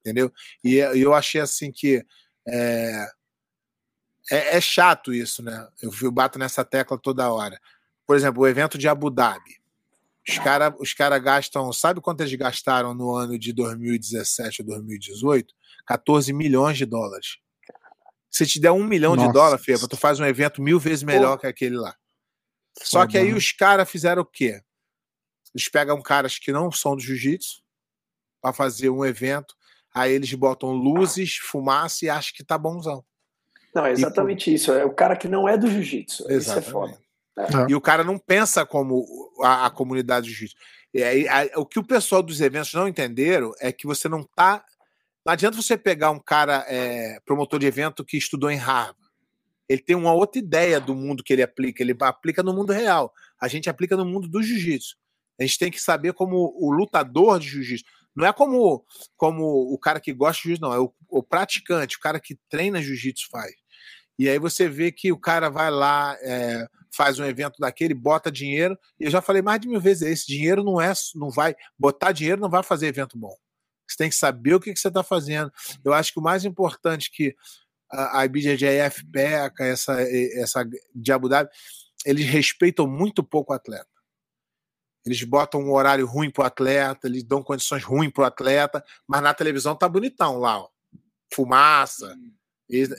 [0.00, 0.32] entendeu?
[0.64, 2.04] E eu achei assim que
[2.46, 3.06] é,
[4.30, 5.68] é, é, chato isso, né?
[5.82, 7.60] Eu, eu bato nessa tecla toda hora.
[8.06, 9.60] Por exemplo, o evento de Abu Dhabi.
[10.28, 15.54] Os caras os cara gastam, sabe quanto eles gastaram no ano de 2017 ou 2018?
[15.86, 17.38] 14 milhões de dólares.
[18.30, 19.26] Se te der um milhão Nossa.
[19.26, 21.40] de dólares, Feba, tu faz um evento mil vezes melhor Pô.
[21.40, 21.96] que aquele lá.
[22.82, 24.62] Só que aí os caras fizeram o quê?
[25.54, 27.60] Eles pegam caras que não são do jiu-jitsu
[28.40, 29.56] para fazer um evento,
[29.94, 33.04] aí eles botam luzes, fumaça e acham que tá bonzão.
[33.74, 34.72] Não, é exatamente e, isso.
[34.72, 36.30] É o cara que não é do jiu-jitsu.
[36.30, 36.98] Isso é foda.
[37.38, 37.44] É.
[37.68, 39.04] E o cara não pensa como
[39.42, 40.56] a, a comunidade do jiu-jitsu.
[41.56, 44.64] o que o pessoal dos eventos não entenderam é que você não tá.
[45.24, 48.98] Não adianta você pegar um cara é, promotor de evento que estudou em Harvard.
[49.68, 51.80] Ele tem uma outra ideia do mundo que ele aplica.
[51.80, 53.12] Ele aplica no mundo real.
[53.40, 54.96] A gente aplica no mundo do jiu-jitsu.
[55.38, 57.84] A gente tem que saber como o lutador de jiu-jitsu.
[58.20, 58.84] Não é como,
[59.16, 60.74] como o cara que gosta de jiu-jitsu, não.
[60.74, 63.52] É o, o praticante, o cara que treina jiu-jitsu faz.
[64.18, 68.30] E aí você vê que o cara vai lá, é, faz um evento daquele, bota
[68.30, 68.78] dinheiro.
[68.98, 72.12] E eu já falei mais de mil vezes: esse dinheiro não é, não vai botar
[72.12, 73.34] dinheiro, não vai fazer evento bom.
[73.88, 75.50] Você tem que saber o que, que você está fazendo.
[75.84, 77.34] Eu acho que o mais importante que
[77.90, 81.48] a, a IBJJF peca, essa, essa de Abu Dhabi,
[82.04, 83.88] eles respeitam muito pouco o atleta.
[85.04, 89.32] Eles botam um horário ruim pro atleta, eles dão condições ruins pro atleta, mas na
[89.32, 90.68] televisão tá bonitão lá, ó.
[91.32, 92.16] Fumaça,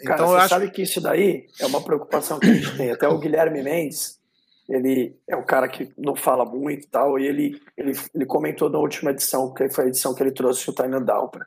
[0.03, 0.49] Cara, então, você acho...
[0.49, 2.91] sabe que isso daí é uma preocupação que a gente tem.
[2.91, 4.19] Até o Guilherme Mendes,
[4.67, 8.69] ele é um cara que não fala muito e tal, e ele, ele, ele comentou
[8.69, 11.45] na última edição, que foi a edição que ele trouxe o Tainan Dalper.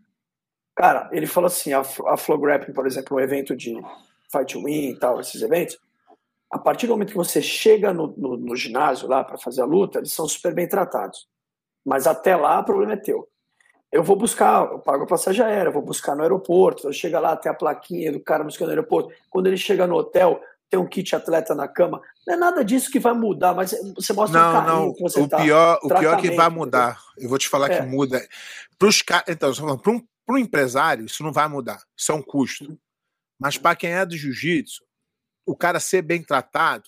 [0.74, 3.74] Cara, ele falou assim, a, a Flow Grappling, por exemplo, um evento de
[4.32, 5.78] Fight Win e tal, esses eventos,
[6.50, 9.66] a partir do momento que você chega no, no, no ginásio lá para fazer a
[9.66, 11.26] luta, eles são super bem tratados.
[11.84, 13.28] Mas até lá, o problema é teu
[13.94, 17.52] eu vou buscar, eu pago a passagem aérea, vou buscar no aeroporto, chega lá, tem
[17.52, 19.14] a plaquinha do cara buscando no aeroporto.
[19.30, 22.02] Quando ele chega no hotel, tem um kit atleta na cama.
[22.26, 24.94] Não é nada disso que vai mudar, mas você mostra não, o carinho não.
[24.94, 25.36] que você o tá.
[25.36, 27.00] Pior, o pior é que vai mudar.
[27.16, 27.78] Eu vou te falar é.
[27.78, 28.20] que muda.
[28.76, 31.80] Pros caras, então, para um, um empresário, isso não vai mudar.
[31.96, 32.76] Isso é um custo.
[33.38, 34.82] Mas para quem é do jiu-jitsu,
[35.46, 36.84] o cara ser bem tratado,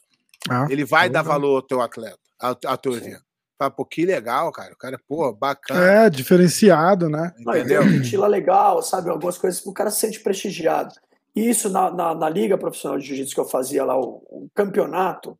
[0.48, 3.24] ah, ele vai dar valor ao teu atleta, ao, ao teu evento.
[3.58, 4.74] Fala, pô, que legal, cara.
[4.74, 6.04] O cara, pô, bacana.
[6.04, 7.34] É, diferenciado, né?
[7.38, 7.84] Entendeu?
[7.84, 9.08] Não, tila legal, sabe?
[9.08, 10.94] Algumas coisas o cara se sente prestigiado.
[11.34, 14.48] E isso na, na, na Liga Profissional de Jiu-Jitsu que eu fazia lá, o, o,
[14.54, 15.38] campeonato,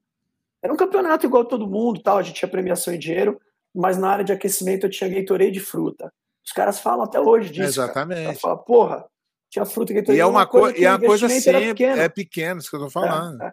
[0.62, 2.19] era um campeonato igual todo mundo, tal.
[2.19, 3.39] A gente tinha premiação em dinheiro,
[3.75, 6.11] mas na área de aquecimento eu tinha Gatorade de fruta.
[6.45, 7.69] Os caras falam até hoje disso.
[7.69, 8.41] Exatamente.
[8.41, 9.05] Fala, porra,
[9.51, 10.18] tinha fruta Gatorade.
[10.18, 13.42] E é uma, coisa, e a coisa sempre é pequena, isso que eu tô falando.
[13.42, 13.53] É, é.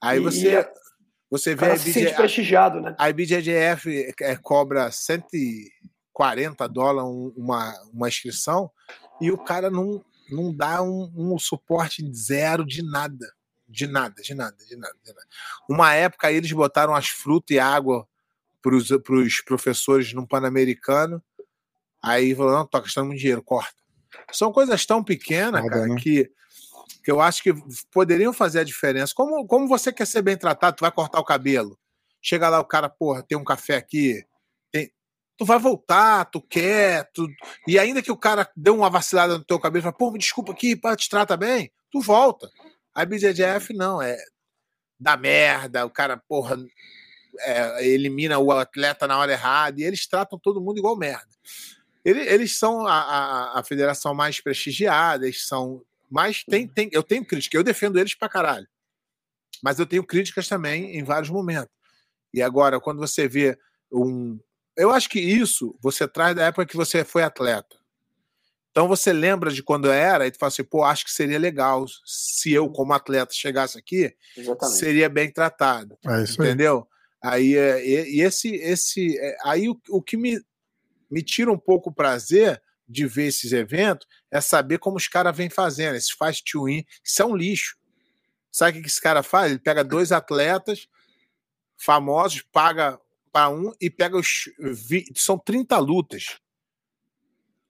[0.00, 0.60] Aí você.
[0.60, 0.84] E,
[1.30, 2.94] você vê a, IBJ, prestigiado, né?
[2.96, 8.70] a IBJJF é, cobra 140 dólares uma, uma inscrição
[9.20, 13.32] e o cara não, não dá um, um suporte zero de nada.
[13.66, 15.26] De nada, de nada, de nada, de nada.
[15.68, 18.06] Uma época eles botaram as frutas e água
[18.62, 21.20] para os professores no Pan-Americano.
[22.00, 23.83] Aí falou: não, tô gastando muito dinheiro, corta.
[24.32, 25.96] São coisas tão pequenas, Nada, cara, né?
[26.00, 26.30] que
[27.04, 27.52] que eu acho que
[27.92, 29.12] poderiam fazer a diferença.
[29.14, 31.78] Como, como você quer ser bem tratado, tu vai cortar o cabelo.
[32.20, 34.24] Chega lá, o cara, porra, tem um café aqui.
[34.72, 34.90] Tem...
[35.36, 37.10] Tu vai voltar, tu quer.
[37.12, 37.28] Tu...
[37.68, 40.52] E ainda que o cara deu uma vacilada no teu cabelo, fala, pô, me desculpa
[40.52, 42.50] aqui, pá, te trata bem, tu volta.
[42.94, 44.16] A BJJF não, é
[44.98, 46.56] da merda, o cara, porra,
[47.40, 51.28] é, elimina o atleta na hora errada, e eles tratam todo mundo igual merda.
[52.04, 55.82] Eles, eles são a, a, a federação mais prestigiada, eles são
[56.14, 58.68] mas tem, tem, eu tenho crítica, eu defendo eles pra caralho.
[59.60, 61.74] Mas eu tenho críticas também em vários momentos.
[62.32, 63.58] E agora, quando você vê
[63.90, 64.38] um.
[64.76, 67.76] Eu acho que isso você traz da época que você foi atleta.
[68.70, 71.84] Então você lembra de quando era e tu fala assim, pô, acho que seria legal
[72.04, 74.78] se eu, como atleta, chegasse aqui, Exatamente.
[74.78, 75.98] seria bem tratado.
[76.04, 76.86] É entendeu?
[77.22, 80.40] Aí, aí é, e, e, esse, esse, é, aí o, o que me,
[81.14, 85.34] me tira um pouco o prazer de ver esses eventos é saber como os caras
[85.36, 85.94] vêm fazendo.
[85.94, 87.76] Esses faz to win, isso é um lixo.
[88.50, 89.52] Sabe o que esse cara faz?
[89.52, 90.88] Ele pega dois atletas
[91.76, 92.98] famosos, paga
[93.32, 94.50] para um e pega os.
[95.14, 96.40] São 30 lutas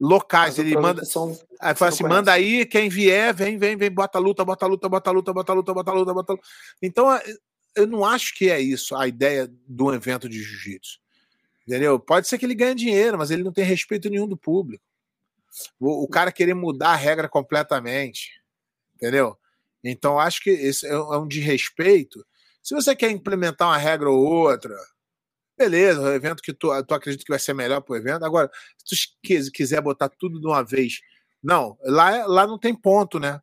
[0.00, 0.58] locais.
[0.58, 1.04] Ele manda.
[1.04, 4.88] São, aí fala assim: manda aí, quem vier, vem, vem, vem, bota luta, bota luta,
[4.88, 6.46] bota luta, bota luta, bota luta, bota luta.
[6.80, 7.08] Então,
[7.76, 11.03] eu não acho que é isso a ideia do evento de jiu-jitsu.
[11.66, 11.98] Entendeu?
[11.98, 14.84] Pode ser que ele ganhe dinheiro, mas ele não tem respeito nenhum do público
[15.78, 18.30] o, o cara querer mudar a regra completamente,
[18.94, 19.36] entendeu?
[19.82, 22.24] Então acho que esse é, é um desrespeito.
[22.62, 24.74] Se você quer implementar uma regra ou outra,
[25.56, 28.24] beleza, o evento que tu, tu acredita que vai ser melhor para o evento.
[28.24, 28.50] Agora,
[28.84, 31.00] se tu quiser botar tudo de uma vez,
[31.42, 33.40] não, lá, lá não tem ponto, né?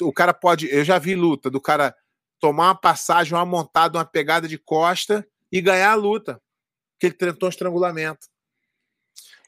[0.00, 0.70] O cara pode.
[0.70, 1.94] Eu já vi luta do cara
[2.40, 6.40] tomar uma passagem, uma montada, uma pegada de costa e ganhar a luta,
[6.96, 8.26] porque ele tentou um estrangulamento.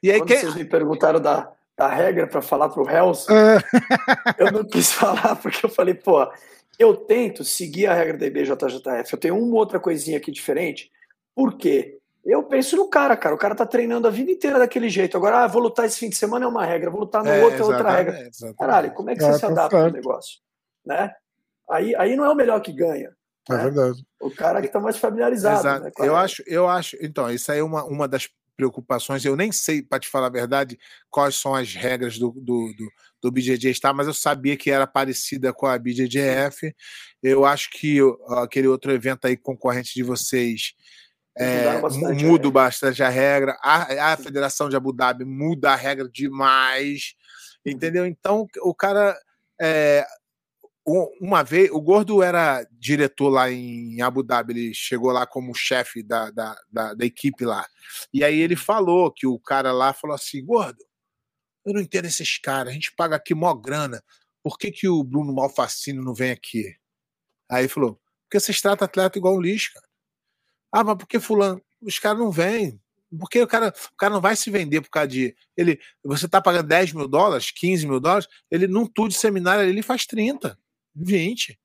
[0.02, 0.38] E aí, Quando quem...
[0.38, 3.58] vocês me perguntaram da, da regra para falar para o Helson, é.
[4.38, 6.30] eu não quis falar porque eu falei, pô,
[6.78, 9.12] eu tento seguir a regra da IBJJF.
[9.12, 10.92] Eu tenho uma outra coisinha aqui diferente.
[11.34, 11.98] Por quê?
[12.24, 13.34] Eu penso no cara, cara.
[13.34, 15.16] O cara tá treinando a vida inteira daquele jeito.
[15.16, 17.42] Agora, ah, vou lutar esse fim de semana é uma regra, vou lutar no é,
[17.42, 18.20] outro é outra regra.
[18.20, 18.56] Exatamente.
[18.58, 20.38] Caralho, como é que você é, se tá adapta ao negócio?
[20.84, 21.14] Né?
[21.70, 23.16] Aí, aí não é o melhor que ganha.
[23.50, 23.62] É né?
[23.64, 24.06] verdade.
[24.20, 25.84] O cara que está mais familiarizado.
[25.84, 26.96] Né, eu acho, eu acho.
[27.00, 29.24] Então, isso aí é uma, uma das preocupações.
[29.24, 32.90] Eu nem sei, para te falar a verdade, quais são as regras do, do, do,
[33.22, 36.74] do BJJ Star, mas eu sabia que era parecida com a BJJF.
[37.22, 37.98] Eu acho que
[38.42, 40.74] aquele outro evento aí concorrente de vocês
[41.38, 43.56] é, bastante muda bastante a regra.
[43.62, 47.14] A, a Federação de Abu Dhabi muda a regra demais,
[47.64, 47.72] uhum.
[47.72, 48.04] entendeu?
[48.04, 49.16] Então o cara
[49.60, 50.04] é,
[51.20, 56.02] uma vez, o Gordo era diretor lá em Abu Dhabi, ele chegou lá como chefe
[56.02, 57.66] da, da, da, da, equipe lá.
[58.12, 60.82] E aí ele falou que o cara lá falou assim: Gordo,
[61.66, 64.02] eu não entendo esses caras, a gente paga aqui mó grana,
[64.42, 66.74] por que, que o Bruno Malfacino não vem aqui?
[67.50, 69.88] Aí ele falou: porque vocês tratam atleta igual um lixo, cara.
[70.72, 71.62] Ah, mas por que Fulano?
[71.80, 72.80] Os caras não vêm.
[73.18, 75.34] Porque o cara, o cara não vai se vender por causa de.
[75.56, 79.66] Ele, você está pagando 10 mil dólares, 15 mil dólares, ele num tour de seminário
[79.66, 80.58] ele faz 30.
[80.98, 81.58] 20.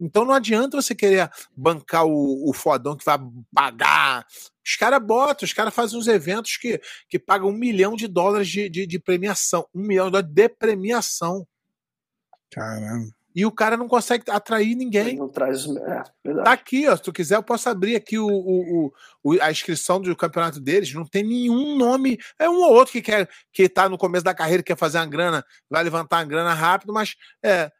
[0.00, 3.18] Então não adianta você querer bancar o, o fodão que vai
[3.52, 4.26] pagar.
[4.64, 8.48] Os caras botam, os caras fazem uns eventos que, que pagam um milhão de dólares
[8.48, 9.66] de, de, de premiação.
[9.74, 11.46] Um milhão de dólares de premiação.
[12.50, 13.10] Caramba.
[13.34, 15.16] E o cara não consegue atrair ninguém.
[15.16, 15.66] não traz.
[15.66, 16.02] É,
[16.44, 16.96] tá aqui, ó.
[16.96, 18.92] Se tu quiser, eu posso abrir aqui o, o,
[19.24, 20.94] o, a inscrição do campeonato deles.
[20.94, 22.16] Não tem nenhum nome.
[22.38, 25.06] É um ou outro que quer que tá no começo da carreira, quer fazer uma
[25.06, 27.72] grana, vai levantar uma grana rápido, mas é,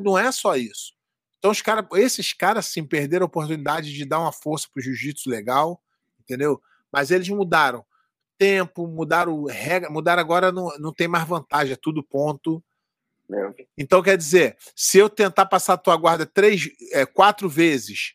[0.00, 0.92] não é só isso.
[1.38, 4.82] Então, os cara, esses caras sim perderam a oportunidade de dar uma força para o
[4.82, 5.80] jiu-jitsu legal,
[6.18, 6.60] entendeu?
[6.90, 7.84] Mas eles mudaram
[8.38, 12.62] tempo, mudaram regra, mudaram agora, não, não tem mais vantagem, é tudo ponto.
[13.76, 18.14] Então, quer dizer, se eu tentar passar a tua guarda três, é, quatro vezes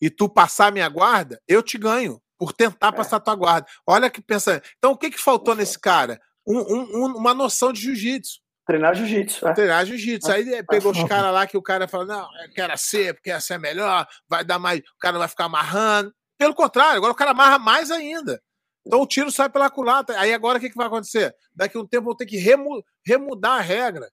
[0.00, 2.92] e tu passar a minha guarda, eu te ganho por tentar é.
[2.92, 3.66] passar a tua guarda.
[3.86, 4.62] Olha que pensa.
[4.78, 6.20] Então, o que, que faltou nesse cara?
[6.46, 8.40] Um, um, uma noção de jiu-jitsu.
[8.68, 9.48] Treinar jiu-jitsu.
[9.48, 9.54] É.
[9.54, 10.30] Treinar jiu-jitsu.
[10.30, 13.54] Aí pegou os caras lá que o cara falou: não, eu quero ser, porque essa
[13.54, 14.80] é melhor, vai dar mais.
[14.80, 16.12] O cara vai ficar amarrando.
[16.36, 18.38] Pelo contrário, agora o cara amarra mais ainda.
[18.86, 20.20] Então o tiro sai pela culata.
[20.20, 21.34] Aí agora o que, que vai acontecer?
[21.54, 24.10] Daqui a um tempo vão ter que remu remudar a regra.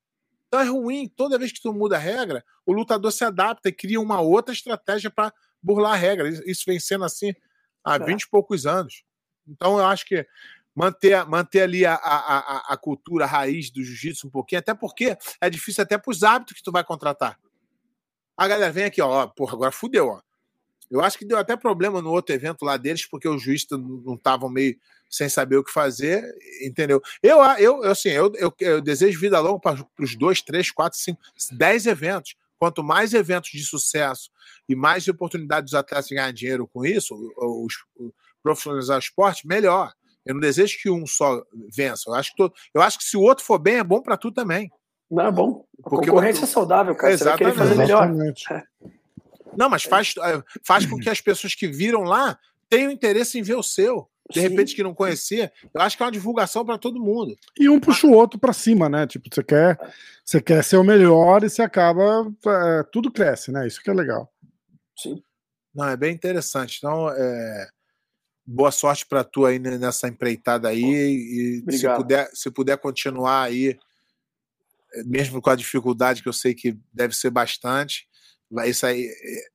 [0.48, 1.12] Então é ruim.
[1.18, 4.54] Toda vez que tu muda a regra, o lutador se adapta e cria uma outra
[4.54, 6.30] estratégia para burlar a regra.
[6.50, 7.34] Isso vem sendo assim
[7.84, 8.26] há 20 é.
[8.26, 9.04] e poucos anos.
[9.46, 10.26] Então eu acho que
[10.76, 15.18] manter, manter ali a, a, a cultura a raiz do jiu-jitsu um pouquinho, até porque
[15.40, 17.40] é difícil até para os hábitos que tu vai contratar.
[18.38, 20.22] A galera vem aqui, ó, porra, agora fudeu, ó.
[20.92, 24.14] Eu acho que deu até problema no outro evento lá deles, porque os juízes não
[24.14, 24.78] estavam meio
[25.10, 26.24] sem saber o que fazer,
[26.62, 27.02] entendeu?
[27.24, 31.20] Eu, eu, assim, eu, eu, eu desejo vida longa para os dois, três, quatro, cinco,
[31.52, 32.36] dez eventos.
[32.60, 34.30] Quanto mais eventos de sucesso
[34.70, 39.92] e mais oportunidades dos atletas ganhar dinheiro com isso, os, os profissionalizar o esporte, melhor.
[40.26, 41.44] Eu não desejo que um só
[41.74, 42.10] vença.
[42.10, 42.42] Eu acho que,
[42.74, 44.72] eu acho que se o outro for bem, é bom para tu também.
[45.10, 45.66] Não, é bom.
[45.84, 47.14] A Porque concorrência é saudável, cara.
[47.14, 47.54] Exatamente.
[47.54, 48.12] Você vai fazer melhor.
[48.52, 48.64] É.
[49.58, 52.38] Não, mas faz, é, faz com que as pessoas que viram lá
[52.70, 54.10] tenham interesse em ver o seu.
[54.28, 54.48] De Sim.
[54.48, 55.52] repente, que não conhecia.
[55.72, 57.36] Eu acho que é uma divulgação para todo mundo.
[57.60, 59.06] E um puxa o outro para cima, né?
[59.06, 59.78] Tipo, você quer,
[60.26, 62.26] você quer ser o melhor e você acaba.
[62.44, 63.68] É, tudo cresce, né?
[63.68, 64.28] Isso que é legal.
[64.98, 65.22] Sim.
[65.76, 66.80] Não, é bem interessante.
[66.80, 67.68] Então, é,
[68.46, 73.78] boa sorte para tu aí nessa empreitada aí e se puder, se puder continuar aí,
[74.94, 78.08] eh, mesmo com a dificuldade que eu sei que deve ser bastante,
[78.50, 79.48] vai isso aí eh,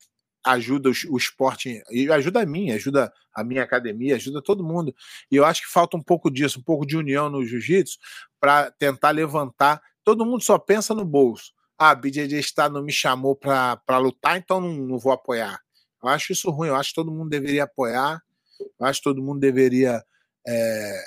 [0.45, 4.95] ajuda o, o esporte e ajuda a mim, ajuda a minha academia, ajuda todo mundo.
[5.31, 7.97] E eu acho que falta um pouco disso, um pouco de união no jiu-jitsu
[8.41, 9.81] para tentar levantar.
[10.03, 11.53] Todo mundo só pensa no bolso.
[11.79, 15.61] Ah, BJJ está não me chamou para lutar, então não, não vou apoiar.
[16.03, 18.21] Eu acho isso ruim, eu acho que todo mundo deveria apoiar
[18.81, 20.03] acho que todo mundo deveria
[20.47, 21.03] é,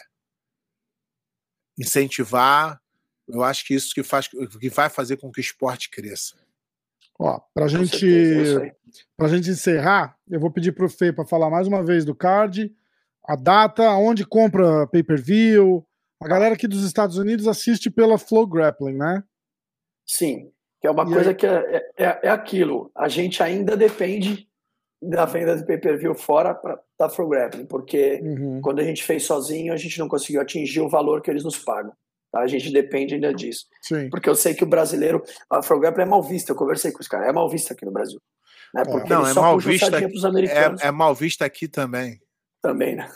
[1.78, 2.82] incentivar.
[3.28, 6.36] Eu acho que isso que faz que vai fazer com que o esporte cresça.
[7.20, 8.06] Ó, pra gente,
[9.16, 12.74] pra gente encerrar, eu vou pedir pro Fê para falar mais uma vez do card,
[13.24, 15.86] a data, onde compra pay-per-view.
[16.22, 19.24] A galera aqui dos Estados Unidos assiste pela Flow Grappling, né?
[20.06, 20.52] Sim,
[20.82, 21.36] que é uma e coisa aí?
[21.36, 22.92] que é, é, é, aquilo.
[22.96, 24.50] A gente ainda depende
[25.10, 28.62] da venda de pay-per-view fora pra, da Pro Grappling, porque uhum.
[28.62, 31.58] quando a gente fez sozinho, a gente não conseguiu atingir o valor que eles nos
[31.58, 31.94] pagam.
[32.32, 32.40] Tá?
[32.40, 33.68] A gente depende ainda disso.
[33.82, 34.10] Sim.
[34.10, 37.00] Porque eu sei que o brasileiro, a Pro Grappling é mal vista, eu conversei com
[37.00, 38.20] os caras, é mal vista aqui no Brasil.
[38.74, 38.82] Né?
[38.82, 38.86] É.
[38.86, 42.20] Porque não, é mal vista, é, é mal vista aqui também.
[42.62, 43.10] Também, né?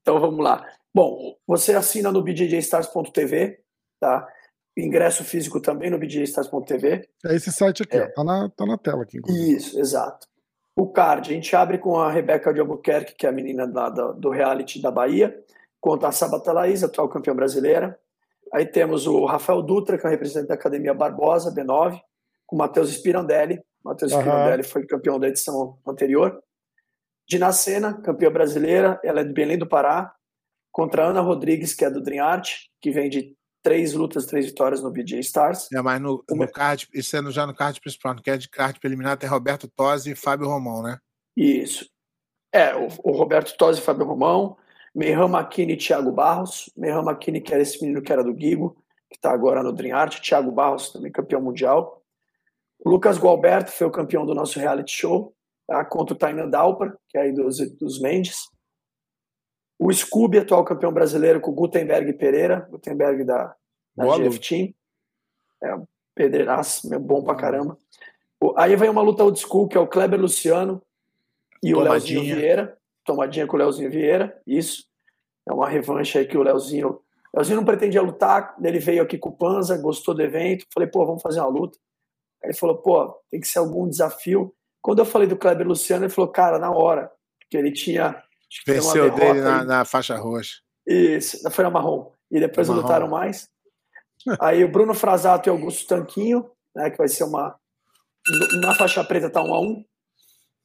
[0.00, 0.66] Então vamos lá.
[0.94, 3.58] Bom, você assina no bjjstars.tv,
[3.98, 4.28] tá?
[4.76, 7.08] Ingresso físico também no bjstars.tv.
[7.24, 8.04] É esse site aqui, é.
[8.04, 9.18] ó, tá, na, tá na tela aqui.
[9.18, 9.56] Inclusive.
[9.56, 10.28] Isso, exato.
[10.76, 13.88] O card, a gente abre com a Rebeca de Albuquerque, que é a menina lá
[13.88, 15.40] do, do reality da Bahia,
[15.80, 17.98] contra a Sabata Laís, atual campeã brasileira.
[18.52, 22.00] Aí temos o Rafael Dutra, que é o representante da Academia Barbosa, B9,
[22.46, 23.60] com o Matheus Spirandelli.
[23.84, 24.20] Matheus uhum.
[24.20, 26.42] Spirandelli foi campeão da edição anterior.
[27.28, 30.12] Dina Sena, campeã brasileira, ela é de Belém do Pará,
[30.72, 34.44] contra a Ana Rodrigues, que é do Dream Art, que vem de três lutas, três
[34.44, 35.72] vitórias no BJ Stars.
[35.72, 38.78] É, mas no, no card, isso é já no card principal, que é de card
[38.78, 40.98] preliminar, tem Roberto Tosi e Fábio Romão, né?
[41.34, 41.88] Isso.
[42.52, 44.56] É, o, o Roberto Tosi e Fábio Romão,
[44.94, 46.70] Mehran Makini e Thiago Barros.
[46.76, 48.76] Mehran Makini, que era esse menino que era do Guigo,
[49.10, 50.20] que está agora no Dream Art.
[50.20, 52.02] Thiago Barros, também campeão mundial.
[52.78, 55.34] O Lucas Gualberto foi o campeão do nosso reality show,
[55.66, 55.82] tá?
[55.86, 58.50] contra o Tainan Dalper, que é aí dos, dos Mendes.
[59.78, 63.54] O Scooby, atual campeão brasileiro, com o Gutenberg Pereira, Gutenberg da,
[63.96, 64.74] da GF Team.
[65.62, 67.76] É um pedreiraço, bom pra caramba.
[68.56, 70.82] Aí vem uma luta old school, que é o Kleber Luciano
[71.62, 72.76] e o Leozinho Vieira.
[73.04, 74.84] Tomadinha com o Leozinho Vieira, isso.
[75.48, 76.88] É uma revanche aí que o Leozinho.
[77.32, 80.66] O Leozinho não pretendia lutar, ele veio aqui com o Panza, gostou do evento.
[80.72, 81.78] Falei, pô, vamos fazer uma luta.
[82.42, 84.54] Aí ele falou, pô, tem que ser algum desafio.
[84.80, 87.10] Quando eu falei do Kleber Luciano, ele falou, cara, na hora.
[87.40, 88.22] Porque ele tinha.
[88.66, 90.60] Venceu dele na, na, faixa roxa.
[90.86, 92.12] Isso, na folha marrom.
[92.30, 93.48] E depois não lutaram mais.
[94.40, 97.58] Aí o Bruno Frasato e Augusto Tanquinho, né, que vai ser uma.
[98.60, 99.84] Na faixa preta tá um a um.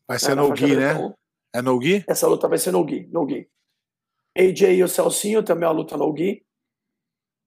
[0.08, 0.94] Vai ser né, no Gui, né?
[0.94, 1.14] Tá um.
[1.54, 2.04] É no Gui?
[2.08, 3.50] Essa luta vai ser no Gui, no Gui.
[4.38, 6.46] AJ e o Celcinho, também a luta no Gui.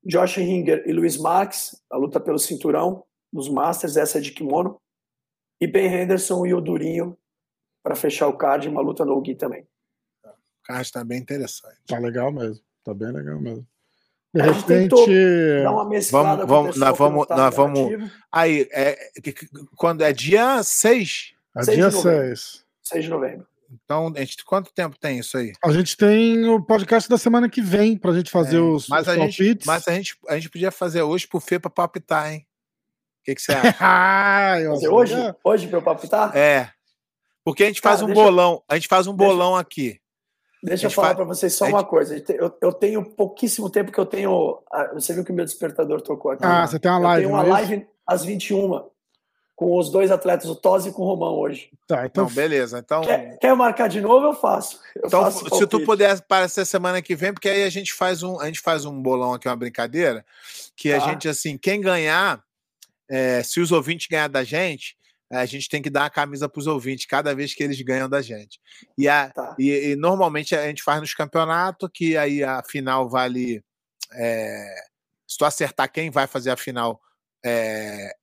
[0.05, 4.81] Josh Ringer e Luiz Max, a luta pelo cinturão dos Masters, essa é de kimono.
[5.61, 7.17] E Ben Henderson e o Durinho
[7.83, 9.67] para fechar o card, uma luta no Gui também.
[10.63, 11.77] O card está bem interessante.
[11.87, 13.67] Tá legal mesmo, tá bem legal mesmo.
[14.33, 15.63] De repente.
[15.63, 18.11] Dar uma mesclada vamos, vamos, nós vamos, nós vamos.
[18.31, 19.11] Aí, é,
[19.77, 21.35] quando é dia 6?
[21.57, 22.65] É dia 6.
[22.83, 23.47] 6 de novembro.
[23.85, 25.53] Então, a gente, quanto tempo tem isso aí?
[25.65, 29.03] A gente tem o podcast da semana que vem pra gente fazer é, os, mas
[29.03, 32.33] os a gente, Mas a gente, a gente podia fazer hoje pro Fê pra palpitar,
[32.33, 32.47] hein?
[33.21, 33.77] O que, que você acha?
[33.81, 34.55] ah,
[34.91, 35.15] hoje?
[35.43, 36.37] Hoje pra eu palpitar?
[36.37, 36.71] É.
[37.45, 38.63] Porque a gente faz um bolão.
[38.69, 40.01] A gente faz um bolão deixa, aqui.
[40.63, 41.17] Deixa eu falar faz...
[41.17, 41.75] para vocês só gente...
[41.75, 42.23] uma coisa.
[42.29, 44.63] Eu, eu tenho pouquíssimo tempo que eu tenho.
[44.95, 46.45] Você viu que o meu despertador tocou aqui.
[46.45, 47.25] Ah, você tem uma live.
[47.25, 48.93] Eu tenho uma é live às 21
[49.63, 51.71] com os dois atletas, o Tosi e com o Romão hoje.
[51.87, 52.25] Tá, então.
[52.25, 52.79] Não, beleza.
[52.79, 53.03] Então.
[53.03, 54.27] Quer, quer, marcar de novo?
[54.27, 54.81] Eu faço.
[54.97, 58.23] Eu então, faço se tu puder aparecer semana que vem, porque aí a gente faz
[58.23, 60.25] um, a gente faz um bolão aqui, uma brincadeira,
[60.77, 60.97] que tá.
[60.97, 62.43] a gente, assim, quem ganhar,
[63.09, 64.97] é, se os ouvintes ganhar da gente,
[65.39, 68.09] a gente tem que dar a camisa para os ouvintes cada vez que eles ganham
[68.09, 68.61] da gente.
[68.99, 69.57] E, a, tá.
[69.59, 73.65] e, e, normalmente a gente faz nos campeonatos, que aí a final vale.
[74.13, 74.75] É,
[75.27, 77.01] se tu acertar quem vai fazer a final,
[77.43, 78.15] é,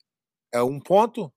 [0.53, 1.33] é um ponto?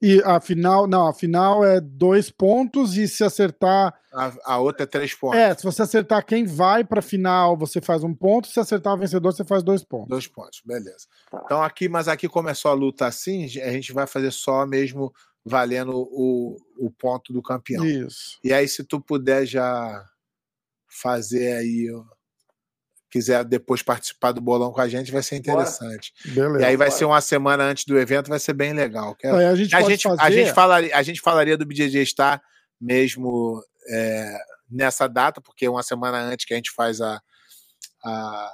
[0.00, 3.92] E a final, não, a final é dois pontos e se acertar.
[4.12, 5.38] A, a outra é três pontos.
[5.38, 8.46] É, se você acertar quem vai para a final, você faz um ponto.
[8.46, 10.08] Se acertar o vencedor, você faz dois pontos.
[10.08, 11.06] Dois pontos, beleza.
[11.30, 11.42] Tá.
[11.44, 15.12] Então aqui, mas aqui começou a luta assim, a gente vai fazer só mesmo
[15.44, 17.84] valendo o, o ponto do campeão.
[17.84, 18.38] Isso.
[18.44, 20.04] E aí, se tu puder já
[20.88, 21.88] fazer aí
[23.10, 26.12] quiser depois participar do bolão com a gente, vai ser interessante.
[26.24, 26.98] Beleza, e aí vai bora.
[26.98, 29.16] ser uma semana antes do evento, vai ser bem legal.
[29.24, 30.22] Aí a gente, a gente, fazer...
[30.22, 32.42] a gente, falaria, a gente falaria do BJJ Star
[32.80, 34.38] mesmo é,
[34.70, 37.20] nessa data, porque é uma semana antes que a gente faz a,
[38.04, 38.52] a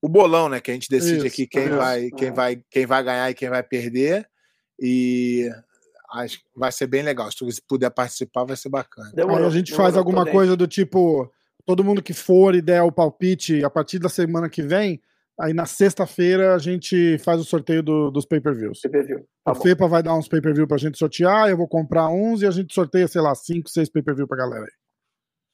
[0.00, 0.60] o bolão, né?
[0.60, 3.48] Que a gente decide isso, aqui quem, vai, quem, vai, quem vai ganhar e quem
[3.48, 4.28] vai perder.
[4.78, 5.50] E
[6.12, 7.30] acho que vai ser bem legal.
[7.30, 9.10] Se tu puder participar, vai ser bacana.
[9.14, 11.32] Demorou, Aí a gente faz alguma coisa do tipo
[11.66, 15.00] todo mundo que for e der o palpite a partir da semana que vem,
[15.38, 18.80] aí na sexta-feira a gente faz o sorteio do, dos pay-per-views.
[18.80, 19.26] Pay-per-view.
[19.44, 22.46] Tá a FEPA vai dar uns pay-per-view pra gente sortear, eu vou comprar uns e
[22.46, 24.72] a gente sorteia, sei lá, cinco, seis pay-per-view pra galera aí.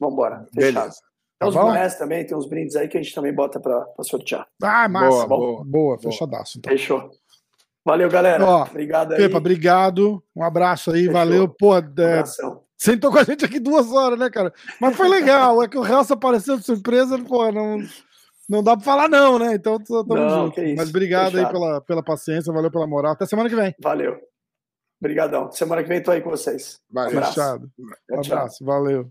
[0.00, 0.46] Vambora.
[0.54, 1.00] Beleza.
[1.38, 4.04] Tem uns bonés também, tem uns brindes aí que a gente também bota pra, pra
[4.04, 4.46] sortear.
[4.62, 5.26] Ah, massa.
[5.26, 6.58] Boa, boa, boa, fechadaço.
[6.58, 6.70] Então.
[6.70, 7.10] Fechou.
[7.82, 8.44] Valeu, galera.
[8.44, 9.18] Ó, obrigado aí.
[9.18, 10.22] Pepa, obrigado.
[10.36, 11.12] Um abraço aí, Fechou.
[11.14, 11.48] valeu.
[11.48, 11.82] Pô, é,
[12.80, 14.52] sentou com a gente aqui duas horas, né, cara?
[14.80, 15.62] Mas foi legal.
[15.62, 17.78] é que o Relso apareceu de surpresa, pô, não,
[18.48, 19.54] não dá pra falar não, né?
[19.54, 20.60] Então tamo não, junto.
[20.76, 21.46] Mas obrigado Fechado.
[21.46, 23.12] aí pela, pela paciência, valeu pela moral.
[23.12, 23.74] Até semana que vem.
[23.80, 24.18] Valeu.
[24.98, 25.50] Obrigadão.
[25.52, 26.80] Semana que vem tô aí com vocês.
[26.90, 27.20] Valeu.
[27.20, 27.70] Um Fechado.
[28.10, 29.06] Um abraço, valeu.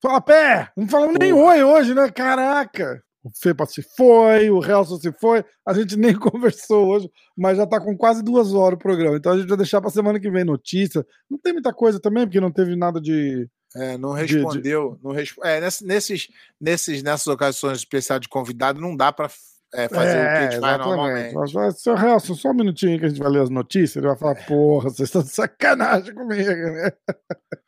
[0.00, 0.70] Fala, pé!
[0.76, 2.08] Não falamos nem oi hoje, né?
[2.10, 3.02] Caraca!
[3.22, 7.64] O Fepa se foi, o Relson se foi, a gente nem conversou hoje, mas já
[7.64, 9.16] está com quase duas horas o programa.
[9.16, 11.04] Então a gente vai deixar para semana que vem notícia.
[11.30, 14.96] Não tem muita coisa também, porque não teve nada de, É, não respondeu.
[14.96, 15.38] De, Não resp...
[15.44, 16.28] é, nesses,
[16.60, 19.28] nesses, nessas ocasiões especiais de convidado, não dá para
[19.74, 21.34] é, fazer é, o que a gente faz normalmente.
[21.76, 23.96] Seu Relson, só um minutinho que a gente vai ler as notícias.
[23.96, 26.90] Ele vai falar, porra, vocês estão de sacanagem comigo, né?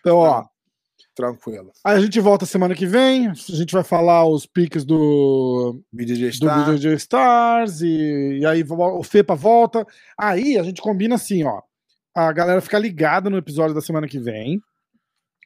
[0.00, 0.46] Então, ó.
[1.20, 1.72] Tranquilo.
[1.84, 3.28] Aí a gente volta semana que vem.
[3.28, 8.64] A gente vai falar os piques do BDJ Stars, do BDJ Stars e, e aí
[8.66, 9.86] o FEPA volta.
[10.18, 11.60] Aí a gente combina assim, ó.
[12.16, 14.60] A galera fica ligada no episódio da semana que vem.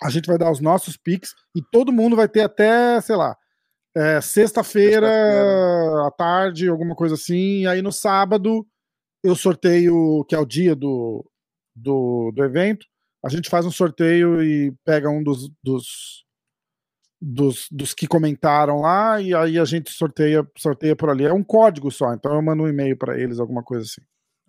[0.02, 3.36] A gente vai dar os nossos piques e todo mundo vai ter até, sei lá,
[3.96, 7.62] é, sexta-feira sexta à tarde, alguma coisa assim.
[7.62, 8.66] E aí no sábado
[9.22, 11.24] eu sorteio, que é o dia do,
[11.74, 12.86] do, do evento
[13.24, 16.26] a gente faz um sorteio e pega um dos, dos,
[17.18, 21.24] dos, dos, que comentaram lá e aí a gente sorteia, sorteia por ali.
[21.24, 24.02] É um código só, então eu mando um e-mail para eles, alguma coisa assim.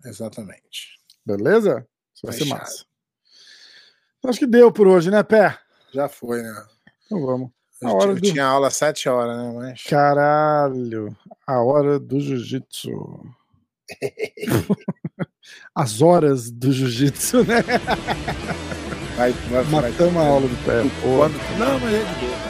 [0.04, 0.98] Exatamente.
[1.24, 1.86] Beleza?
[2.14, 2.84] Isso vai ser massa.
[4.26, 5.58] Acho que deu por hoje, né, Pé?
[5.94, 6.66] Já foi, né?
[7.06, 7.50] Então vamos.
[7.82, 8.20] A hora do...
[8.20, 9.52] Tinha aula às 7 horas, né?
[9.54, 9.82] Mas...
[9.84, 11.16] Caralho,
[11.46, 12.90] a hora do jiu-jitsu.
[15.74, 17.62] As horas do jiu-jitsu, né?
[19.16, 20.82] Vai, vai, Matamos vai, a aula do pé.
[21.02, 21.58] Quando...
[21.58, 22.45] Não, mas é de boa.